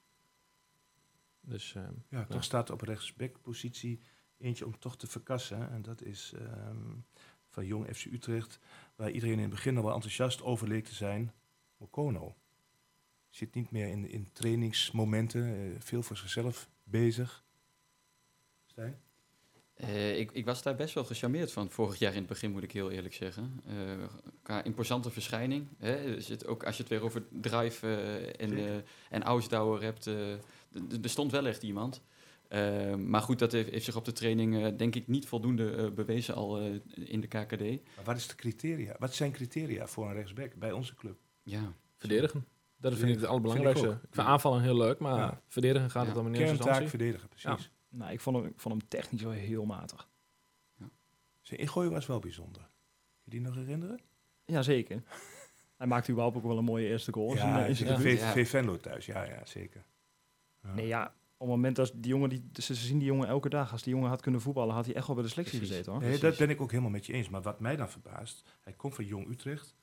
Dus 1.40 1.74
eh, 1.74 1.82
Ja, 2.08 2.24
toch 2.24 2.44
staat 2.44 2.70
op 2.70 2.80
rechtsbackpositie 2.80 4.00
eentje 4.38 4.66
om 4.66 4.78
toch 4.78 4.96
te 4.96 5.06
verkassen. 5.06 5.70
En 5.70 5.82
dat 5.82 6.02
is 6.02 6.32
ehm, 6.36 6.94
van 7.48 7.66
Jong 7.66 7.96
FC 7.96 8.04
Utrecht, 8.04 8.58
waar 8.96 9.10
iedereen 9.10 9.34
in 9.36 9.40
het 9.40 9.50
begin 9.50 9.76
al 9.76 9.82
wel 9.82 9.94
enthousiast 9.94 10.42
over 10.42 10.68
leek 10.68 10.84
te 10.84 10.94
zijn. 10.94 11.32
Mokono. 11.76 12.36
Zit 13.30 13.54
niet 13.54 13.70
meer 13.70 13.86
in, 13.88 14.08
in 14.10 14.32
trainingsmomenten, 14.32 15.44
eh, 15.54 15.80
veel 15.80 16.02
voor 16.02 16.16
zichzelf 16.16 16.70
bezig. 16.84 17.44
Eh, 19.74 20.18
ik, 20.18 20.30
ik 20.32 20.44
was 20.44 20.62
daar 20.62 20.74
best 20.76 20.94
wel 20.94 21.04
gecharmeerd 21.04 21.52
van 21.52 21.70
vorig 21.70 21.98
jaar 21.98 22.12
in 22.12 22.18
het 22.18 22.26
begin, 22.26 22.50
moet 22.50 22.62
ik 22.62 22.72
heel 22.72 22.90
eerlijk 22.90 23.14
zeggen. 23.14 23.60
Eh, 23.66 23.74
qua 24.42 24.64
imposante 24.64 25.10
verschijning. 25.10 25.66
Hè, 25.78 26.20
zit 26.20 26.46
ook, 26.46 26.64
als 26.64 26.76
je 26.76 26.82
het 26.82 26.90
weer 26.92 27.02
over 27.02 27.22
drive 27.40 27.86
eh, 27.86 28.44
en, 28.46 28.56
eh 28.58 28.74
en 29.10 29.22
Ausdauer 29.22 29.82
hebt, 29.82 30.06
eh, 30.06 30.32
er 31.02 31.08
stond 31.10 31.30
wel 31.32 31.46
echt 31.46 31.62
iemand. 31.62 32.02
Maar 33.06 33.20
goed, 33.22 33.38
dat 33.38 33.52
heeft, 33.52 33.70
heeft 33.70 33.84
zich 33.84 33.96
op 33.96 34.04
de 34.04 34.12
training 34.12 34.76
denk 34.76 34.94
ik 34.94 35.06
niet 35.08 35.26
voldoende 35.26 35.90
bewezen 35.92 36.34
al 36.34 36.60
eh, 36.60 36.74
in 36.94 37.20
de 37.20 37.26
KKD. 37.26 37.60
Maar 37.60 38.04
wat 38.04 38.16
is 38.16 38.26
de 38.28 38.34
criteria? 38.34 38.96
Wat 38.98 39.14
zijn 39.14 39.32
criteria 39.32 39.86
voor 39.86 40.06
een 40.06 40.14
rechtsback 40.14 40.54
bij 40.54 40.72
onze 40.72 40.94
club? 40.94 41.16
Ja, 41.42 41.72
verdedigen. 41.96 42.46
Dat 42.76 42.92
vind 42.92 43.02
ik 43.04 43.08
het 43.08 43.18
Vind 43.18 43.30
allerbelangrijkste. 43.30 43.86
ik 43.88 44.14
vind 44.14 44.26
aanvallen 44.26 44.62
heel 44.62 44.76
leuk, 44.76 44.98
maar 44.98 45.16
Ja. 45.18 45.40
verdedigen 45.48 45.90
gaat 45.90 46.02
Ja. 46.02 46.08
het 46.08 46.18
om 46.18 46.26
in 46.26 46.32
eerste 46.34 46.44
Kerntaak 46.46 46.66
instantie. 46.80 46.88
verdedigen, 46.98 47.28
precies. 47.28 47.70
Nou, 47.96 48.12
ik 48.12 48.20
vond 48.20 48.36
hem, 48.36 48.46
ik 48.46 48.60
vond 48.60 48.74
hem 48.74 48.88
technisch 48.88 49.22
wel 49.22 49.32
heel 49.32 49.64
matig. 49.64 50.08
Zijn 51.40 51.60
ingooi 51.60 51.88
was 51.88 52.06
wel 52.06 52.18
bijzonder. 52.18 52.62
Kun 52.62 53.22
je 53.24 53.30
die 53.30 53.40
nog 53.40 53.54
herinneren? 53.54 54.00
Jazeker. 54.44 55.02
Hij 55.76 55.86
maakte 55.86 56.10
überhaupt 56.10 56.36
ook 56.36 56.42
wel 56.42 56.58
een 56.58 56.64
mooie 56.64 56.88
eerste 56.88 57.12
goal. 57.12 57.34
Ja, 57.34 57.64
in 57.64 57.76
zijn 57.76 58.16
ja. 58.16 58.44
Venlo 58.44 58.76
thuis, 58.76 59.06
ja, 59.06 59.24
ja 59.24 59.44
zeker. 59.44 59.84
Ja. 60.62 60.74
Nee, 60.74 60.86
ja, 60.86 61.04
op 61.06 61.46
het 61.46 61.48
moment 61.48 61.76
dat 61.76 61.92
die 61.94 62.10
jongen, 62.10 62.28
die, 62.28 62.48
ze 62.52 62.74
zien 62.74 62.98
die 62.98 63.06
jongen 63.06 63.28
elke 63.28 63.48
dag. 63.48 63.72
Als 63.72 63.82
die 63.82 63.94
jongen 63.94 64.08
had 64.08 64.20
kunnen 64.20 64.40
voetballen, 64.40 64.74
had 64.74 64.84
hij 64.84 64.94
echt 64.94 65.06
wel 65.06 65.14
bij 65.14 65.24
de 65.24 65.30
selectie 65.30 65.58
Precies. 65.58 65.76
gezeten 65.76 65.92
hoor. 65.92 66.10
Nee, 66.10 66.18
dat 66.18 66.36
ben 66.36 66.50
ik 66.50 66.60
ook 66.60 66.70
helemaal 66.70 66.90
met 66.90 67.06
je 67.06 67.12
eens. 67.12 67.28
Maar 67.28 67.42
wat 67.42 67.60
mij 67.60 67.76
dan 67.76 67.90
verbaast, 67.90 68.44
hij 68.60 68.72
komt 68.72 68.94
van 68.94 69.04
Jong 69.04 69.28
Utrecht 69.28 69.74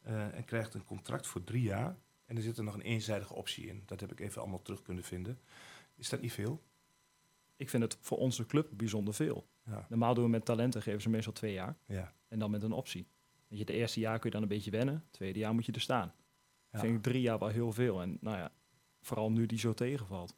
eh, 0.00 0.36
en 0.36 0.44
krijgt 0.44 0.74
een 0.74 0.84
contract 0.84 1.26
voor 1.26 1.44
drie 1.44 1.62
jaar. 1.62 1.96
En 2.26 2.36
er 2.36 2.42
zit 2.42 2.58
er 2.58 2.64
nog 2.64 2.74
een 2.74 2.80
eenzijdige 2.80 3.34
optie 3.34 3.66
in. 3.66 3.82
Dat 3.86 4.00
heb 4.00 4.12
ik 4.12 4.20
even 4.20 4.40
allemaal 4.40 4.62
terug 4.62 4.82
kunnen 4.82 5.04
vinden. 5.04 5.40
Is 5.96 6.08
dat 6.08 6.20
niet 6.20 6.32
veel? 6.32 6.62
Ik 7.60 7.68
vind 7.68 7.82
het 7.82 7.96
voor 8.00 8.18
onze 8.18 8.46
club 8.46 8.68
bijzonder 8.72 9.14
veel. 9.14 9.48
Ja. 9.64 9.86
Normaal 9.88 10.14
doen 10.14 10.24
we 10.24 10.30
met 10.30 10.44
talenten, 10.44 10.82
geven 10.82 11.00
ze 11.00 11.08
meestal 11.08 11.32
twee 11.32 11.52
jaar. 11.52 11.76
Ja. 11.86 12.12
En 12.28 12.38
dan 12.38 12.50
met 12.50 12.62
een 12.62 12.72
optie. 12.72 13.06
Weet 13.48 13.58
je, 13.58 13.64
het 13.64 13.74
eerste 13.74 14.00
jaar 14.00 14.18
kun 14.18 14.28
je 14.28 14.34
dan 14.34 14.42
een 14.42 14.48
beetje 14.48 14.70
wennen. 14.70 14.94
Het 14.94 15.12
tweede 15.12 15.38
jaar 15.38 15.54
moet 15.54 15.66
je 15.66 15.72
er 15.72 15.80
staan. 15.80 16.14
Ja. 16.72 16.78
Vind 16.78 16.96
ik 16.96 17.02
drie 17.02 17.20
jaar 17.20 17.38
wel 17.38 17.48
heel 17.48 17.72
veel. 17.72 18.02
En 18.02 18.18
nou 18.20 18.36
ja, 18.36 18.52
vooral 19.00 19.30
nu 19.30 19.46
die 19.46 19.58
zo 19.58 19.74
tegenvalt. 19.74 20.36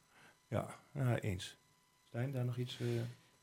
Ja, 0.49 0.81
ja, 0.95 1.19
eens. 1.19 1.59
Stijn, 2.07 2.33
daar 2.33 2.45
nog 2.45 2.57
iets 2.57 2.81
eh 2.81 2.87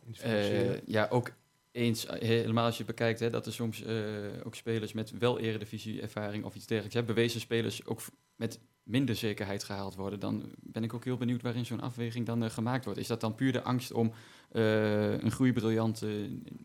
in 0.05 0.13
te 0.13 0.23
Eh, 0.23 0.81
ja, 0.85 1.07
ook 1.09 1.31
eens, 1.71 2.05
eh, 2.05 2.27
helemaal 2.27 2.65
als 2.65 2.77
je 2.77 2.85
bekijkt 2.85 3.19
hè, 3.19 3.29
dat 3.29 3.45
er 3.45 3.53
soms 3.53 3.83
eh, 3.83 3.95
ook 4.43 4.55
spelers 4.55 4.93
met 4.93 5.11
wel 5.17 5.39
eredivisie-ervaring 5.39 6.43
of 6.43 6.55
iets 6.55 6.65
dergelijks 6.65 6.95
hebben, 6.95 7.15
bewezen 7.15 7.39
spelers 7.39 7.85
ook 7.85 8.01
met 8.35 8.59
minder 8.89 9.15
zekerheid 9.15 9.63
gehaald 9.63 9.95
worden, 9.95 10.19
dan 10.19 10.51
ben 10.59 10.83
ik 10.83 10.93
ook 10.93 11.03
heel 11.03 11.17
benieuwd 11.17 11.41
waarin 11.41 11.65
zo'n 11.65 11.81
afweging 11.81 12.25
dan 12.25 12.43
eh, 12.43 12.49
gemaakt 12.49 12.85
wordt. 12.85 12.99
Is 12.99 13.07
dat 13.07 13.21
dan 13.21 13.35
puur 13.35 13.51
de 13.51 13.63
angst 13.63 13.91
om 13.91 14.11
eh, 14.51 15.11
een 15.11 15.31
groeibriljant 15.31 16.01
eh, 16.01 16.09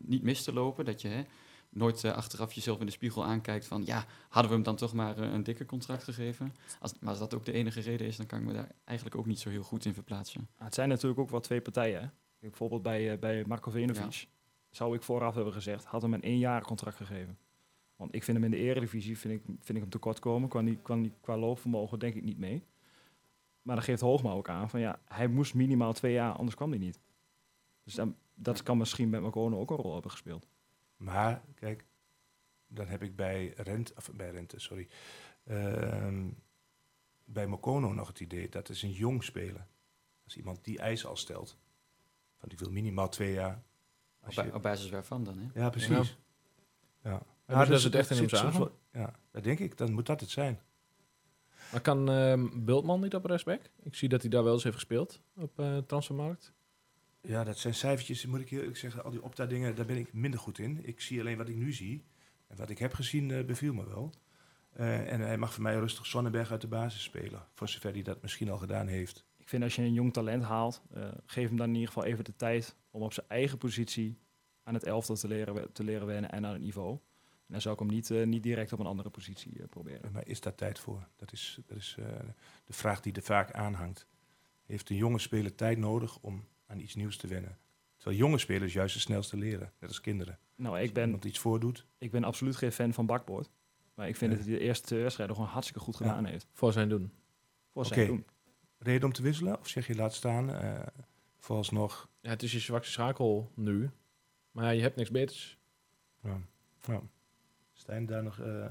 niet 0.01 0.23
mis 0.23 0.43
te 0.43 0.53
lopen? 0.53 0.85
Dat 0.85 1.01
je 1.01 1.07
hè, 1.07 1.23
nooit 1.69 2.05
achteraf 2.05 2.53
jezelf 2.53 2.79
in 2.79 2.85
de 2.85 2.91
spiegel 2.91 3.25
aankijkt 3.25 3.67
van 3.67 3.85
ja, 3.85 4.05
hadden 4.29 4.49
we 4.49 4.55
hem 4.55 4.65
dan 4.65 4.75
toch 4.75 4.93
maar 4.93 5.17
een 5.17 5.43
dikker 5.43 5.65
contract 5.65 6.03
gegeven? 6.03 6.55
Als, 6.79 6.93
maar 6.99 7.09
als 7.09 7.19
dat 7.19 7.33
ook 7.33 7.45
de 7.45 7.51
enige 7.51 7.81
reden 7.81 8.07
is, 8.07 8.17
dan 8.17 8.25
kan 8.25 8.39
ik 8.39 8.45
me 8.45 8.53
daar 8.53 8.71
eigenlijk 8.83 9.17
ook 9.17 9.25
niet 9.25 9.39
zo 9.39 9.49
heel 9.49 9.63
goed 9.63 9.85
in 9.85 9.93
verplaatsen. 9.93 10.49
Het 10.55 10.73
zijn 10.73 10.89
natuurlijk 10.89 11.19
ook 11.19 11.29
wel 11.29 11.39
twee 11.39 11.61
partijen. 11.61 12.01
Hè? 12.01 12.07
Bijvoorbeeld 12.39 12.81
bij, 12.81 13.19
bij 13.19 13.43
Marco 13.47 13.71
Venovic. 13.71 14.27
Zou 14.69 14.95
ik 14.95 15.03
vooraf 15.03 15.35
hebben 15.35 15.53
gezegd, 15.53 15.85
had 15.85 16.01
hem 16.01 16.13
een 16.13 16.21
één 16.21 16.37
jaar 16.37 16.61
contract 16.61 16.95
gegeven. 16.95 17.37
Want 17.95 18.15
ik 18.15 18.23
vind 18.23 18.37
hem 18.37 18.45
in 18.45 18.51
de 18.51 18.57
eredivisie, 18.65 19.17
vind 19.17 19.33
ik, 19.33 19.41
vind 19.45 19.69
ik 19.69 19.79
hem 19.81 19.89
tekort 19.89 20.19
komen. 20.19 20.49
Qua, 20.49 20.61
niet- 20.61 20.81
qua, 20.81 21.01
qua 21.21 21.37
loopvermogen 21.37 21.99
denk 21.99 22.15
ik 22.15 22.23
niet 22.23 22.37
mee. 22.37 22.63
Maar 23.61 23.75
dan 23.75 23.85
geeft 23.85 24.01
Hoogma 24.01 24.31
ook 24.31 24.49
aan 24.49 24.69
van 24.69 24.79
ja, 24.79 24.99
hij 25.07 25.27
moest 25.27 25.53
minimaal 25.53 25.93
twee 25.93 26.13
jaar, 26.13 26.33
anders 26.33 26.55
kwam 26.55 26.69
hij 26.69 26.79
niet. 26.79 26.99
Dus 27.83 27.93
dan, 27.93 28.15
dat 28.33 28.63
kan 28.63 28.77
misschien 28.77 29.09
met 29.09 29.21
Marcone 29.21 29.55
ook 29.55 29.69
een 29.69 29.75
rol 29.77 29.93
hebben 29.93 30.11
gespeeld. 30.11 30.47
Maar, 30.97 31.41
kijk, 31.55 31.85
dan 32.67 32.87
heb 32.87 33.03
ik 33.03 33.15
bij 33.15 33.53
Rente, 33.55 33.93
of 33.95 34.11
bij 34.13 34.29
Rente, 34.31 34.59
sorry, 34.59 34.87
ehm, 35.43 36.29
bij 37.25 37.47
Mokono 37.47 37.93
nog 37.93 38.07
het 38.07 38.19
idee 38.19 38.49
dat 38.49 38.69
is 38.69 38.81
een 38.81 38.91
jong 38.91 39.23
speler. 39.23 39.67
Als 40.23 40.37
iemand 40.37 40.63
die 40.63 40.79
eisen 40.79 41.09
al 41.09 41.15
stelt. 41.17 41.57
Want 42.39 42.51
ik 42.51 42.59
wil 42.59 42.71
minimaal 42.71 43.09
twee 43.09 43.33
jaar. 43.33 43.63
Op, 44.19 44.25
Als 44.25 44.35
ba- 44.35 44.43
je, 44.43 44.53
op 44.53 44.61
basis 44.61 44.89
waarvan 44.89 45.23
dan? 45.23 45.37
Hè? 45.37 45.59
ja, 45.61 45.69
precies. 45.69 46.17
Ja. 47.03 47.21
Ze 47.47 47.53
dat 47.53 47.83
het 47.83 47.95
echt 47.95 48.09
in 48.09 48.17
hem 48.17 48.29
zagen? 48.29 48.71
Ja, 48.91 49.13
dat 49.31 49.43
denk 49.43 49.59
ik. 49.59 49.77
Dan 49.77 49.93
moet 49.93 50.05
dat 50.05 50.19
het 50.19 50.29
zijn. 50.29 50.59
Maar 51.71 51.81
kan 51.81 52.09
ehm 52.09 52.47
Bultman 52.53 53.01
niet 53.01 53.15
op 53.15 53.25
rechtsback? 53.25 53.61
Ik 53.83 53.95
zie 53.95 54.09
dat 54.09 54.21
hij 54.21 54.29
daar 54.29 54.43
wel 54.43 54.53
eens 54.53 54.63
heeft 54.63 54.75
gespeeld 54.75 55.21
op 55.35 55.59
eh 55.59 55.77
transfermarkt. 55.77 56.53
Ja, 57.21 57.43
dat 57.43 57.57
zijn 57.57 57.73
cijfertjes, 57.73 58.25
moet 58.25 58.39
ik 58.39 58.49
heel 58.49 58.59
eerlijk 58.59 58.77
zeggen. 58.77 59.03
Al 59.03 59.11
die 59.11 59.23
opta-dingen, 59.23 59.75
daar 59.75 59.85
ben 59.85 59.97
ik 59.97 60.13
minder 60.13 60.39
goed 60.39 60.59
in. 60.59 60.79
Ik 60.83 61.01
zie 61.01 61.19
alleen 61.19 61.37
wat 61.37 61.49
ik 61.49 61.55
nu 61.55 61.73
zie. 61.73 62.03
En 62.47 62.57
wat 62.57 62.69
ik 62.69 62.77
heb 62.77 62.93
gezien, 62.93 63.31
eh, 63.31 63.45
beviel 63.45 63.73
me 63.73 63.85
wel. 63.85 64.13
Eh, 64.71 65.11
en 65.11 65.21
hij 65.21 65.37
mag 65.37 65.53
voor 65.53 65.63
mij 65.63 65.75
rustig 65.75 66.05
Sonnenberg 66.05 66.51
uit 66.51 66.61
de 66.61 66.67
basis 66.67 67.03
spelen. 67.03 67.47
Voor 67.53 67.69
zover 67.69 67.91
hij 67.91 68.01
dat 68.01 68.21
misschien 68.21 68.49
al 68.49 68.57
gedaan 68.57 68.87
heeft. 68.87 69.25
Ik 69.37 69.49
vind 69.49 69.63
als 69.63 69.75
je 69.75 69.81
een 69.81 69.93
jong 69.93 70.13
talent 70.13 70.43
haalt, 70.43 70.81
eh, 70.93 71.07
geef 71.25 71.47
hem 71.47 71.57
dan 71.57 71.67
in 71.67 71.73
ieder 71.73 71.87
geval 71.87 72.03
even 72.03 72.23
de 72.23 72.35
tijd 72.35 72.75
om 72.91 73.01
op 73.01 73.13
zijn 73.13 73.25
eigen 73.29 73.57
positie 73.57 74.17
aan 74.63 74.73
het 74.73 74.83
elftal 74.83 75.15
te 75.15 75.27
leren, 75.27 75.71
te 75.71 75.83
leren 75.83 76.07
wennen 76.07 76.31
en 76.31 76.45
aan 76.45 76.53
het 76.53 76.61
niveau. 76.61 76.99
En 77.47 77.51
dan 77.53 77.61
zou 77.61 77.73
ik 77.73 77.79
hem 77.79 77.89
niet, 77.89 78.11
eh, 78.11 78.25
niet 78.25 78.43
direct 78.43 78.73
op 78.73 78.79
een 78.79 78.85
andere 78.85 79.09
positie 79.09 79.59
eh, 79.59 79.67
proberen. 79.67 80.11
Maar 80.11 80.27
is 80.27 80.39
daar 80.41 80.55
tijd 80.55 80.79
voor? 80.79 81.07
Dat 81.15 81.31
is, 81.31 81.59
dat 81.65 81.77
is 81.77 81.95
eh, 81.99 82.05
de 82.65 82.73
vraag 82.73 83.01
die 83.01 83.13
er 83.13 83.21
vaak 83.21 83.51
aanhangt. 83.51 84.07
Heeft 84.65 84.89
een 84.89 84.95
jonge 84.95 85.19
speler 85.19 85.55
tijd 85.55 85.77
nodig 85.77 86.17
om 86.19 86.47
aan 86.67 86.79
iets 86.79 86.95
nieuws 86.95 87.17
te 87.17 87.27
wennen? 87.27 87.57
Terwijl 87.97 88.17
jonge 88.17 88.37
spelers 88.37 88.73
juist 88.73 88.93
het 88.93 89.03
snelste 89.03 89.37
leren, 89.37 89.71
net 89.79 89.89
als 89.89 90.01
kinderen. 90.01 90.39
Nou, 90.55 90.75
Als 90.75 90.83
ik 90.87 90.93
ben, 90.93 91.05
iemand 91.05 91.25
iets 91.25 91.39
voordoet. 91.39 91.85
ik 91.97 92.11
ben 92.11 92.23
absoluut 92.23 92.55
geen 92.55 92.71
fan 92.71 92.93
van 92.93 93.05
bakboord. 93.05 93.49
Maar 93.93 94.07
ik 94.07 94.15
vind 94.15 94.31
Nee. 94.31 94.39
dat 94.39 94.49
hij 94.49 94.57
de 94.57 94.63
eerste 94.63 94.85
twee 94.85 95.01
wedstrijden 95.01 95.35
gewoon 95.35 95.51
hartstikke 95.51 95.81
goed 95.83 95.97
Ja. 95.97 96.05
gedaan 96.05 96.25
heeft. 96.25 96.47
Voor 96.53 96.73
zijn 96.73 96.89
doen. 96.89 97.11
Voor 97.73 97.85
zijn 97.85 98.07
doen. 98.07 98.25
Reden 98.77 99.03
om 99.07 99.13
te 99.13 99.21
wisselen? 99.21 99.59
Of 99.59 99.67
zeg 99.67 99.87
je 99.87 99.95
laat 99.95 100.13
staan? 100.13 100.53
eh 100.53 100.87
vooralsnog. 101.39 102.09
Ja, 102.21 102.29
het 102.29 102.43
is 102.43 102.51
je 102.51 102.59
zwakste 102.59 102.91
schakel 102.91 103.51
nu. 103.55 103.89
Maar 104.51 104.63
ja, 104.65 104.69
je 104.69 104.81
hebt 104.81 104.95
niks 104.95 105.11
beters. 105.11 105.57
Ja. 106.23 106.39
Ja. 106.81 107.01
Stijn, 107.85 108.05
daar 108.05 108.23
nog. 108.23 108.39
eh, 108.39 108.69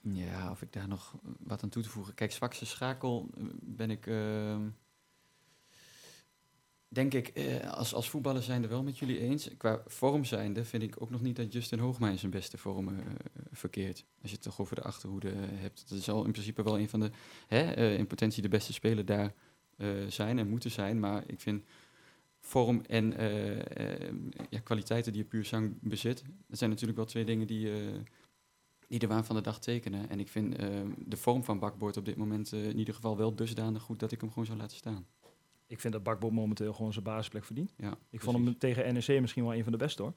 Ja, 0.00 0.50
of 0.50 0.62
ik 0.62 0.72
daar 0.72 0.88
nog 0.88 1.14
wat 1.38 1.62
aan 1.62 1.68
toe 1.68 1.82
te 1.82 1.88
voegen. 1.88 2.14
Kijk, 2.14 2.32
zwakste 2.32 2.66
schakel 2.66 3.28
eh, 3.36 3.44
ben 3.60 3.90
ik, 3.90 4.06
ehm, 4.06 4.68
denk 6.88 7.14
ik, 7.14 7.28
eh, 7.28 7.70
als, 7.72 7.94
als 7.94 8.10
voetballer 8.10 8.42
zijnde 8.42 8.68
wel 8.68 8.82
met 8.82 8.98
jullie 8.98 9.18
eens. 9.18 9.56
Qua 9.56 9.82
vorm 9.86 10.24
zijnde 10.24 10.64
vind 10.64 10.82
ik 10.82 11.02
ook 11.02 11.10
nog 11.10 11.20
niet 11.20 11.36
dat 11.36 11.52
Justin 11.52 11.78
Hoogma 11.78 12.16
zijn 12.16 12.30
beste 12.30 12.58
vorm 12.58 13.02
verkeert. 13.52 14.04
Als 14.22 14.30
je 14.30 14.36
het 14.36 14.44
toch 14.44 14.60
over 14.60 14.74
de 14.76 14.82
achterhoede 14.82 15.32
hebt. 15.36 15.88
Dat 15.88 15.98
zal 16.02 16.24
in 16.24 16.32
principe 16.32 16.62
wel 16.62 16.78
een 16.78 16.88
van 16.88 17.00
de, 17.00 17.10
hè, 17.46 17.88
in 17.96 18.06
potentie 18.06 18.42
de 18.42 18.48
beste 18.48 18.72
speler 18.72 19.04
daar 19.04 19.32
zijn 20.08 20.38
en 20.38 20.48
moeten 20.48 20.70
zijn. 20.70 21.00
Maar 21.00 21.22
ik 21.26 21.40
vind 21.40 21.64
vorm 22.42 22.82
en 22.86 23.16
eh, 23.16 24.06
eh, 24.06 24.14
ja, 24.50 24.58
kwaliteiten 24.58 25.12
die 25.12 25.22
je 25.22 25.28
puur 25.28 25.44
zang 25.44 25.78
bezit. 25.80 26.22
Dat 26.46 26.58
zijn 26.58 26.70
natuurlijk 26.70 26.98
wel 26.98 27.06
twee 27.06 27.24
dingen 27.24 27.46
die, 27.46 27.72
eh, 27.72 27.98
die 28.88 28.98
de 28.98 29.06
waan 29.06 29.24
van 29.24 29.36
de 29.36 29.42
dag 29.42 29.60
tekenen. 29.60 30.08
En 30.08 30.20
ik 30.20 30.28
vind 30.28 30.56
de 31.06 31.16
vorm 31.16 31.44
van 31.44 31.58
Bakboord 31.58 31.96
op 31.96 32.04
dit 32.04 32.16
moment 32.16 32.52
in 32.52 32.78
ieder 32.78 32.94
geval 32.94 33.16
wel 33.16 33.34
dusdanig 33.34 33.82
goed 33.82 33.98
dat 34.00 34.12
ik 34.12 34.20
hem 34.20 34.28
gewoon 34.28 34.46
zou 34.46 34.58
laten 34.58 34.76
staan. 34.76 35.06
Ik 35.66 35.80
vind 35.80 35.92
dat 35.92 36.02
bakboord 36.02 36.32
momenteel 36.32 36.72
gewoon 36.72 36.92
zijn 36.92 37.04
basisplek 37.04 37.44
verdient. 37.44 37.72
Ja, 37.76 37.98
Ik 38.10 38.20
vond 38.20 38.36
hem 38.36 38.58
tegen 38.58 38.94
NEC 38.94 39.20
misschien 39.20 39.42
wel 39.42 39.54
een 39.54 39.62
van 39.62 39.72
de 39.72 39.78
beste 39.78 40.02
hoor. 40.02 40.14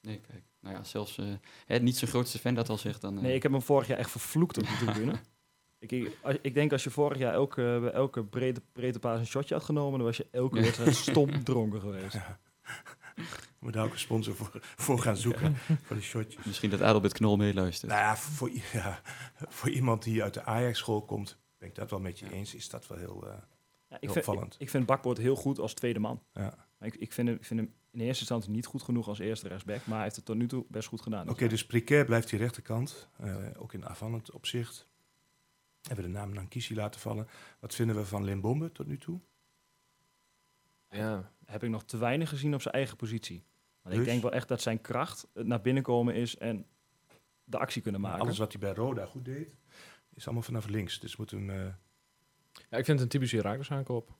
Nee, 0.00 0.20
kijk. 0.20 0.42
Nou 0.60 0.74
ja, 0.74 0.84
zelfs 0.84 1.18
hè, 1.66 1.78
niet 1.78 1.96
zijn 1.96 2.10
grootste 2.10 2.38
fan 2.38 2.54
dat 2.54 2.68
al 2.68 2.78
zegt, 2.78 3.00
dan... 3.00 3.14
Nee, 3.14 3.34
ik 3.34 3.42
heb 3.42 3.52
hem 3.52 3.62
vorig 3.62 3.86
jaar 3.86 3.98
echt 3.98 4.10
vervloekt 4.10 4.58
op 4.58 4.64
de 4.64 4.76
tribune. 4.76 5.20
ik, 5.80 6.12
ik, 6.42 6.54
denk 6.54 6.72
als 6.72 6.84
je 6.84 6.90
vorig 6.90 7.18
jaar 7.18 7.32
elke, 7.32 7.78
bij 7.80 7.90
elke 7.90 8.24
breedte, 8.24 8.62
breedte 8.72 8.98
paas 8.98 9.18
een 9.18 9.26
shotje 9.26 9.54
had 9.54 9.64
genomen, 9.64 9.98
dan 9.98 10.06
was 10.06 10.16
je 10.16 10.26
elke 10.30 10.60
wedstrijd 10.60 10.94
stom 11.10 11.44
dronken 11.44 11.80
geweest. 11.80 12.12
ja. 12.14 12.38
Moeten 13.58 13.80
daar 13.80 13.88
ook 13.88 13.94
een 13.96 14.00
sponsor 14.00 14.34
voor, 14.34 14.50
voor 14.76 14.98
gaan 14.98 15.16
zoeken. 15.16 15.56
Voor 15.56 15.96
de 15.96 16.02
shotjes. 16.02 16.44
Misschien 16.44 16.70
dat 16.70 16.82
Adelbert 16.82 17.12
Knol 17.12 17.36
meeluistert. 17.36 17.90
Nou 17.92 18.02
ja 18.02 18.16
voor, 18.16 18.50
ja, 18.72 19.00
voor 19.48 19.70
iemand 19.70 20.02
die 20.02 20.22
uit 20.22 20.34
de 20.34 20.42
Ajax-school 20.44 21.02
komt, 21.02 21.38
ben 21.58 21.68
ik 21.68 21.74
dat 21.74 21.90
wel 21.90 22.00
met 22.00 22.18
je 22.18 22.24
Ja. 22.26 22.30
eens. 22.32 22.54
Is 22.54 22.68
dat 22.68 22.86
wel 22.86 22.98
heel, 22.98 23.26
eh, 23.26 23.32
Ja, 23.88 23.96
ik, 23.96 24.00
heel 24.00 24.12
vind, 24.12 24.26
opvallend. 24.28 24.56
ik 24.58 24.70
vind 24.70 24.86
Bakboord 24.86 25.18
heel 25.18 25.36
goed 25.36 25.58
als 25.58 25.74
tweede 25.74 25.98
man. 25.98 26.22
ja. 26.32 26.68
Maar 26.78 26.88
ik, 26.88 26.94
ik, 26.96 27.12
vind 27.12 27.28
hem, 27.28 27.36
ik 27.36 27.44
vind 27.44 27.60
hem 27.60 27.72
in 27.90 28.00
eerste 28.00 28.20
instantie 28.20 28.50
niet 28.50 28.66
goed 28.66 28.82
genoeg 28.82 29.08
als 29.08 29.18
eerste 29.18 29.48
rechtsback, 29.48 29.80
maar 29.86 29.94
hij 29.94 30.02
heeft 30.04 30.16
het 30.16 30.24
tot 30.24 30.36
nu 30.36 30.46
toe 30.46 30.64
best 30.68 30.88
goed 30.88 31.00
gedaan. 31.02 31.28
Oké, 31.28 31.46
dus 31.48 31.66
precair 31.66 32.04
blijft 32.04 32.30
die 32.30 32.38
rechterkant. 32.38 33.08
eh, 33.18 33.36
ook 33.58 33.72
in 33.72 33.86
aanvallend 33.86 34.30
opzicht. 34.30 34.88
Hebben 35.86 36.04
we 36.04 36.10
de 36.12 36.18
naam 36.18 36.32
Nankisi 36.32 36.74
laten 36.74 37.00
vallen. 37.00 37.28
Wat 37.60 37.74
vinden 37.74 37.96
we 37.96 38.04
van 38.04 38.24
Limbombe 38.24 38.72
tot 38.72 38.86
nu 38.86 38.98
toe? 38.98 39.20
Ja, 40.90 41.32
heb 41.44 41.62
ik 41.62 41.70
nog 41.70 41.84
te 41.84 41.96
weinig 41.98 42.28
gezien 42.28 42.54
op 42.54 42.62
zijn 42.62 42.74
eigen 42.74 42.96
positie. 42.96 43.44
Want 43.82 43.94
ik 43.94 44.00
Dus? 44.00 44.10
denk 44.10 44.22
wel 44.22 44.32
echt 44.32 44.48
dat 44.48 44.60
zijn 44.60 44.80
kracht 44.80 45.26
het 45.34 45.46
naar 45.46 45.60
binnen 45.60 45.82
komen 45.82 46.14
is 46.14 46.36
en 46.38 46.66
de 47.44 47.58
actie 47.58 47.82
kunnen 47.82 48.00
maken. 48.00 48.20
Alles 48.20 48.38
wat 48.38 48.52
hij 48.52 48.60
bij 48.60 48.72
Roda 48.74 49.06
goed 49.06 49.24
deed, 49.24 49.56
is 50.14 50.24
allemaal 50.24 50.42
vanaf 50.42 50.66
links. 50.66 51.00
Dus 51.00 51.16
moeten 51.16 51.46
we 51.46 51.52
hem... 51.52 51.60
eh, 51.60 51.72
ja 52.68 52.78
ik 52.78 52.84
vind 52.84 52.86
het 52.86 53.00
een 53.00 53.08
typische 53.08 53.36
Herakles 53.36 53.70
aankoop. 53.70 54.18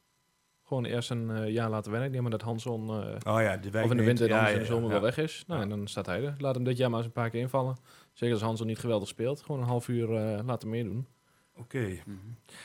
Gewoon 0.63 0.85
eerst 0.85 1.11
een 1.11 1.31
eh, 1.31 1.49
jaar 1.53 1.71
laten 1.71 1.91
wennen. 1.91 2.09
Ik 2.09 2.15
neem 2.15 2.23
maar 2.23 2.31
dat 2.31 2.43
Hanson 2.43 2.89
eh, 2.89 3.35
oh 3.35 3.41
ja, 3.43 3.59
of 3.83 3.91
in 3.91 3.97
de 3.97 4.05
winter 4.05 4.29
dan 4.29 4.39
ja, 4.39 4.49
in 4.49 4.59
de 4.59 4.65
zomer 4.65 4.85
ja. 4.85 4.91
wel 4.91 5.01
weg 5.01 5.17
is. 5.19 5.45
Nou, 5.47 5.59
Ja. 5.61 5.65
en 5.71 5.77
dan 5.77 5.87
staat 5.89 6.07
hij 6.07 6.25
er. 6.25 6.35
Laat 6.39 6.55
hem 6.55 6.65
dit 6.65 6.77
jaar 6.77 6.89
maar 6.91 6.99
eens 6.99 7.07
een 7.07 7.13
paar 7.13 7.31
keer 7.31 7.41
invallen. 7.41 7.77
Zeker 8.13 8.35
als 8.35 8.45
Hanson 8.45 8.67
niet 8.67 8.79
geweldig 8.79 9.09
speelt. 9.09 9.43
Gewoon 9.43 9.61
een 9.61 9.67
half 9.67 9.89
uur 9.89 10.15
eh, 10.17 10.45
laten 10.45 10.69
meedoen. 10.69 11.07
Oké. 11.57 12.03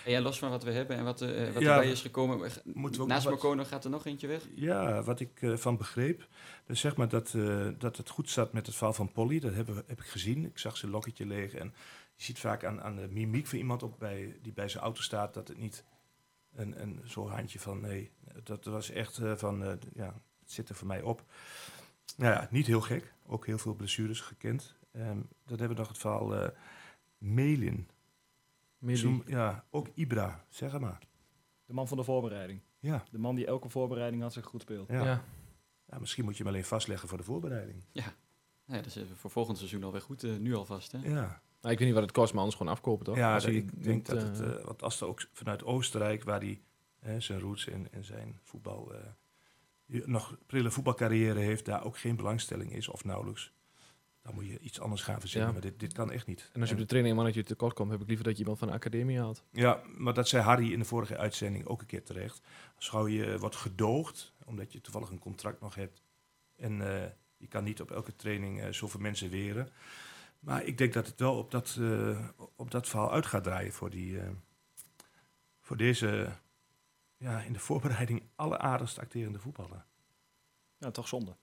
En 0.06 0.12
ja, 0.12 0.22
los 0.22 0.40
van 0.40 0.50
wat 0.50 0.64
we 0.64 0.72
hebben 0.72 0.98
en 0.98 1.04
wat, 1.04 1.22
eh, 1.22 1.54
wat 1.54 1.62
Ja, 1.62 1.76
erbij 1.76 1.92
is 1.92 2.02
gekomen, 2.02 2.52
Moeten 2.64 3.02
we 3.02 3.08
naast 3.08 3.30
Mokono 3.30 3.64
gaat 3.64 3.84
er 3.84 3.90
nog 3.90 4.06
eentje 4.06 4.28
weg? 4.28 4.48
Ja, 4.56 5.04
wat 5.04 5.20
ik 5.20 5.42
eh, 5.42 5.58
van 5.58 5.78
begreep. 5.78 6.28
Dus 6.66 6.80
zeg 6.80 6.96
maar 6.96 7.10
dat, 7.10 7.34
eh, 7.34 7.68
dat 7.78 7.98
het 7.98 8.10
goed 8.10 8.30
zat 8.30 8.54
met 8.54 8.66
het 8.66 8.76
verhaal 8.76 8.94
van 8.94 9.12
Polly. 9.12 9.40
Dat 9.40 9.54
we, 9.54 9.84
heb 9.88 10.00
ik 10.00 10.06
gezien. 10.06 10.46
Ik 10.46 10.58
zag 10.58 10.78
zijn 10.78 10.92
lokketje 10.92 11.26
leeg. 11.26 11.54
En 11.54 11.74
je 12.16 12.24
ziet 12.24 12.40
vaak 12.40 12.64
aan, 12.64 12.82
aan 12.82 12.96
de 12.96 13.08
mimiek 13.08 13.48
van 13.48 13.58
iemand 13.58 13.84
op 13.84 14.00
bij, 14.00 14.38
die 14.42 14.54
bij 14.54 14.68
zijn 14.68 14.84
auto 14.84 15.02
staat... 15.02 15.34
dat 15.34 15.48
het 15.48 15.58
niet 15.58 15.84
een, 16.56 16.82
een 16.82 17.02
zo'n 17.04 17.30
handje 17.30 17.60
van... 17.60 17.82
nee, 17.82 18.12
dat 18.44 18.66
was 18.66 18.90
echt 18.90 19.20
van... 19.36 19.80
ja, 19.94 20.14
het 20.40 20.52
zit 20.52 20.70
er 20.70 20.76
voor 20.76 20.88
mij 20.88 21.02
op. 21.02 21.24
Nou 22.18 22.34
ja, 22.34 22.48
niet 22.52 22.68
heel 22.68 22.82
gek. 22.82 23.14
Ook 23.28 23.46
heel 23.46 23.58
veel 23.58 23.74
blessures 23.74 24.22
gekend. 24.22 24.76
Ehm 24.92 25.20
dan 25.46 25.60
hebben 25.60 25.78
we 25.78 25.84
nog 25.84 25.88
het 25.88 25.98
verhaal 25.98 26.52
Melin. 27.18 27.90
Zoom- 28.94 29.24
ja, 29.26 29.66
ook 29.70 29.88
Ibra, 29.94 30.46
zeg 30.50 30.80
maar. 30.80 31.00
De 31.66 31.74
man 31.74 31.88
van 31.88 31.98
de 31.98 32.04
voorbereiding. 32.04 32.62
Ja. 32.80 33.04
De 33.12 33.18
man 33.18 33.36
die 33.36 33.46
elke 33.46 33.70
voorbereiding 33.70 34.22
had 34.22 34.34
zich 34.34 34.46
goed 34.46 34.62
speelt. 34.62 34.88
Ja. 34.90 35.04
Ja. 35.04 35.24
Ja, 35.90 36.00
misschien 36.00 36.24
moet 36.26 36.38
je 36.38 36.44
hem 36.44 36.52
alleen 36.52 36.66
vastleggen 36.66 37.08
voor 37.10 37.18
de 37.18 37.24
voorbereiding. 37.24 37.84
Ja, 37.92 38.14
dat 38.66 38.86
is 38.86 39.00
voor 39.16 39.30
volgend 39.32 39.58
seizoen 39.58 39.84
alweer 39.84 40.02
goed, 40.02 40.24
eh, 40.24 40.36
nu 40.38 40.56
alvast. 40.56 40.92
Hè? 40.92 40.98
Ja, 40.98 41.42
Nou, 41.62 41.74
ik 41.74 41.80
weet 41.80 41.80
niet 41.80 41.94
wat 42.00 42.02
het 42.08 42.12
kost, 42.18 42.32
maar 42.32 42.42
anders 42.42 42.58
gewoon 42.60 42.74
afkopen, 42.74 43.06
toch? 43.06 43.16
ja 43.16 43.34
Als 43.34 43.46
ik 43.46 43.84
denk 43.84 44.06
dat 44.06 44.22
het... 44.22 44.40
eh, 44.42 44.56
eh, 44.56 44.64
want 44.66 44.84
als 44.84 45.02
er 45.02 45.08
ook 45.08 45.26
vanuit 45.32 45.64
Oostenrijk, 45.64 46.24
waar 46.24 46.40
hij 46.40 46.62
hè, 47.00 47.20
zijn 47.20 47.40
roots 47.40 47.68
en, 47.68 47.92
en 47.92 48.04
zijn 48.04 48.40
voetbal... 48.44 48.94
eh, 48.94 50.06
nog 50.06 50.38
prille 50.46 50.72
voetbalcarrière 50.72 51.40
heeft, 51.40 51.66
daar 51.66 51.84
ook 51.86 51.98
geen 51.98 52.16
belangstelling 52.16 52.72
is, 52.74 52.88
of 52.90 53.04
nauwelijks. 53.04 53.54
Dan 54.26 54.34
moet 54.34 54.48
je 54.48 54.60
iets 54.60 54.80
anders 54.80 55.02
gaan 55.02 55.20
verzinnen, 55.20 55.48
Ja. 55.48 55.54
maar 55.54 55.64
dit, 55.70 55.80
dit 55.80 55.94
kan 55.94 56.12
echt 56.12 56.28
niet. 56.28 56.50
en 56.54 56.60
als 56.60 56.70
je 56.70 56.76
op 56.76 56.82
de 56.82 56.88
training 56.88 57.16
een 57.16 57.22
mannetje 57.24 57.44
tekort 57.44 57.74
komt, 57.74 57.92
heb 57.92 58.02
ik 58.02 58.08
liever 58.08 58.26
dat 58.26 58.34
je 58.34 58.40
iemand 58.40 58.60
van 58.60 58.68
de 58.68 58.74
academie 58.74 59.20
haalt. 59.20 59.44
Ja, 59.52 59.82
maar 59.98 60.14
dat 60.14 60.28
zei 60.28 60.44
Harry 60.44 60.72
in 60.72 60.80
de 60.80 60.86
vorige 60.86 61.18
uitzending 61.18 61.66
ook 61.66 61.82
een 61.82 61.88
keer 61.88 62.04
terecht. 62.04 62.42
Als 62.76 62.90
gauw 62.90 63.08
je 63.08 63.40
wordt 63.40 63.56
gedoogd, 63.56 64.34
omdat 64.46 64.72
je 64.74 64.82
toevallig 64.82 65.10
een 65.10 65.20
contract 65.20 65.62
nog 65.62 65.76
hebt. 65.76 66.02
En 66.56 67.02
eh, 67.04 67.10
je 67.38 67.48
kan 67.48 67.64
niet 67.64 67.82
op 67.82 67.92
elke 67.92 68.16
training 68.16 68.62
eh, 68.62 68.72
zoveel 68.72 69.00
mensen 69.00 69.30
weren. 69.30 69.70
Maar 70.40 70.64
ik 70.64 70.78
denk 70.78 70.94
dat 70.94 71.08
het 71.08 71.20
wel 71.20 71.38
op 71.38 71.52
dat, 71.52 71.78
eh, 71.80 72.28
op 72.56 72.72
dat 72.72 72.88
verhaal 72.88 73.12
uit 73.12 73.26
gaat 73.26 73.44
draaien 73.44 73.74
voor, 73.74 73.90
die, 73.90 74.20
eh, 74.20 74.30
voor 75.62 75.78
deze 75.78 76.32
ja, 77.18 77.42
in 77.42 77.54
de 77.54 77.60
voorbereiding 77.60 78.24
alleraardigst 78.36 79.00
acterende 79.00 79.40
voetballer. 79.40 79.86
Ja, 80.78 80.92
toch 80.92 81.08
zonde. 81.08 81.36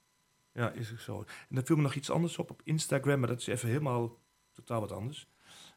Ja, 0.55 0.71
is 0.71 0.93
ook 0.93 0.99
zo. 0.99 1.19
En 1.49 1.55
dan 1.55 1.65
viel 1.67 1.77
me 1.77 1.83
nog 1.83 1.95
iets 1.95 2.11
anders 2.11 2.39
op 2.39 2.51
op 2.51 2.61
Instagram, 2.65 3.19
maar 3.19 3.29
dat 3.29 3.41
is 3.41 3.47
even 3.47 3.69
helemaal 3.69 4.19
totaal 4.53 4.81
wat 4.81 4.93
anders. 4.93 5.29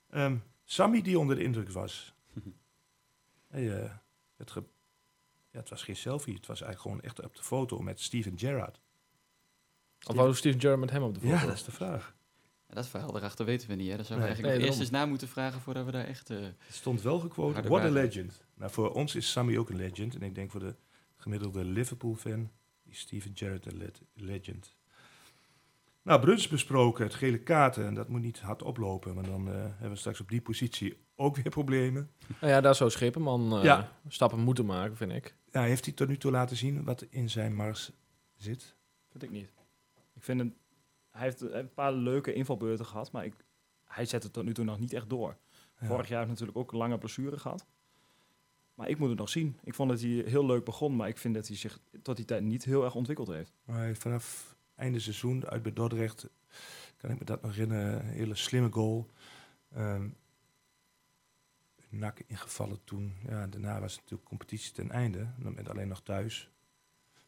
Ehm, 0.10 0.38
Sammy 0.64 1.02
die 1.02 1.20
onder 1.20 1.36
de 1.36 1.44
indruk 1.44 1.70
was. 1.72 2.14
Hij, 3.48 3.82
eh, 3.84 3.92
het, 4.38 4.52
ge- 4.52 4.64
ja, 5.52 5.60
het 5.60 5.70
was 5.70 5.84
geen 5.84 5.96
selfie, 5.96 6.34
het 6.34 6.46
was 6.46 6.62
eigenlijk 6.62 6.82
gewoon 6.92 7.10
echt 7.10 7.24
op 7.26 7.36
de 7.36 7.44
foto 7.44 7.80
met 7.82 8.00
Steven 8.00 8.38
Gerrard. 8.40 8.82
Of 10.08 10.16
wou 10.16 10.34
Steven 10.36 10.60
Gerrard 10.60 10.80
met 10.82 10.92
hem 10.92 11.04
op 11.04 11.14
de 11.14 11.20
foto? 11.20 11.34
Ja, 11.34 11.46
dat 11.46 11.54
is 11.54 11.64
de 11.64 11.72
vraag. 11.72 12.16
Ja, 12.68 12.74
dat 12.76 12.88
verhaal 12.88 13.12
daarachter 13.12 13.46
weten 13.46 13.68
we 13.70 13.76
niet. 13.76 13.90
Hè? 13.90 13.96
Daar 13.96 14.06
zouden 14.06 14.28
we 14.28 14.34
Nee. 14.34 14.42
eigenlijk 14.42 14.58
Nee, 14.58 14.68
eerst 14.68 14.80
eens 14.80 14.90
na 15.00 15.06
moeten 15.06 15.28
vragen 15.28 15.62
voordat 15.62 15.86
we 15.86 15.92
daar 15.92 16.06
echt... 16.06 16.30
eh, 16.30 16.42
Het 16.42 16.56
stond 16.70 17.02
wel 17.02 17.20
gequote, 17.20 17.62
what 17.68 17.82
a 17.84 17.90
legend. 17.90 18.46
Nou, 18.54 18.72
voor 18.72 18.92
ons 18.94 19.16
is 19.16 19.32
Sammy 19.32 19.58
ook 19.58 19.70
een 19.70 19.76
legend. 19.76 20.16
En 20.16 20.22
ik 20.22 20.36
denk 20.36 20.52
voor 20.52 20.60
de 20.60 20.76
gemiddelde 21.18 21.64
Liverpool-fan 21.66 22.52
Steven 22.96 23.32
Gerrard 23.34 23.66
een 23.66 23.78
le- 23.78 23.92
legend. 24.14 24.76
Nou, 26.02 26.20
Bruns 26.22 26.48
besproken, 26.48 27.04
het 27.06 27.14
gele 27.16 27.38
kaarten. 27.40 27.86
En 27.86 27.94
dat 27.94 28.10
moet 28.10 28.22
niet 28.22 28.40
hard 28.40 28.62
oplopen, 28.64 29.16
want 29.16 29.28
dan 29.28 29.48
eh, 29.48 29.54
hebben 29.54 29.90
we 29.90 29.96
straks 29.96 30.20
op 30.20 30.30
die 30.30 30.42
positie 30.42 30.98
ook 31.16 31.36
weer 31.36 31.50
problemen. 31.50 32.12
Nou 32.42 32.54
ja, 32.54 32.62
daar 32.62 32.76
zou 32.76 32.90
Schepenman 32.90 33.58
eh, 33.58 33.64
Ja. 33.64 33.92
stappen 34.08 34.40
moeten 34.40 34.66
maken, 34.66 34.96
vind 34.98 35.12
ik. 35.12 35.36
Ja, 35.52 35.62
heeft 35.64 35.86
hij 35.86 35.94
tot 35.94 36.08
nu 36.08 36.18
toe 36.18 36.32
laten 36.32 36.56
zien 36.58 36.84
wat 36.84 37.02
in 37.10 37.30
zijn 37.30 37.56
mars 37.56 37.92
zit? 38.36 38.76
Vind 39.10 39.24
ik 39.24 39.30
niet. 39.32 39.52
Ik 40.14 40.24
vind 40.24 40.40
hij 41.12 41.24
heeft 41.24 41.42
een 41.42 41.74
paar 41.74 41.94
leuke 41.94 42.34
invalbeurten 42.34 42.86
gehad, 42.86 43.12
maar 43.12 43.26
ik, 43.26 43.34
hij 43.86 44.06
zet 44.06 44.24
het 44.24 44.34
tot 44.34 44.44
nu 44.44 44.54
toe 44.54 44.66
nog 44.66 44.80
niet 44.80 44.94
echt 44.94 45.10
door. 45.10 45.38
Ja. 45.80 45.88
Vorig 45.88 46.08
jaar 46.08 46.18
heeft 46.20 46.30
natuurlijk 46.32 46.58
ook 46.58 46.72
lange 46.72 46.98
blessure 46.98 47.38
gehad. 47.40 47.66
Maar 48.76 48.90
ik 48.90 48.98
moet 48.98 49.10
het 49.10 49.18
nog 49.18 49.30
zien. 49.30 49.60
Ik 49.64 49.74
vond 49.74 49.90
dat 49.90 50.02
hij 50.02 50.10
heel 50.10 50.46
leuk 50.46 50.66
begon, 50.66 50.96
maar 50.96 51.08
ik 51.08 51.18
vind 51.18 51.36
dat 51.36 51.48
hij 51.48 51.58
zich 51.58 51.80
tot 52.02 52.16
die 52.16 52.26
tijd 52.26 52.44
niet 52.44 52.64
heel 52.64 52.84
erg 52.84 52.96
ontwikkeld 52.96 53.28
heeft. 53.28 53.54
Maar 53.66 53.96
vanaf 53.96 54.56
einde 54.76 55.00
seizoen 55.00 55.46
uit 55.46 55.64
bij 55.64 55.74
Dordrecht, 55.74 56.30
kan 56.98 57.10
ik 57.10 57.20
me 57.20 57.26
dat 57.26 57.42
nog 57.42 57.52
herinneren, 57.52 58.00
een 58.00 58.14
hele 58.14 58.36
slimme 58.36 58.72
goal. 58.72 59.10
Ehm 59.74 60.08
nak 62.00 62.20
ingevallen 62.28 62.84
toen. 62.84 63.14
Ja, 63.28 63.48
daarna 63.48 63.80
was 63.80 63.96
natuurlijk 63.96 64.30
competitie 64.30 64.72
ten 64.72 64.92
einde. 64.92 65.28
Dan 65.38 65.56
ben 65.56 65.64
je 65.64 65.70
alleen 65.70 65.88
nog 65.88 66.02
thuis. 66.02 66.52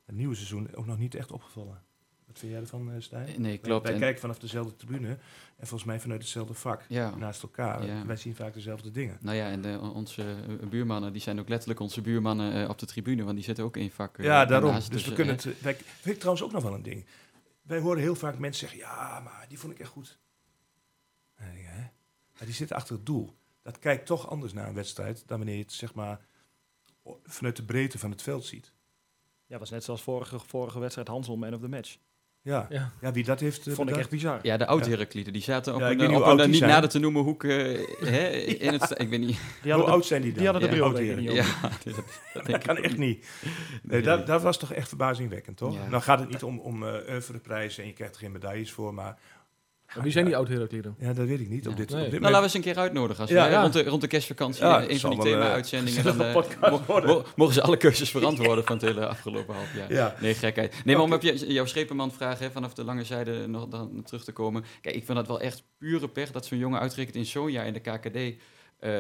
Het 0.06 0.16
nieuwe 0.16 0.36
seizoen 0.36 0.76
ook 0.76 0.86
nog 0.86 0.98
niet 0.98 1.16
echt 1.16 1.32
opgevallen. 1.32 1.86
Wat 2.28 2.40
vind 2.40 2.52
jij 2.52 2.62
ervan, 2.62 2.92
eh, 2.92 3.02
Stijn? 3.02 3.26
Nee, 3.26 3.38
Wij- 3.42 3.58
klopt. 3.58 3.84
Wij, 3.84 3.94
En- 3.94 4.00
kijken 4.00 4.20
vanaf 4.22 4.40
dezelfde 4.40 4.76
tribune 4.76 5.08
en 5.58 5.68
volgens 5.68 5.84
mij 5.84 6.00
vanuit 6.00 6.22
hetzelfde 6.22 6.54
vak. 6.54 6.86
Ja. 6.90 7.16
Naast 7.16 7.42
elkaar. 7.44 7.86
Ja. 7.86 8.06
Wij 8.06 8.16
zien 8.16 8.36
vaak 8.36 8.54
dezelfde 8.54 8.92
dingen. 8.92 9.18
Nou 9.22 9.38
ja, 9.38 9.50
en 9.50 9.62
de, 9.62 9.80
onze 9.94 10.22
eh, 10.62 10.68
buurmannen, 10.68 11.12
die 11.14 11.22
zijn 11.22 11.40
ook 11.40 11.50
letterlijk 11.50 11.80
onze 11.80 12.02
buurmannen 12.02 12.64
eh, 12.64 12.70
op 12.70 12.80
de 12.80 12.86
tribune, 12.86 13.24
want 13.24 13.36
die 13.36 13.44
zitten 13.46 13.64
ook 13.64 13.78
in 13.78 13.92
vak. 13.92 14.18
eh, 14.18 14.26
Ja, 14.26 14.46
daarom. 14.46 14.66
daarnaast. 14.70 14.92
Dus 14.92 15.04
we 15.04 15.10
eh, 15.10 15.16
kunnen 15.16 15.36
het. 15.36 15.62
Wij, 15.62 15.76
vind 15.76 16.06
ik 16.16 16.18
trouwens 16.20 16.46
ook 16.46 16.52
nog 16.52 16.64
wel 16.64 16.74
een 16.74 16.84
ding. 16.84 17.06
Wij 17.62 17.80
horen 17.80 18.02
heel 18.02 18.16
vaak 18.16 18.38
mensen 18.38 18.68
zeggen: 18.70 18.88
ja, 18.90 19.20
maar 19.20 19.46
die 19.48 19.60
vond 19.60 19.74
ik 19.74 19.80
echt 19.80 19.90
goed. 19.90 20.20
Ik, 21.40 21.46
hè? 21.66 21.80
Maar 22.34 22.46
die 22.46 22.54
zitten 22.54 22.76
achter 22.76 22.96
het 22.96 23.06
doel. 23.06 23.36
Dat 23.62 23.80
kijkt 23.80 24.06
toch 24.06 24.30
anders 24.30 24.54
naar 24.54 24.68
een 24.68 24.74
wedstrijd 24.74 25.24
dan 25.28 25.38
wanneer 25.38 25.56
je 25.56 25.62
het 25.62 25.72
zeg 25.74 25.94
maar 25.94 26.26
vanuit 27.24 27.56
de 27.56 27.64
breedte 27.64 28.00
van 28.00 28.12
het 28.12 28.22
veld 28.22 28.46
ziet. 28.46 28.74
Ja, 29.46 29.58
was 29.60 29.70
net 29.70 29.84
zoals 29.84 30.02
vorige, 30.02 30.40
vorige 30.40 30.80
wedstrijd 30.80 31.08
Hansel, 31.08 31.38
man 31.38 31.54
of 31.54 31.60
the 31.62 31.68
match. 31.68 31.98
Ja, 32.42 32.68
ja. 32.70 32.92
Ja. 33.02 33.12
wie 33.12 33.24
dat 33.24 33.40
heeft. 33.40 33.68
eh, 33.68 33.74
vond 33.74 33.90
ik 33.90 33.98
echt 33.98 34.10
bizar. 34.10 34.40
Ja, 34.42 34.58
de 34.58 34.66
oud-Herakliden, 34.66 35.34
die 35.34 35.42
zaten 35.42 35.74
op 35.74 35.80
Ja, 35.80 35.86
ik 35.86 35.92
een, 35.92 35.98
weet 36.00 36.08
niet 36.08 36.18
op 36.18 36.40
een 36.40 36.50
niet 36.50 36.62
nader 36.62 36.90
te 36.90 37.00
noemen 37.00 37.22
hoek 37.24 37.44
eh, 37.44 37.80
hè, 38.00 38.28
in 38.66 38.74
het... 38.74 38.94
Ik 39.00 39.10
weet 39.10 39.20
niet. 39.20 39.40
Die 39.62 39.74
Hoe 39.74 39.84
oud 39.84 40.06
zijn 40.06 40.22
die 40.22 40.32
dan? 40.34 40.40
die 40.44 40.52
hadden 40.52 40.70
de 40.70 40.76
Ja, 40.76 40.82
bril 40.82 40.94
denk 40.94 41.10
ik 41.10 41.18
heren. 41.18 41.36
niet 41.36 41.46
op. 41.46 41.70
Ja, 41.84 41.92
dat, 42.34 42.46
dat 42.48 42.64
kan 42.64 42.78
ik 42.78 42.84
echt 42.84 42.98
niet. 42.98 43.28
Nee, 43.42 43.54
Nee. 43.82 44.02
dat, 44.02 44.28
dat 44.28 44.42
was 44.42 44.58
toch 44.58 44.74
echt 44.74 44.88
verbazingwekkend, 44.88 45.58
toch? 45.58 45.74
Ja. 45.74 45.90
Nou 45.90 46.04
gaat 46.04 46.20
het 46.20 46.30
niet 46.30 46.44
om, 46.44 46.60
om 46.60 46.84
uh, 46.84 46.90
en 47.78 47.86
je 47.86 47.94
krijgt 47.94 48.14
er 48.16 48.22
geen 48.22 48.32
medailles 48.32 48.72
voor, 48.72 48.94
maar... 48.94 49.18
Maar 49.96 50.04
wie 50.04 50.12
zijn 50.12 50.26
die 50.26 50.36
oud-Herakliden? 50.36 50.96
Ja, 51.00 51.14
dat 51.14 51.28
weet 51.28 51.40
ik 51.40 51.50
niet. 51.50 51.64
Ja. 51.64 51.70
Op 51.70 51.78
dit, 51.78 51.90
Nee. 51.90 52.06
op 52.06 52.12
dit 52.12 52.20
Nou, 52.20 52.32
laten 52.32 52.38
we 52.38 52.44
eens 52.44 52.54
een 52.66 52.74
keer 52.74 52.82
uitnodigen. 52.82 53.22
Als 53.22 53.32
Ja, 53.32 53.46
we, 53.46 53.52
ja. 53.52 53.62
Rond, 53.62 53.74
de, 53.74 53.84
rond 53.84 54.02
de 54.02 54.08
kerstvakantie, 54.08 54.64
Ja, 54.66 54.82
eh, 54.84 54.90
een 54.90 55.00
van 55.00 55.10
die 55.10 55.20
eh, 55.20 55.26
thema-uitzendingen, 55.26 56.04
dan 56.18 56.22
eh, 56.22 56.34
mo- 56.72 57.02
mo- 57.06 57.24
mogen 57.36 57.54
ze 57.54 57.62
alle 57.62 57.78
keuzes 57.78 58.10
verantwoorden 58.12 58.64
van 58.66 58.76
het 58.78 58.86
hele 58.86 59.08
afgelopen 59.08 59.56
half 59.56 59.76
jaar. 59.76 59.94
Ja. 59.94 60.16
Nee, 60.22 60.34
gekheid. 60.34 60.76
Nee, 60.86 60.96
maar 60.96 61.04
om 61.06 61.14
op 61.14 61.22
je, 61.22 61.54
jouw 61.54 61.66
schepenman 61.66 62.12
vraag 62.12 62.40
hè, 62.40 62.52
vanaf 62.52 62.74
de 62.74 62.84
lange 62.84 63.04
zijde 63.04 63.48
nog 63.48 63.68
dan 63.68 64.02
terug 64.06 64.24
te 64.24 64.32
komen. 64.32 64.64
Kijk, 64.82 64.96
ik 64.96 65.06
vind 65.06 65.18
dat 65.18 65.28
wel 65.28 65.40
echt 65.42 65.64
pure 65.78 66.08
pech 66.08 66.32
dat 66.32 66.46
zo'n 66.46 66.58
jongen 66.58 66.80
uitrekent 66.80 67.16
in 67.16 67.26
zo'n 67.26 67.52
jaar 67.52 67.66
in 67.68 67.74
de 67.74 67.80
KKD. 67.80 68.42
eh, 68.80 68.92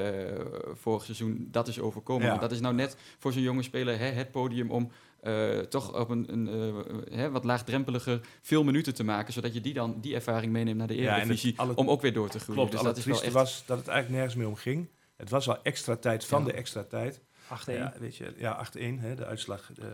vorig 0.74 1.04
seizoen 1.04 1.48
dat 1.52 1.68
is 1.68 1.80
overkomen. 1.80 2.40
Dat 2.40 2.52
is 2.52 2.60
nou 2.60 2.76
net 2.76 2.98
voor 3.20 3.34
zo'n 3.34 3.42
jonge 3.42 3.64
speler 3.64 4.00
hè, 4.00 4.06
het 4.06 4.32
podium 4.32 4.72
om 4.72 4.92
eh, 5.20 5.59
toch 5.59 5.99
op 5.99 6.09
een, 6.09 6.34
een 6.34 6.47
eh, 6.47 7.18
hè, 7.18 7.32
wat 7.32 7.43
laagdrempeliger 7.43 8.22
veel 8.41 8.63
minuten 8.63 8.93
te 8.93 9.03
maken, 9.03 9.34
zodat 9.34 9.53
je 9.53 9.61
die 9.61 9.74
dan 9.74 9.99
die 10.01 10.15
ervaring 10.15 10.51
meeneemt 10.51 10.78
naar 10.78 10.88
de 10.88 10.95
Ja, 10.95 11.15
Eredivisie 11.15 11.59
alle- 11.59 11.76
om 11.76 11.89
ook 11.89 12.01
weer 12.01 12.13
door 12.13 12.30
te 12.30 12.39
groeien. 12.39 12.55
Klopt, 12.55 12.72
dus 12.72 12.82
dat 12.82 12.89
het 12.95 13.05
is 13.05 13.11
wel 13.11 13.24
echt 13.24 13.34
was 13.34 13.63
dat 13.65 13.78
het 13.78 13.88
eigenlijk 13.88 14.18
nergens 14.18 14.36
meer 14.39 14.47
om 14.47 14.55
ging. 14.55 14.89
Het 15.15 15.30
was 15.30 15.49
al 15.49 15.63
extra 15.63 15.95
tijd 15.95 16.26
van 16.26 16.39
Ja. 16.39 16.45
de 16.45 16.53
extra 16.53 16.84
tijd. 16.84 17.22
8-1. 17.47 17.74
Ja, 17.74 17.93
weet 17.99 18.15
je, 18.15 18.34
ja, 18.38 18.51
8-1, 18.53 18.99
hè, 18.99 19.15
de 19.15 19.26
uitslag, 19.26 19.72
eh, 19.80 19.86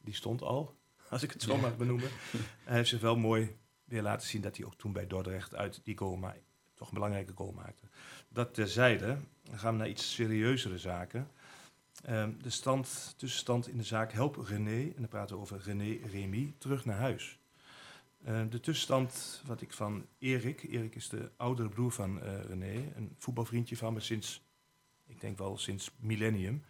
die 0.00 0.14
stond 0.14 0.42
al, 0.42 0.74
als 1.10 1.22
ik 1.22 1.32
het 1.32 1.42
zo 1.42 1.56
mag 1.56 1.76
benoemen. 1.76 2.08
Hij 2.64 2.76
heeft 2.76 2.88
zich 2.88 3.00
wel 3.00 3.16
mooi 3.16 3.56
weer 3.84 4.02
laten 4.02 4.28
zien 4.28 4.40
dat 4.40 4.56
hij 4.56 4.66
ook 4.66 4.74
toen 4.76 4.92
bij 4.92 5.06
Dordrecht 5.06 5.54
uit 5.54 5.80
die 5.84 5.96
goal 5.98 6.18
toch 6.74 6.88
een 6.88 6.94
belangrijke 6.94 7.32
goal 7.34 7.52
maakte. 7.52 7.86
Dat 8.28 8.54
terzijde, 8.54 9.16
dan 9.42 9.58
gaan 9.58 9.72
we 9.72 9.78
naar 9.78 9.88
iets 9.88 10.14
serieuzere 10.14 10.78
zaken. 10.78 11.28
Ehm, 12.02 12.32
de 12.42 12.50
stand, 12.50 13.14
tussenstand 13.16 13.68
in 13.68 13.76
de 13.76 13.82
zaak 13.82 14.12
Help 14.12 14.36
René, 14.36 14.82
en 14.82 14.94
dan 14.96 15.08
praten 15.08 15.36
we 15.36 15.42
over 15.42 15.60
René 15.60 16.06
Remy, 16.06 16.54
terug 16.58 16.84
naar 16.84 16.98
huis. 16.98 17.38
Eh, 18.24 18.42
de 18.50 18.60
tussenstand 18.60 19.42
wat 19.46 19.60
ik 19.60 19.72
van 19.72 20.06
Erik, 20.18 20.62
Erik 20.62 20.94
is 20.94 21.08
de 21.08 21.30
oudere 21.36 21.68
broer 21.68 21.92
van 21.92 22.22
eh, 22.22 22.44
René, 22.44 22.92
een 22.96 23.14
voetbalvriendje 23.18 23.76
van 23.76 23.92
me 23.92 24.00
sinds, 24.00 24.42
ik 25.06 25.20
denk 25.20 25.38
wel 25.38 25.58
sinds 25.58 25.90
millennium. 25.96 26.64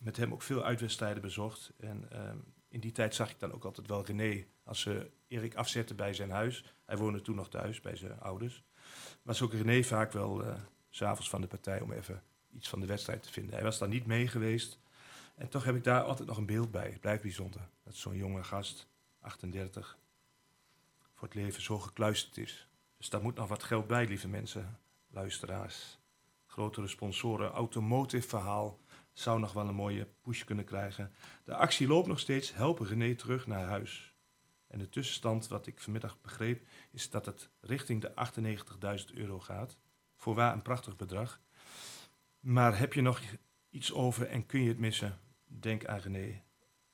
Met 0.00 0.16
hem 0.16 0.32
ook 0.32 0.42
veel 0.42 0.64
uitwedstrijden 0.64 1.22
bezocht. 1.22 1.72
En 1.78 2.10
ehm, 2.10 2.36
in 2.68 2.80
die 2.80 2.92
tijd 2.92 3.14
zag 3.14 3.30
ik 3.30 3.38
dan 3.38 3.52
ook 3.52 3.64
altijd 3.64 3.86
wel 3.86 4.04
René 4.04 4.46
als 4.64 4.80
ze 4.80 5.10
Erik 5.28 5.54
afzetten 5.54 5.96
bij 5.96 6.14
zijn 6.14 6.30
huis. 6.30 6.74
Hij 6.84 6.96
woonde 6.96 7.20
toen 7.20 7.36
nog 7.36 7.48
thuis 7.48 7.80
bij 7.80 7.96
zijn 7.96 8.20
ouders. 8.20 8.64
Was 9.22 9.42
ook 9.42 9.52
René 9.52 9.82
vaak 9.82 10.12
wel 10.12 10.44
eh, 10.44 10.54
s 10.90 10.96
s'avonds 10.96 11.30
van 11.30 11.40
de 11.40 11.46
partij 11.46 11.80
om 11.80 11.92
even 11.92 12.22
iets 12.52 12.68
van 12.68 12.80
de 12.80 12.86
wedstrijd 12.86 13.22
te 13.22 13.32
vinden. 13.32 13.54
Hij 13.54 13.62
was 13.62 13.78
daar 13.78 13.88
niet 13.88 14.06
mee 14.06 14.28
geweest. 14.28 14.78
En 15.34 15.48
toch 15.48 15.64
heb 15.64 15.76
ik 15.76 15.84
daar 15.84 16.02
altijd 16.02 16.28
nog 16.28 16.36
een 16.36 16.46
beeld 16.46 16.70
bij. 16.70 16.90
Het 16.90 17.00
blijft 17.00 17.22
bijzonder. 17.22 17.68
Dat 17.84 17.94
zo'n 17.94 18.16
jonge 18.16 18.44
gast, 18.44 18.88
38, 19.20 19.98
voor 21.14 21.28
het 21.28 21.36
leven 21.36 21.62
zo 21.62 21.78
gekluisterd 21.78 22.36
is. 22.36 22.68
Dus 22.96 23.08
daar 23.08 23.22
moet 23.22 23.34
nog 23.34 23.48
wat 23.48 23.62
geld 23.62 23.86
bij, 23.86 24.06
lieve 24.06 24.28
mensen, 24.28 24.78
luisteraars. 25.10 25.98
Grotere 26.46 26.88
sponsoren, 26.88 27.50
automotive 27.50 28.28
verhaal 28.28 28.78
zou 29.12 29.40
nog 29.40 29.52
wel 29.52 29.68
een 29.68 29.74
mooie 29.74 30.08
push 30.20 30.44
kunnen 30.44 30.64
krijgen. 30.64 31.12
De 31.44 31.54
actie 31.54 31.86
loopt 31.86 32.08
nog 32.08 32.18
steeds, 32.18 32.54
helpen 32.54 32.86
René 32.86 33.14
terug 33.14 33.46
naar 33.46 33.66
huis. 33.66 34.14
En 34.66 34.78
de 34.78 34.88
tussenstand, 34.88 35.48
wat 35.48 35.66
ik 35.66 35.80
vanmiddag 35.80 36.20
begreep, 36.20 36.66
is 36.90 37.10
dat 37.10 37.26
het 37.26 37.48
richting 37.60 38.00
de 38.00 38.12
98.000 39.10 39.14
euro 39.14 39.40
gaat. 39.40 39.78
Voorwaar 40.16 40.52
een 40.52 40.62
prachtig 40.62 40.96
bedrag. 40.96 41.40
Maar 42.40 42.78
heb 42.78 42.92
je 42.92 43.00
nog 43.00 43.20
iets 43.70 43.92
over 43.92 44.26
en 44.26 44.46
kun 44.46 44.62
je 44.62 44.68
het 44.68 44.78
missen? 44.78 45.18
Denk 45.46 45.86
aan 45.86 45.98
René. 45.98 46.42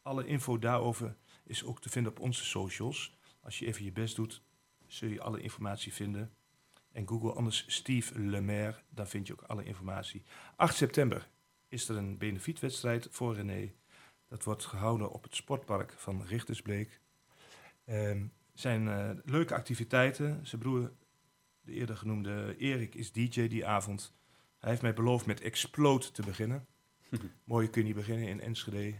Alle 0.03 0.27
info 0.27 0.59
daarover 0.59 1.17
is 1.45 1.65
ook 1.65 1.81
te 1.81 1.89
vinden 1.89 2.13
op 2.13 2.21
onze 2.21 2.45
socials. 2.45 3.17
Als 3.41 3.59
je 3.59 3.67
even 3.67 3.85
je 3.85 3.93
best 3.93 4.17
doet, 4.17 4.43
zul 4.87 5.09
je 5.09 5.21
alle 5.21 5.41
informatie 5.41 5.93
vinden. 5.93 6.35
En 6.93 7.09
Google 7.09 7.33
anders 7.33 7.65
Steve 7.67 8.19
Lemaire, 8.19 8.83
daar 8.89 9.09
vind 9.09 9.27
je 9.27 9.33
ook 9.33 9.43
alle 9.43 9.65
informatie. 9.65 10.23
8 10.57 10.77
september 10.77 11.29
is 11.69 11.89
er 11.89 11.97
een 11.97 12.19
benefietwedstrijd 12.19 13.09
voor 13.11 13.35
René. 13.35 13.73
Dat 14.29 14.45
wordt 14.45 14.65
gehouden 14.65 15.11
op 15.11 15.23
het 15.23 15.35
sportpark 15.35 15.93
van 15.93 16.23
Richtersbleek. 16.23 17.01
Ehm 17.85 18.25
zijn 18.59 18.89
eh, 18.89 19.11
leuke 19.25 19.55
activiteiten. 19.55 20.47
Zijn 20.47 20.61
broer, 20.61 20.93
de 21.61 21.73
eerder 21.73 21.97
genoemde 21.97 22.55
Erik, 22.59 22.95
is 22.95 23.13
DJ 23.13 23.49
die 23.49 23.67
avond. 23.67 24.15
Hij 24.59 24.71
heeft 24.71 24.83
mij 24.83 24.95
beloofd 24.95 25.27
met 25.27 25.41
Explode 25.41 26.11
te 26.11 26.23
beginnen. 26.23 26.67
Mooi 27.45 27.71
kun 27.71 27.87
je 27.87 27.95
beginnen 27.95 28.29
in 28.29 28.41
Enschede. 28.41 28.95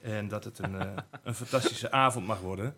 En 0.00 0.28
dat 0.28 0.44
het 0.44 0.58
een, 0.58 0.74
eh, 0.74 0.96
een 1.22 1.34
fantastische 1.34 1.90
avond 2.06 2.26
mag 2.26 2.40
worden. 2.40 2.76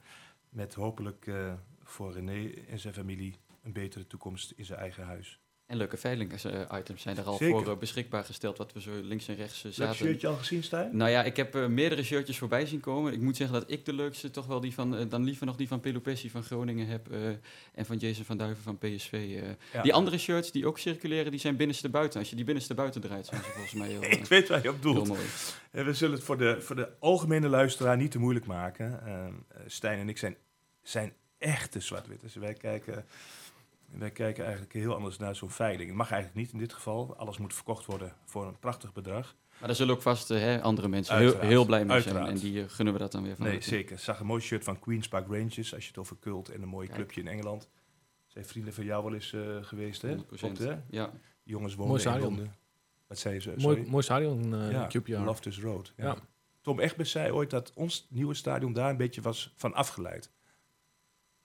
Met 0.49 0.75
hopelijk 0.75 1.27
eh, 1.27 1.53
voor 1.83 2.13
René 2.13 2.51
en 2.69 2.79
zijn 2.79 2.95
familie 2.95 3.37
een 3.63 3.73
betere 3.73 4.07
toekomst 4.07 4.51
in 4.51 4.65
zijn 4.65 4.79
eigen 4.79 5.05
huis. 5.05 5.41
En 5.69 5.77
leuke 5.77 5.97
veilingsitems 5.97 7.03
zijn 7.03 7.17
er 7.17 7.25
al 7.25 7.37
Zeker. 7.37 7.61
voor 7.63 7.73
eh, 7.73 7.79
beschikbaar 7.79 8.25
gesteld, 8.25 8.59
wat 8.59 8.73
we 8.73 8.81
zo 8.81 8.91
links 9.03 9.29
en 9.29 9.37
rechts 9.37 9.57
eh, 9.57 9.63
Heb 9.63 9.73
je 9.75 9.83
het 9.83 9.91
zaten. 9.91 10.07
shirtje 10.07 10.29
al 10.29 10.35
gezien, 10.37 10.63
Stijn? 10.63 10.97
Nou 10.97 11.11
ja, 11.11 11.25
ik 11.25 11.37
heb 11.37 11.55
eh, 11.55 11.67
meerdere 11.67 12.03
shirtjes 12.03 12.39
voorbij 12.39 12.67
zien 12.67 12.81
komen. 12.81 13.13
Ik 13.13 13.21
moet 13.21 13.37
zeggen 13.37 13.61
dat 13.61 13.71
ik 13.71 13.85
de 13.85 13.93
leukste 13.93 14.31
toch 14.31 14.47
wel 14.47 14.61
die 14.61 14.75
van, 14.75 14.97
eh, 14.97 15.05
dan 15.09 15.25
liever 15.25 15.47
nog 15.47 15.57
die 15.57 15.69
van 15.69 15.81
Pelopessi 15.81 16.31
van 16.31 16.43
Groningen 16.43 16.87
heb 16.87 17.13
eh, 17.13 17.29
en 17.75 17.87
van 17.87 17.97
Jason 17.97 18.25
van 18.25 18.37
Duiven 18.37 18.63
van 18.63 18.79
PSV. 18.79 19.13
eh. 19.13 19.43
Ja. 19.73 19.83
Die 19.83 19.95
andere 19.95 20.19
shirts 20.19 20.51
die 20.53 20.67
ook 20.67 20.79
circuleren, 20.79 21.31
die 21.31 21.41
zijn 21.41 21.57
binnenste 21.57 21.89
buiten. 21.89 22.19
Als 22.21 22.31
je 22.31 22.37
die 22.37 22.45
binnenste 22.45 22.75
buiten 22.75 23.01
draait, 23.01 23.27
zijn 23.27 23.43
ze 23.43 23.51
volgens 23.51 23.75
mij 23.75 23.89
heel, 23.93 24.03
eh, 24.03 24.13
Ik 24.13 24.25
weet 24.27 24.49
waar 24.49 24.63
je 24.63 24.69
op 24.71 24.83
doelt. 24.83 25.13
we 25.71 25.93
zullen 25.95 26.15
het 26.15 26.25
voor 26.25 26.39
de, 26.39 26.61
voor 26.61 26.77
de 26.77 26.89
algemene 26.99 27.49
luisteraar 27.49 27.97
niet 27.97 28.11
te 28.11 28.19
moeilijk 28.19 28.47
maken. 28.47 29.07
Ehm, 29.07 29.33
eh, 29.49 29.61
Stijn 29.67 29.99
en 29.99 30.09
ik 30.09 30.19
zijn, 30.19 30.37
zijn 30.83 31.13
echte 31.39 31.81
zwart-witters. 31.81 32.35
Wij 32.35 32.55
kijken, 32.55 33.05
wij 33.93 34.11
kijken 34.11 34.43
eigenlijk 34.43 34.73
heel 34.73 34.95
anders 34.95 35.17
naar 35.17 35.37
zo'n 35.37 35.51
veiling. 35.51 35.89
Het 35.89 35.99
mag 35.99 36.11
eigenlijk 36.11 36.41
niet 36.43 36.53
in 36.53 36.59
dit 36.59 36.73
geval. 36.73 37.17
Alles 37.17 37.39
moet 37.39 37.55
verkocht 37.55 37.85
worden 37.87 38.13
voor 38.25 38.47
een 38.47 38.59
prachtig 38.59 38.93
bedrag. 38.93 39.37
Maar 39.59 39.69
daar 39.69 39.77
zullen 39.77 39.95
ook 39.95 40.03
vast 40.03 40.31
eh, 40.31 40.39
hè, 40.39 40.63
andere 40.63 40.89
mensen 40.89 41.17
heel, 41.47 41.65
blij 41.65 41.85
mee 41.85 41.93
Uiteraard. 41.93 42.27
zijn. 42.27 42.37
En 42.37 42.43
die 42.43 42.63
eh, 42.63 42.69
gunnen 42.69 42.95
we 42.95 43.01
dat 43.01 43.13
dan 43.13 43.23
weer 43.23 43.37
van. 43.37 43.47
Nee, 43.47 43.61
zeker. 43.61 43.93
Ik 43.93 44.03
zag 44.03 44.21
een 44.21 44.27
mooi 44.27 44.43
shirt 44.43 44.65
van 44.65 44.79
Queen's 44.79 45.09
Park 45.09 45.27
Rangers. 45.27 45.75
Als 45.75 45.83
je 45.83 45.89
het 45.89 45.99
over 45.99 46.17
cult 46.21 46.49
en 46.49 46.63
een 46.63 46.69
mooi 46.69 46.87
Kijk. 46.87 46.99
clubje 46.99 47.21
in 47.21 47.29
Engeland. 47.29 47.69
Zijn 48.27 48.45
vrienden 48.45 48.75
van 48.75 48.85
jou 48.85 49.05
wel 49.05 49.15
eens 49.15 49.33
eh, 49.33 49.41
geweest, 49.61 50.03
hè? 50.03 50.17
100%. 50.17 50.27
Klopt, 50.37 50.59
hè? 50.59 50.77
Ja, 50.91 51.13
jongens 51.43 51.77
Mooi 51.77 52.03
wonen 52.03 52.15
in. 52.15 52.21
Londen. 52.21 52.55
Wat 53.07 53.19
zei 53.19 53.41
ze? 53.41 53.55
Mooi, 53.57 53.85
mooi 53.87 54.03
stadion, 54.03 54.55
eh 54.55 54.71
ja, 54.71 54.89
QPR. 54.99 55.11
Loftus 55.11 55.61
Road. 55.61 55.93
Ja. 55.97 56.05
Ja. 56.05 56.17
Tom 56.61 56.81
Egbers 56.81 57.11
zei 57.11 57.33
ooit 57.33 57.51
dat 57.51 57.73
ons 57.75 58.07
nieuwe 58.11 58.35
stadion 58.35 58.73
daar 58.73 58.91
een 58.91 58.97
beetje 58.97 59.21
was 59.21 59.53
van 59.57 59.75
afgeleid. 59.75 60.31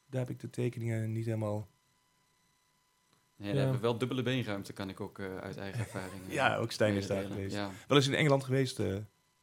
Daar 0.05 0.21
heb 0.21 0.29
ik 0.29 0.39
de 0.39 0.49
tekeningen 0.49 1.11
niet 1.11 1.25
helemaal... 1.25 1.67
Daar 3.43 3.53
Ja. 3.53 3.57
hebben 3.61 3.75
we 3.75 3.81
wel 3.87 3.97
dubbele 3.97 4.21
beenruimte, 4.21 4.73
kan 4.73 4.89
ik 4.89 4.99
ook 4.99 5.19
eh, 5.19 5.37
uit 5.37 5.57
eigen 5.57 5.79
ervaring. 5.79 6.21
eh, 6.27 6.33
Ja, 6.33 6.55
ook 6.57 6.71
Stijn 6.71 6.95
is 6.95 7.07
daar 7.07 7.23
geweest. 7.23 7.55
Ja. 7.55 7.69
Wel 7.87 7.97
eens 7.97 8.07
in 8.07 8.13
Engeland 8.13 8.43
geweest, 8.43 8.79
eh 8.79 8.95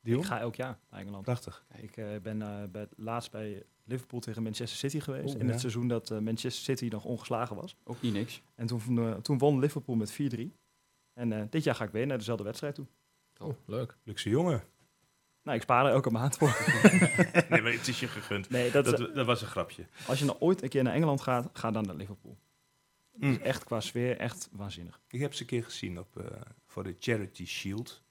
Dion? 0.02 0.20
Ik 0.20 0.26
ga 0.26 0.40
elk 0.40 0.54
jaar 0.54 0.78
naar 0.90 1.00
Engeland. 1.00 1.24
Prachtig. 1.24 1.64
Ik 1.76 1.96
eh, 1.96 2.06
ben 2.22 2.42
eh, 2.42 2.48
bij, 2.72 2.86
laatst 2.96 3.30
bij 3.30 3.62
Liverpool 3.84 4.20
tegen 4.20 4.42
Manchester 4.42 4.78
City 4.78 5.00
geweest. 5.00 5.28
Oeh, 5.32 5.40
in 5.40 5.44
ja. 5.46 5.50
het 5.50 5.60
seizoen 5.60 5.88
dat 5.88 6.10
eh, 6.10 6.18
Manchester 6.18 6.62
City 6.64 6.88
nog 6.92 7.04
ongeslagen 7.04 7.56
was. 7.56 7.76
Ook 7.84 8.02
niet 8.02 8.12
niks. 8.12 8.42
En 8.54 8.66
toen, 8.66 8.98
eh, 8.98 9.14
toen 9.14 9.38
won 9.38 9.58
Liverpool 9.58 9.94
met 9.96 10.12
4-3. 10.12 10.54
En 11.14 11.32
eh, 11.32 11.42
dit 11.50 11.64
jaar 11.64 11.74
ga 11.74 11.84
ik 11.84 11.90
weer 11.90 12.06
naar 12.06 12.18
dezelfde 12.18 12.44
wedstrijd 12.44 12.74
toe. 12.74 12.86
Oh, 13.38 13.54
leuk. 13.66 13.96
Luxe 14.04 14.28
jongen. 14.28 14.62
Nou, 15.42 15.56
ik 15.56 15.62
spaar 15.62 15.86
er 15.86 15.92
elke 15.92 16.10
maand 16.10 16.36
voor. 16.36 16.56
nee, 17.50 17.62
maar 17.62 17.72
het 17.72 17.88
is 17.88 18.00
je 18.00 18.08
gegund. 18.08 18.50
Nee, 18.50 18.70
dat, 18.70 18.84
Dat, 18.84 19.14
dat 19.14 19.26
was 19.26 19.40
een 19.42 19.46
grapje. 19.48 19.84
als 20.06 20.18
je 20.18 20.24
nou 20.24 20.36
ooit 20.40 20.62
een 20.62 20.68
keer 20.68 20.82
naar 20.82 20.94
Engeland 20.94 21.20
gaat, 21.20 21.48
ga 21.52 21.70
dan 21.70 21.84
naar 21.86 21.94
Liverpool. 21.94 22.36
Mm. 23.12 23.34
Echt 23.42 23.64
qua 23.64 23.80
sfeer, 23.80 24.16
echt 24.16 24.48
waanzinnig. 24.52 25.00
Ik 25.08 25.20
heb 25.20 25.34
ze 25.34 25.40
een 25.40 25.48
keer 25.48 25.64
gezien 25.64 25.98
op, 25.98 26.16
eh, 26.16 26.40
voor 26.66 26.84
de 26.84 26.96
Charity 26.98 27.46
Shield. 27.46 28.02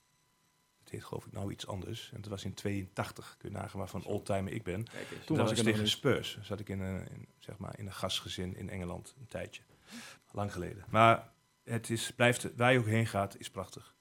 Het 0.79 0.89
heet 0.89 1.03
geloof 1.03 1.25
ik 1.25 1.31
nou 1.31 1.51
iets 1.51 1.67
anders. 1.67 2.09
En 2.11 2.17
het 2.17 2.27
was 2.27 2.43
in 2.45 2.53
82. 2.53 3.35
Kun 3.37 3.49
je 3.49 3.55
nagaan 3.55 3.79
waarvan 3.79 4.05
oldtimer 4.05 4.53
ik 4.53 4.63
ben. 4.63 4.83
Kijk. 4.83 5.07
Toen 5.07 5.17
dat 5.17 5.37
was 5.37 5.49
was 5.49 5.59
ik 5.59 5.65
nog 5.65 5.73
tegen. 5.73 5.89
Spurs. 5.89 6.39
Zat 6.41 6.59
ik 6.59 6.69
in 6.69 6.79
een, 6.79 7.07
in, 7.11 7.27
zeg 7.37 7.57
maar, 7.57 7.79
in 7.79 7.85
een 7.85 7.93
gastgezin 7.93 8.55
in 8.55 8.69
Engeland 8.69 9.15
een 9.19 9.27
tijdje. 9.27 9.61
Lang 10.31 10.53
geleden. 10.53 10.85
Maar 10.89 11.31
het 11.63 11.89
is, 11.89 12.11
blijft, 12.11 12.55
waar 12.55 12.71
je 12.71 12.79
ook 12.79 12.85
heen 12.85 13.07
gaat, 13.07 13.39
is 13.39 13.49
prachtig. 13.49 13.95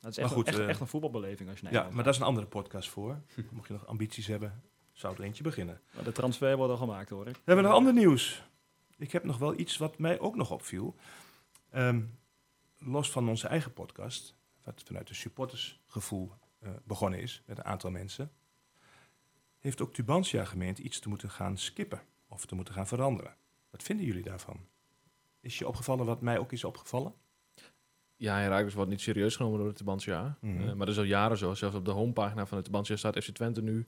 Dat 0.00 0.10
is 0.10 0.16
Maar 0.16 0.36
echt, 0.36 0.46
echt, 0.48 0.58
eh, 0.58 0.68
echt 0.68 0.80
een 0.80 0.86
voetbalbeleving 0.86 1.48
als 1.48 1.58
je 1.58 1.64
naar 1.64 1.72
Ja, 1.72 1.90
maar 1.90 2.04
dat 2.04 2.14
is 2.14 2.20
een 2.20 2.26
andere 2.26 2.46
podcast 2.46 2.88
voor. 2.88 3.22
Mocht 3.50 3.68
je 3.68 3.72
nog 3.72 3.86
ambities 3.86 4.26
hebben, 4.26 4.62
zou 4.92 5.16
er 5.16 5.22
eentje 5.22 5.42
beginnen. 5.42 5.80
Maar 5.94 6.04
de 6.04 6.12
transfer 6.12 6.56
wordt 6.56 6.72
al 6.72 6.78
gemaakt 6.78 7.10
hoor 7.10 7.26
ik. 7.26 7.34
We 7.34 7.40
hebben 7.44 7.64
nog 7.64 7.74
ander 7.74 7.92
nieuws. 7.92 8.42
Ik 9.02 9.12
heb 9.12 9.24
nog 9.24 9.38
wel 9.38 9.58
iets 9.58 9.76
wat 9.76 9.98
mij 9.98 10.20
ook 10.20 10.36
nog 10.36 10.50
opviel. 10.50 10.94
Ehm, 11.70 12.02
los 12.78 13.10
van 13.10 13.28
onze 13.28 13.48
eigen 13.48 13.72
podcast, 13.72 14.36
wat 14.64 14.82
vanuit 14.86 15.08
een 15.08 15.14
supportersgevoel 15.14 16.32
eh, 16.58 16.70
begonnen 16.84 17.20
is 17.20 17.42
met 17.46 17.58
een 17.58 17.64
aantal 17.64 17.90
mensen, 17.90 18.32
heeft 19.58 19.80
ook 19.80 19.92
Tubantia 19.92 20.44
gemeend 20.44 20.78
iets 20.78 20.98
te 20.98 21.08
moeten 21.08 21.30
gaan 21.30 21.58
skippen 21.58 22.02
of 22.28 22.46
te 22.46 22.54
moeten 22.54 22.74
gaan 22.74 22.86
veranderen. 22.86 23.36
Wat 23.70 23.82
vinden 23.82 24.06
jullie 24.06 24.22
daarvan? 24.22 24.66
Is 25.40 25.58
je 25.58 25.68
opgevallen 25.68 26.06
wat 26.06 26.20
mij 26.20 26.38
ook 26.38 26.52
is 26.52 26.64
opgevallen? 26.64 27.14
Ja, 28.16 28.38
Herakles 28.38 28.74
wordt 28.74 28.90
niet 28.90 29.00
serieus 29.00 29.36
genomen 29.36 29.58
door 29.58 29.68
de 29.68 29.74
Tubantia. 29.74 30.38
Mhm. 30.40 30.60
Eh, 30.60 30.66
maar 30.66 30.86
dat 30.86 30.88
is 30.88 30.98
al 30.98 31.04
jaren 31.04 31.38
zo. 31.38 31.54
Zelfs 31.54 31.76
op 31.76 31.84
de 31.84 31.90
homepagina 31.90 32.46
van 32.46 32.58
de 32.58 32.64
Tubantia 32.64 32.96
staat 32.96 33.24
FC 33.24 33.30
Twente 33.30 33.62
nu. 33.62 33.86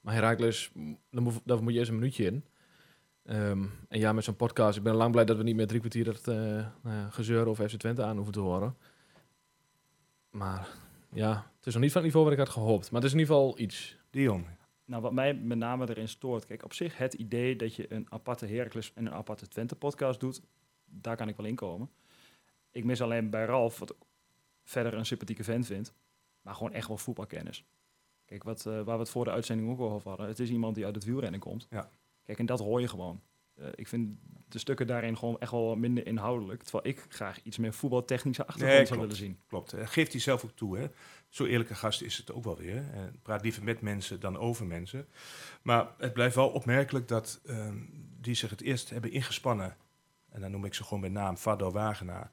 Maar 0.00 0.14
Herakles, 0.14 0.72
daar 1.44 1.62
moet 1.62 1.72
je 1.72 1.78
eerst 1.78 1.90
een 1.90 1.98
minuutje 1.98 2.24
in. 2.24 2.44
Ehm, 3.28 3.64
en 3.88 3.98
ja, 3.98 4.12
met 4.12 4.24
zo'n 4.24 4.36
podcast, 4.36 4.76
ik 4.76 4.82
ben 4.82 4.94
lang 4.94 5.12
blij 5.12 5.24
dat 5.24 5.36
we 5.36 5.42
niet 5.42 5.56
meer 5.56 5.66
drie 5.66 5.80
kwartier 5.80 6.04
dat 6.04 6.28
eh 6.28 6.34
nou 6.34 6.96
ja, 6.96 7.10
gezeur 7.10 7.46
over 7.46 7.68
FC 7.68 7.76
Twente 7.76 8.02
aan 8.02 8.14
hoeven 8.16 8.32
te 8.32 8.40
horen. 8.40 8.76
Maar 10.30 10.68
ja, 11.12 11.50
het 11.56 11.66
is 11.66 11.72
nog 11.72 11.82
niet 11.82 11.92
van 11.92 12.02
het 12.02 12.10
niveau 12.10 12.24
wat 12.24 12.32
ik 12.38 12.44
had 12.46 12.48
gehoopt. 12.48 12.90
Maar 12.90 13.00
het 13.00 13.10
is 13.10 13.16
in 13.16 13.18
ieder 13.18 13.34
geval 13.34 13.58
iets. 13.58 13.96
Dion, 14.10 14.46
Nou, 14.84 15.02
wat 15.02 15.12
mij 15.12 15.34
met 15.34 15.58
name 15.58 15.88
erin 15.88 16.08
stoort, 16.08 16.46
kijk, 16.46 16.64
op 16.64 16.72
zich 16.72 16.98
het 16.98 17.14
idee 17.14 17.56
dat 17.56 17.74
je 17.74 17.92
een 17.92 18.06
aparte 18.08 18.46
Heracles 18.46 18.92
en 18.94 19.06
een 19.06 19.12
aparte 19.12 19.48
Twente 19.48 19.76
podcast 19.76 20.20
doet, 20.20 20.40
daar 20.84 21.16
kan 21.16 21.28
ik 21.28 21.36
wel 21.36 21.46
in 21.46 21.54
komen. 21.54 21.90
Ik 22.70 22.84
mis 22.84 23.02
alleen 23.02 23.30
bij 23.30 23.44
Ralf, 23.44 23.78
wat 23.78 23.90
ik 23.90 23.96
verder 24.64 24.94
een 24.94 25.06
sympathieke 25.06 25.44
vent 25.44 25.66
vind, 25.66 25.92
maar 26.42 26.54
gewoon 26.54 26.72
echt 26.72 26.88
wel 26.88 26.96
voetbalkennis. 26.96 27.64
Kijk, 28.24 28.42
wat, 28.42 28.66
eh, 28.66 28.72
waar 28.72 28.84
we 28.96 29.02
het 29.02 29.10
voor 29.10 29.24
de 29.24 29.30
uitzending 29.30 29.70
ook 29.70 29.78
al 29.78 29.90
over 29.90 30.08
hadden, 30.08 30.28
het 30.28 30.38
is 30.38 30.50
iemand 30.50 30.74
die 30.74 30.84
uit 30.84 30.94
het 30.94 31.04
wielrennen 31.04 31.40
komt. 31.40 31.66
Ja. 31.70 31.90
Kijk, 32.28 32.40
en 32.40 32.46
dat 32.46 32.58
hoor 32.58 32.80
je 32.80 32.88
gewoon. 32.88 33.20
Eh, 33.54 33.66
ik 33.74 33.88
vind 33.88 34.18
de 34.48 34.58
stukken 34.58 34.86
daarin 34.86 35.16
gewoon 35.16 35.38
echt 35.40 35.50
wel 35.50 35.76
minder 35.76 36.06
inhoudelijk, 36.06 36.62
terwijl 36.62 36.86
ik 36.94 37.04
graag 37.08 37.42
iets 37.42 37.58
meer 37.58 37.72
voetbaltechnische 37.72 38.46
achtergrond 38.46 38.76
Nee, 38.76 38.86
zou 38.86 39.00
willen 39.00 39.16
zien. 39.16 39.38
klopt. 39.46 39.74
Geeft 39.76 40.12
hij 40.12 40.20
zelf 40.20 40.44
ook 40.44 40.50
toe. 40.56 40.78
Hè? 40.78 40.86
Zo 41.28 41.44
eerlijke 41.44 41.74
gast 41.74 42.02
is 42.02 42.16
het 42.16 42.32
ook 42.32 42.44
wel 42.44 42.56
weer. 42.56 42.76
Eh, 42.76 43.00
praat 43.22 43.42
liever 43.42 43.64
met 43.64 43.80
mensen 43.80 44.20
dan 44.20 44.38
over 44.38 44.66
mensen. 44.66 45.08
Maar 45.62 45.88
het 45.98 46.12
blijft 46.12 46.34
wel 46.34 46.48
opmerkelijk 46.48 47.08
dat 47.08 47.40
ehm, 47.46 47.78
die 48.20 48.34
zich 48.34 48.50
het 48.50 48.60
eerst 48.60 48.90
hebben 48.90 49.10
ingespannen. 49.12 49.76
En 50.28 50.40
dan 50.40 50.50
noem 50.50 50.64
ik 50.64 50.74
ze 50.74 50.84
gewoon 50.84 51.00
bij 51.00 51.10
naam 51.10 51.36
Fado 51.36 51.70
Wagenaar. 51.70 52.32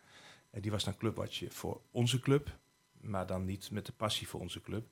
En 0.49 0.61
die 0.61 0.71
was 0.71 0.83
dan 0.83 0.97
clubwatje 0.97 1.51
voor 1.51 1.81
onze 1.91 2.19
club. 2.19 2.57
Maar 3.05 3.25
dan 3.27 3.45
niet 3.45 3.69
met 3.71 3.85
de 3.85 3.91
passie 3.97 4.27
voor 4.27 4.39
onze 4.39 4.61
club. 4.61 4.85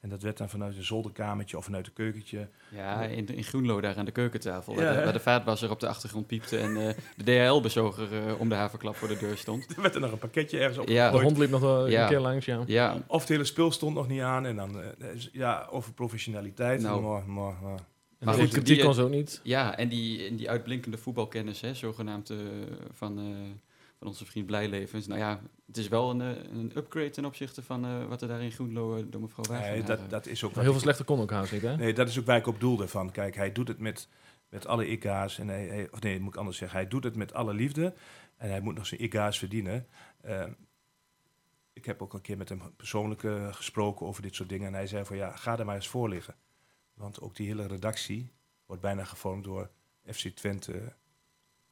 En 0.00 0.08
dat 0.08 0.22
werd 0.22 0.38
dan 0.38 0.48
vanuit 0.48 0.76
een 0.76 0.84
zolderkamertje 0.84 1.56
of 1.56 1.64
vanuit 1.64 1.86
een 1.86 1.92
keukentje. 1.92 2.48
Ja, 2.70 3.02
in, 3.02 3.26
in 3.28 3.44
Groenlo 3.44 3.80
daar 3.80 3.96
aan 3.96 4.04
de 4.04 4.10
keukentafel. 4.10 4.72
Ja, 4.74 4.82
waar, 4.84 4.96
de, 4.96 5.04
waar 5.04 5.12
de 5.12 5.20
vaatwasser 5.20 5.70
op 5.70 5.80
de 5.80 5.88
achtergrond 5.88 6.26
piepte 6.26 6.58
en 6.58 6.76
eh, 6.88 6.94
de 7.16 7.24
DHL-bezoger 7.24 8.26
eh, 8.26 8.40
om 8.40 8.48
de 8.48 8.54
haverklap 8.54 8.96
voor 8.96 9.08
de 9.08 9.16
deur 9.18 9.36
stond. 9.36 9.66
Er 9.76 9.82
werd 9.82 9.94
er 9.94 10.00
nog 10.00 10.12
een 10.12 10.18
pakketje 10.18 10.58
ergens 10.58 10.78
op 10.78 10.88
Ja. 10.88 11.10
De 11.10 11.20
hond 11.20 11.38
liep 11.38 11.50
nog 11.50 11.60
wel 11.60 11.88
Ja. 11.88 12.02
een 12.02 12.08
keer 12.08 12.20
langs, 12.20 12.46
ja. 12.46 12.62
Ja, 12.66 13.02
Of 13.06 13.20
het 13.20 13.28
hele 13.28 13.44
spul 13.44 13.70
stond 13.72 13.94
nog 13.94 14.08
niet 14.08 14.20
aan. 14.20 14.46
En 14.46 14.56
dan, 14.56 14.80
eh, 14.82 14.86
ja, 15.32 15.66
over 15.70 15.92
professionaliteit. 15.92 16.80
Nou. 16.80 17.02
Maar, 17.02 17.22
maar, 17.28 17.54
maar. 17.62 17.78
En 18.18 18.26
Maar 18.26 18.34
de 18.34 18.40
goed, 18.40 18.50
kritiek 18.50 18.74
die- 18.74 18.84
kon 18.84 18.94
ze 18.94 19.02
ook 19.02 19.10
niet. 19.10 19.40
ja 19.42 19.76
en, 19.76 19.88
die, 19.88 20.26
en 20.26 20.36
die 20.36 20.50
uitblinkende 20.50 20.98
voetbalkennis, 20.98 21.60
hè, 21.60 21.74
zogenaamd 21.74 22.30
eh, 22.30 22.36
van, 22.92 23.18
eh, 23.18 23.24
van 24.00 24.08
onze 24.08 24.26
vriend 24.26 24.46
Blijlevens. 24.46 25.06
Nou 25.06 25.20
ja, 25.20 25.40
het 25.66 25.76
is 25.76 25.88
wel 25.88 26.10
een, 26.10 26.20
eh, 26.20 26.42
een 26.52 26.72
upgrade 26.76 27.10
ten 27.10 27.24
opzichte 27.24 27.62
van 27.62 27.84
eh, 27.84 28.06
wat 28.06 28.22
er 28.22 28.28
daar 28.28 28.42
in 28.42 28.50
Groenlo 28.52 28.96
eh, 28.96 29.04
door 29.08 29.20
mevrouw 29.20 29.44
Wagenaar... 29.44 29.70
Nee, 29.72 29.82
dat, 29.82 30.10
dat 30.10 30.26
is 30.26 30.44
ook 30.44 30.52
heel 30.54 30.62
ik- 30.64 30.70
veel 30.70 30.80
slechter 30.80 31.04
kon 31.04 31.20
ook 31.20 31.30
haast 31.30 31.52
niet, 31.52 31.62
hè? 31.62 31.76
Nee, 31.76 31.92
dat 31.94 32.08
is 32.08 32.18
ook 32.18 32.26
waar 32.26 32.36
ik 32.36 32.46
op 32.46 32.60
doelde. 32.60 32.88
Van, 32.88 33.10
kijk, 33.10 33.34
hij 33.34 33.52
doet 33.52 33.68
het 33.68 33.78
met, 33.78 34.08
met 34.48 34.66
alle 34.66 34.86
IK's. 34.88 35.38
En 35.38 35.48
hij, 35.48 35.66
hij- 35.66 35.88
of 35.90 36.00
nee, 36.00 36.20
moet 36.20 36.32
ik 36.32 36.38
anders 36.38 36.56
zeggen. 36.56 36.78
Hij 36.78 36.88
doet 36.88 37.04
het 37.04 37.16
met 37.16 37.32
alle 37.34 37.54
liefde. 37.54 37.94
En 38.36 38.50
hij 38.50 38.60
moet 38.60 38.74
nog 38.74 38.86
zijn 38.86 39.02
IK's 39.02 39.38
verdienen. 39.38 39.86
Ehm, 40.20 40.52
ik 41.72 41.84
heb 41.84 42.02
ook 42.02 42.14
een 42.14 42.20
keer 42.20 42.36
met 42.36 42.48
hem 42.48 42.60
persoonlijk 42.76 43.22
eh, 43.24 43.54
gesproken 43.54 44.06
over 44.06 44.22
dit 44.22 44.34
soort 44.34 44.48
dingen. 44.48 44.66
En 44.66 44.74
hij 44.74 44.86
zei 44.86 45.04
van, 45.04 45.16
ja, 45.16 45.36
ga 45.36 45.58
er 45.58 45.64
maar 45.64 45.74
eens 45.74 45.88
voor 45.88 46.08
liggen. 46.08 46.34
Want 46.94 47.20
ook 47.20 47.36
die 47.36 47.46
hele 47.46 47.66
redactie 47.66 48.32
wordt 48.66 48.82
bijna 48.82 49.04
gevormd 49.04 49.44
door 49.44 49.70
FC 50.12 50.26
Twente. 50.28 50.92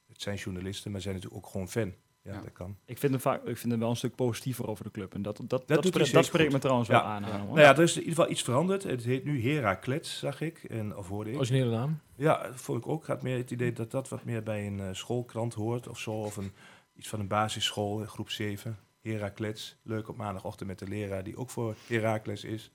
Het 0.07 0.22
zijn 0.22 0.37
journalisten, 0.37 0.91
maar 0.91 1.01
zijn 1.01 1.14
natuurlijk 1.14 1.45
ook 1.45 1.51
gewoon 1.51 1.68
fan. 1.68 1.95
Ja, 2.29 2.35
Ja. 2.35 2.41
dat 2.41 2.53
kan. 2.53 2.76
Ik 2.85 2.99
vind, 2.99 3.12
hem 3.12 3.20
vaak, 3.20 3.45
ik 3.45 3.57
vind 3.57 3.70
hem 3.72 3.81
wel 3.81 3.91
een 3.91 3.97
stuk 3.97 4.14
positiever 4.14 4.68
over 4.68 4.85
de 4.85 4.91
club. 4.91 5.14
En 5.14 5.22
dat, 5.22 5.37
dat, 5.37 5.49
dat, 5.49 5.62
spreekt- 5.62 5.85
zeker 5.97 6.12
dat 6.12 6.24
spreekt 6.24 6.45
goed. 6.45 6.53
me 6.53 6.59
trouwens 6.59 6.89
Ja. 6.89 6.95
wel 6.95 7.05
aan. 7.11 7.22
Nou 7.22 7.61
ja, 7.61 7.76
er 7.76 7.83
is 7.83 7.93
in 7.97 7.99
ieder 8.03 8.14
geval 8.14 8.31
iets 8.31 8.43
veranderd. 8.43 8.83
Het 8.83 9.05
heet 9.05 9.24
nu 9.24 9.43
Heraklets, 9.51 10.18
zag 10.18 10.41
ik. 10.41 10.64
En, 10.64 10.97
of 10.97 11.09
hoorde 11.09 11.31
ik. 11.31 11.37
Originele 11.37 11.70
naam. 11.76 12.01
Ja, 12.16 12.43
dat 12.43 12.61
vond 12.61 12.79
ik 12.79 12.89
ook. 12.89 13.01
Ik 13.01 13.07
had 13.07 13.22
meer 13.22 13.37
het 13.37 13.51
idee 13.51 13.72
dat 13.72 13.91
dat 13.91 14.09
wat 14.09 14.24
meer 14.24 14.43
bij 14.43 14.66
een 14.66 14.81
eh, 14.81 14.89
schoolkrant 14.93 15.55
hoort 15.55 15.89
of 15.89 15.99
zo. 15.99 16.11
Of 16.11 16.37
een 16.37 16.53
iets 16.95 17.09
van 17.09 17.20
een 17.20 17.29
basisschool, 17.29 17.99
groep 18.07 18.31
7. 18.31 18.79
Heracles. 19.03 19.76
Leuk 19.83 20.09
op 20.09 20.16
maandagochtend 20.16 20.68
met 20.68 20.79
de 20.79 20.89
leraar 20.89 21.22
die 21.24 21.37
ook 21.37 21.51
voor 21.51 21.74
Heracles 21.87 22.45
is. 22.45 22.70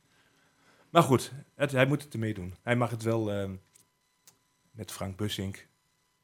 Maar 0.89 1.03
goed, 1.03 1.31
het, 1.55 1.71
hij 1.71 1.85
moet 1.85 2.03
het 2.03 2.13
ermee 2.13 2.33
doen. 2.33 2.53
Hij 2.61 2.75
mag 2.75 2.89
het 2.89 3.03
wel 3.03 3.31
ehm, 3.31 3.55
met 4.71 4.91
Frank 4.91 5.17
Bussink, 5.17 5.67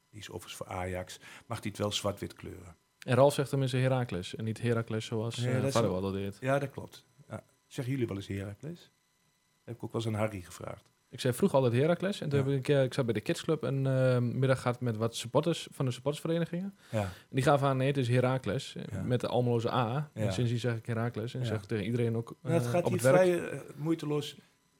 die 0.09 0.19
is 0.19 0.29
overigens 0.29 0.55
voor 0.55 0.67
Ajax, 0.67 1.19
mag 1.47 1.59
hij 1.59 1.69
het 1.69 1.77
wel 1.79 1.91
zwart-wit 1.91 2.33
kleuren. 2.33 2.75
En 3.09 3.15
Ralf 3.15 3.33
zegt 3.33 3.49
tenminste 3.49 3.77
Heracles. 3.77 4.35
En 4.35 4.43
niet 4.43 4.61
Heracles 4.61 5.05
zoals 5.05 5.37
Nee, 5.37 5.53
eh 5.55 5.61
dat 5.61 5.73
wel 5.73 6.01
dat 6.01 6.13
deed. 6.13 6.37
Ja, 6.41 6.59
dat 6.59 6.69
klopt. 6.69 7.05
Ja. 7.29 7.43
Zeggen 7.67 7.93
jullie 7.93 8.07
wel 8.07 8.17
eens 8.17 8.27
Heracles? 8.27 8.91
Heb 9.63 9.75
ik 9.75 9.83
ook 9.83 9.91
wel 9.91 10.01
eens 10.01 10.13
aan 10.13 10.19
Harry 10.19 10.41
gevraagd. 10.41 10.89
Ik 11.09 11.19
zei 11.19 11.33
vroeger 11.33 11.57
altijd 11.59 11.81
Heracles. 11.81 12.21
En 12.21 12.29
toen 12.29 12.39
Ja. 12.39 12.45
heb 12.45 12.53
ik, 12.59 12.67
eh, 12.67 12.83
ik 12.83 12.93
zat 12.93 13.05
bij 13.05 13.13
de 13.13 13.21
kidsclub 13.21 13.63
een 13.63 13.87
eh, 13.87 14.17
middag 14.17 14.61
gehad 14.61 14.81
met 14.81 14.97
wat 14.97 15.15
supporters 15.15 15.67
van 15.71 15.85
de 15.85 15.91
supportersverenigingen. 15.91 16.77
Ja. 16.91 17.01
En 17.01 17.09
die 17.29 17.43
gaven 17.43 17.67
aan, 17.67 17.77
nee, 17.77 17.87
het 17.87 17.97
is 17.97 18.07
Heracles. 18.07 18.75
eh, 18.75 18.83
Ja. 18.91 19.01
Met 19.01 19.21
de 19.21 19.27
Almeloze 19.27 19.71
A. 19.71 19.87
Ja. 19.93 20.09
En 20.25 20.33
sindsdien 20.33 20.59
zeg 20.59 20.75
ik 20.77 20.85
Heracles. 20.85 21.33
En 21.33 21.39
Ja. 21.39 21.45
zeg 21.45 21.61
ik 21.61 21.67
tegen 21.67 21.85
iedereen 21.85 22.15
ook 22.17 22.35
Nou, 22.41 22.53
het 22.55 22.63
eh, 22.65 22.69
gaat 22.69 22.83
op 22.83 22.91
hier 22.91 23.01
het 23.01 23.11
werk. 23.11 23.47
vrij 23.47 23.61
moeiteloos 23.75 24.37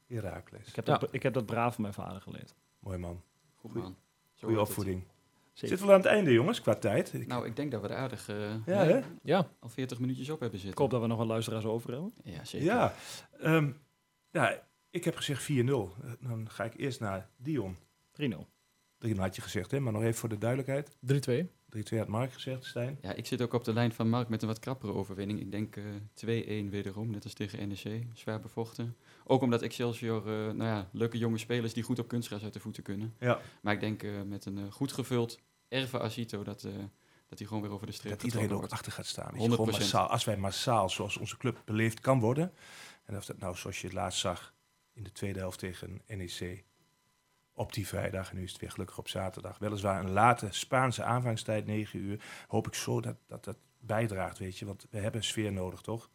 Heracles. 0.08 0.68
Ik 0.68 0.76
heb, 0.76 0.88
Ja. 0.88 0.98
dat, 0.98 1.14
ik 1.14 1.24
heb 1.24 1.34
dat 1.34 1.46
braaf 1.46 1.74
van 1.74 1.82
mijn 1.82 1.94
vader 1.94 2.22
geleerd. 2.22 2.56
Mooi 2.80 2.98
man. 2.98 3.22
Goed 3.56 3.74
man. 3.74 3.98
Het. 4.40 4.58
opvoeding. 4.58 5.04
Zeker. 5.60 5.68
Zitten 5.78 5.88
we 5.88 5.94
aan 5.94 6.00
het 6.00 6.10
einde, 6.10 6.32
jongens, 6.34 6.62
qua 6.62 6.76
tijd? 6.76 7.14
Ik- 7.14 7.28
Nou, 7.28 7.46
ik 7.46 7.56
denk 7.56 7.72
dat 7.72 7.82
we 7.82 7.88
er 7.88 7.96
aardig 7.96 8.30
eh, 8.30 8.36
ja, 8.66 8.84
hè? 8.86 9.00
Ja, 9.24 9.48
al 9.60 9.70
40 9.70 10.00
minuutjes 10.00 10.30
op 10.30 10.40
hebben 10.40 10.58
Ik 10.60 10.64
zitten. 10.66 10.82
hoop 10.82 10.92
dat 10.92 11.02
we 11.02 11.08
nog 11.08 11.18
wat 11.18 11.28
luisteraars 11.28 11.66
over 11.66 11.92
hebben. 11.92 12.14
Ja, 12.24 12.46
zeker. 12.46 12.68
Ja. 12.68 12.94
Ehm, 13.40 13.72
ja, 14.32 14.64
ik 14.90 15.04
heb 15.04 15.16
gezegd 15.16 15.44
4-0. 15.44 15.94
Eh, 16.04 16.12
Dan 16.20 16.50
ga 16.50 16.64
ik 16.64 16.74
eerst 16.78 17.00
naar 17.00 17.30
Dion. 17.38 17.78
3-0. 18.12 18.48
3 18.98 19.20
had 19.20 19.36
je 19.36 19.42
gezegd, 19.42 19.72
hè? 19.72 19.80
maar 19.80 19.94
nog 19.94 20.02
even 20.04 20.16
voor 20.20 20.30
de 20.30 20.38
duidelijkheid. 20.38 20.98
3-2. 21.00 21.50
3-2 21.70 21.98
had 21.98 22.08
Mark 22.08 22.34
gezegd, 22.34 22.66
Stijn. 22.66 22.98
Ja, 23.02 23.14
ik 23.14 23.26
zit 23.26 23.42
ook 23.42 23.54
op 23.54 23.64
de 23.64 23.74
lijn 23.74 23.92
van 23.94 24.10
Mark 24.10 24.30
met 24.30 24.42
een 24.42 24.48
wat 24.48 24.60
krappere 24.60 24.94
overwinning. 24.94 25.40
Ik 25.40 25.52
denk 25.52 25.76
eh 25.76 25.84
2-1 26.14 26.70
wederom, 26.70 27.10
net 27.10 27.24
als 27.24 27.34
tegen 27.34 27.68
NEC. 27.68 28.04
Zwaar 28.14 28.40
bevochten. 28.40 28.96
Ook 29.24 29.42
omdat 29.42 29.62
Excelsior, 29.62 30.18
eh, 30.28 30.34
nou 30.34 30.64
ja, 30.64 30.90
leuke 30.92 31.18
jonge 31.18 31.38
spelers 31.38 31.74
die 31.74 31.84
goed 31.84 32.00
op 32.00 32.08
kunstgras 32.08 32.44
uit 32.44 32.54
de 32.54 32.60
voeten 32.60 32.84
kunnen. 32.84 33.14
Ja. 33.20 33.40
Maar 33.62 33.74
ik 33.74 33.80
denk 33.80 34.04
eh, 34.04 34.12
met 34.26 34.46
een 34.46 34.72
goed 34.72 34.92
gevuld 34.92 35.40
Erve 35.70 36.00
Asito 36.00 36.44
dat, 36.44 36.64
eh, 36.64 36.74
dat 37.28 37.40
hij 37.40 37.48
gewoon 37.48 37.64
weer 37.64 37.72
over 37.72 37.88
de 37.88 37.94
streep 37.94 38.12
Dat 38.12 38.24
iedereen 38.24 38.50
er 38.50 38.56
ook 38.56 38.70
achter 38.70 38.92
gaat 38.92 39.06
staan. 39.06 39.32
Weet 39.32 39.42
je, 39.42 39.48
100%. 39.48 39.56
gewoon 39.56 39.80
massaal, 39.80 40.08
als 40.08 40.24
wij 40.24 40.38
massaal, 40.38 40.90
zoals 40.90 41.18
onze 41.18 41.38
club 41.38 41.62
beleefd 41.66 42.00
kan 42.00 42.20
worden. 42.20 42.54
En 43.06 43.18
of 43.18 43.26
dat 43.26 43.38
nou, 43.38 43.56
zoals 43.56 43.82
je 43.82 43.88
het 43.88 43.96
laatst 43.96 44.20
zag, 44.20 44.54
in 44.94 45.04
de 45.04 45.12
tweede 45.12 45.40
helft 45.40 45.60
tegen 45.60 46.02
NEC. 46.08 46.64
Op 47.54 47.74
die 47.74 47.88
vrijdag, 47.88 48.30
en 48.30 48.36
nu 48.36 48.44
is 48.44 48.52
het 48.52 48.62
weer 48.62 48.72
gelukkig 48.72 48.98
op 48.98 49.08
zaterdag. 49.08 49.58
Weliswaar 49.58 50.04
een 50.04 50.12
late 50.12 50.48
Spaanse 50.52 51.04
aanvangstijd, 51.04 51.66
9 51.66 52.00
uur. 52.00 52.24
Hoop 52.48 52.68
ik 52.68 52.74
zo 52.74 53.02
dat 53.02 53.16
dat, 53.28 53.44
dat 53.44 53.58
bijdraagt, 53.80 54.38
weet 54.38 54.58
je. 54.58 54.66
Want 54.66 54.88
we 54.90 54.98
hebben 54.98 55.24
sfeer 55.24 55.52
nodig, 55.52 55.82
toch? 55.82 56.10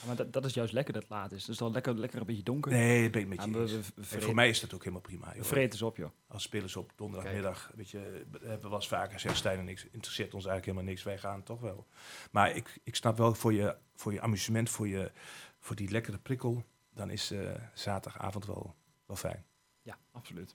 Ja, 0.00 0.06
maar 0.06 0.16
dat, 0.16 0.32
dat 0.32 0.44
is 0.44 0.54
juist 0.54 0.72
lekker 0.72 0.92
dat 0.92 1.02
het 1.02 1.10
laat 1.10 1.32
is. 1.32 1.44
Dus 1.44 1.56
dan 1.58 1.72
lekker, 1.72 1.94
lekker 1.98 2.20
een 2.20 2.26
beetje 2.26 2.42
donker. 2.42 2.72
Nee, 2.72 3.02
dat 3.02 3.12
ben 3.12 3.20
ik 3.20 3.28
met 3.28 3.38
Ja, 3.38 3.44
je 3.44 3.50
we, 3.52 3.60
eens. 3.60 3.72
we, 3.72 3.78
En 3.96 4.02
we, 4.18 4.20
voor 4.20 4.34
mij 4.34 4.48
is 4.48 4.60
dat 4.60 4.74
ook 4.74 4.80
helemaal 4.80 5.00
prima. 5.00 5.28
we 5.30 5.36
joh. 5.36 5.44
vreten 5.44 5.70
eens 5.72 5.82
op, 5.82 5.96
joh. 5.96 6.10
Als 6.26 6.42
spelers 6.42 6.76
op 6.76 6.92
donderdagmiddag, 6.96 7.72
weet 7.74 7.90
je, 7.90 7.98
we 8.30 8.38
hebben 8.38 8.60
we 8.60 8.68
wel 8.68 8.74
eens 8.74 8.88
vaker 8.88 9.12
gezegd, 9.12 9.36
Stijn 9.36 9.58
en 9.58 9.68
ik, 9.68 9.88
interesseert 9.92 10.34
ons 10.34 10.46
eigenlijk 10.46 10.64
helemaal 10.64 10.84
niks, 10.90 11.02
wij 11.02 11.18
gaan 11.18 11.42
toch 11.42 11.60
wel. 11.60 11.86
Maar 12.30 12.56
ik, 12.56 12.80
ik 12.84 12.94
snap 12.96 13.16
wel 13.16 13.34
voor 13.34 13.52
je, 13.52 13.76
voor 13.94 14.12
je 14.12 14.20
amusement, 14.20 14.70
voor, 14.70 14.88
je, 14.88 15.12
voor 15.58 15.76
die 15.76 15.90
lekkere 15.90 16.18
prikkel, 16.18 16.64
dan 16.94 17.10
is 17.10 17.30
eh, 17.30 17.54
zaterdagavond 17.74 18.46
wel, 18.46 18.74
wel 19.06 19.16
fijn. 19.16 19.44
Ja, 19.82 19.98
absoluut. 20.12 20.54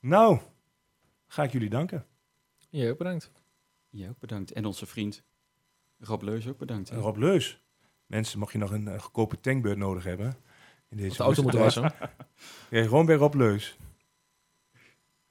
Nou, 0.00 0.40
ga 1.26 1.42
ik 1.42 1.52
jullie 1.52 1.70
danken. 1.70 2.06
Jij 2.70 2.90
ook 2.90 2.98
bedankt. 2.98 3.30
Ja, 3.88 4.08
ook 4.08 4.18
bedankt. 4.18 4.52
En 4.52 4.64
onze 4.64 4.86
vriend 4.86 5.22
Rob 5.98 6.22
Leus 6.22 6.46
ook 6.48 6.58
bedankt. 6.58 6.88
hè. 6.88 6.96
Rob 6.96 7.16
Leus. 7.16 7.62
Mensen, 8.06 8.38
mocht 8.38 8.52
je 8.52 8.58
nog 8.58 8.70
een 8.70 8.88
eh, 8.88 9.00
goedkope 9.00 9.40
tankbeurt 9.40 9.78
nodig 9.78 10.04
hebben, 10.04 10.36
in 10.88 10.96
deze 10.96 11.16
de 11.16 11.22
auto 11.22 11.42
moeten 11.42 11.60
woensdag- 11.60 11.98
wassen. 11.98 12.10
Ja, 12.78 12.82
gewoon 12.82 13.06
bij 13.06 13.16
Rob 13.16 13.34
Leus. 13.34 13.76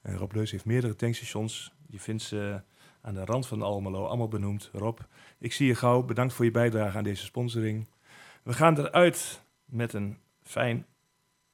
En 0.00 0.16
Rob 0.16 0.32
Leus 0.32 0.50
heeft 0.50 0.64
meerdere 0.64 0.96
tankstations. 0.96 1.72
Je 1.86 2.00
vindt 2.00 2.22
ze 2.22 2.60
aan 3.00 3.14
de 3.14 3.24
rand 3.24 3.46
van 3.46 3.62
Almelo, 3.62 4.06
allemaal 4.06 4.28
benoemd. 4.28 4.70
Rob, 4.72 4.98
ik 5.38 5.52
zie 5.52 5.66
je 5.66 5.74
gauw. 5.74 6.02
Bedankt 6.02 6.32
voor 6.34 6.44
je 6.44 6.50
bijdrage 6.50 6.96
aan 6.98 7.04
deze 7.04 7.24
sponsoring. 7.24 7.88
We 8.42 8.52
gaan 8.52 8.78
eruit 8.78 9.42
met 9.64 9.92
een 9.92 10.18
fijn 10.42 10.86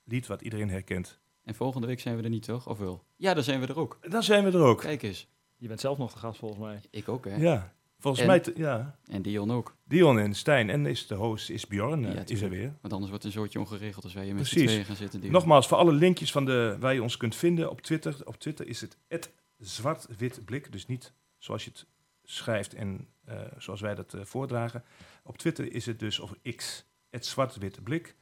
lied 0.04 0.26
wat 0.26 0.42
iedereen 0.42 0.70
herkent. 0.70 1.18
En 1.44 1.54
volgende 1.54 1.86
week 1.86 2.00
zijn 2.00 2.16
we 2.16 2.22
er 2.22 2.28
niet, 2.30 2.42
toch? 2.42 2.68
Of 2.68 2.78
wel? 2.78 3.04
Ja, 3.16 3.34
dan 3.34 3.42
zijn 3.42 3.60
we 3.60 3.66
er 3.66 3.78
ook. 3.78 3.98
Dan 4.08 4.22
zijn 4.22 4.44
we 4.44 4.50
er 4.50 4.64
ook. 4.64 4.80
Kijk 4.80 5.02
eens. 5.02 5.28
Je 5.56 5.68
bent 5.68 5.80
zelf 5.80 5.98
nog 5.98 6.12
de 6.12 6.18
gast, 6.18 6.38
volgens 6.38 6.60
mij. 6.60 6.80
Ik 6.90 7.08
ook, 7.08 7.24
hè? 7.24 7.36
Ja, 7.36 7.72
volgens 8.00 8.22
En- 8.22 8.28
mij, 8.28 8.42
ja. 8.54 8.98
En 9.06 9.22
Dion 9.22 9.50
ook. 9.50 9.76
Dion 9.84 10.18
en 10.18 10.34
Stijn. 10.34 10.70
En 10.70 10.86
is 10.86 11.06
de 11.06 11.14
host 11.14 11.50
is 11.50 11.66
Bjorn, 11.66 12.04
eh, 12.04 12.14
Ja, 12.14 12.22
is 12.26 12.42
er 12.42 12.50
weer. 12.50 12.74
Want 12.80 12.92
anders 12.92 13.10
wordt 13.10 13.24
het 13.24 13.34
een 13.34 13.40
zootje 13.40 13.58
ongeregeld 13.58 14.04
als 14.04 14.14
wij 14.14 14.24
hier 14.24 14.34
met 14.34 14.46
z'n 14.46 14.64
tweeën 14.64 14.84
gaan 14.84 14.96
zitten. 14.96 15.20
Dion. 15.20 15.32
Nogmaals, 15.32 15.66
voor 15.68 15.76
alle 15.76 15.92
linkjes 15.92 16.32
van 16.32 16.44
de, 16.44 16.76
waar 16.80 16.94
je 16.94 17.02
ons 17.02 17.16
kunt 17.16 17.36
vinden 17.36 17.70
op 17.70 17.80
Twitter. 17.80 18.16
Op 18.24 18.36
Twitter 18.36 18.66
is 18.66 18.80
het 18.80 19.30
zwart-wit 19.58 20.44
blik. 20.44 20.72
Dus 20.72 20.86
niet 20.86 21.12
zoals 21.38 21.64
je 21.64 21.70
het 21.70 21.86
schrijft 22.24 22.74
en 22.74 23.08
eh, 23.24 23.40
zoals 23.58 23.80
wij 23.80 23.94
dat 23.94 24.14
eh, 24.14 24.24
voordragen. 24.24 24.84
Op 25.22 25.38
Twitter 25.38 25.72
is 25.72 25.86
het 25.86 25.98
dus, 25.98 26.18
of 26.18 26.34
X, 26.56 26.84
het 27.10 27.26
zwart-witte 27.26 27.80
blik. 27.80 28.14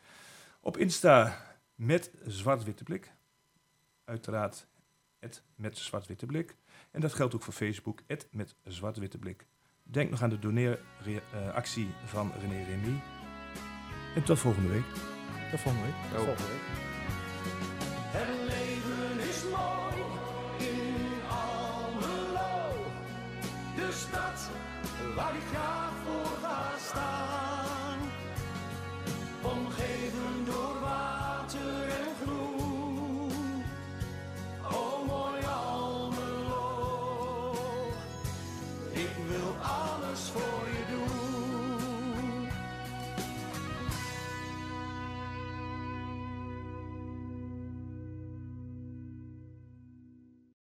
Op 0.61 0.77
Insta 0.77 1.43
met 1.75 2.11
zwart-witte 2.27 2.85
blik. 2.85 3.13
Uiteraard 4.05 4.67
het 5.19 5.43
met 5.55 5.79
zwart-witte 5.79 6.27
blik. 6.27 6.57
En 6.91 7.01
dat 7.01 7.15
geldt 7.15 7.35
ook 7.35 7.43
voor 7.43 7.53
Facebook, 7.55 8.01
het 8.07 8.29
met 8.31 8.55
zwart-witte 8.65 9.19
blik. 9.19 9.47
Denk 9.91 10.11
nog 10.11 10.23
aan 10.23 10.29
de 10.29 10.39
doneeractie 10.39 11.91
van 12.05 12.33
René 12.41 12.65
Remy. 12.65 13.01
En 14.15 14.23
tot 14.23 14.39
volgende 14.39 14.69
week. 14.69 14.85
Tot 15.51 15.61
volgende 15.61 15.87
week. 15.87 15.95
Yo. 16.13 16.25
Volgende 16.25 16.51
week. 16.53 16.67
Het 18.11 18.29
leven 18.49 19.29
is 19.29 19.43
mooi 19.43 20.03
in 20.71 21.21
Almelo. 21.29 22.73
De 23.77 23.89
stad 23.93 24.51
waar 25.15 25.35
ik 25.35 25.43
graag 25.53 25.78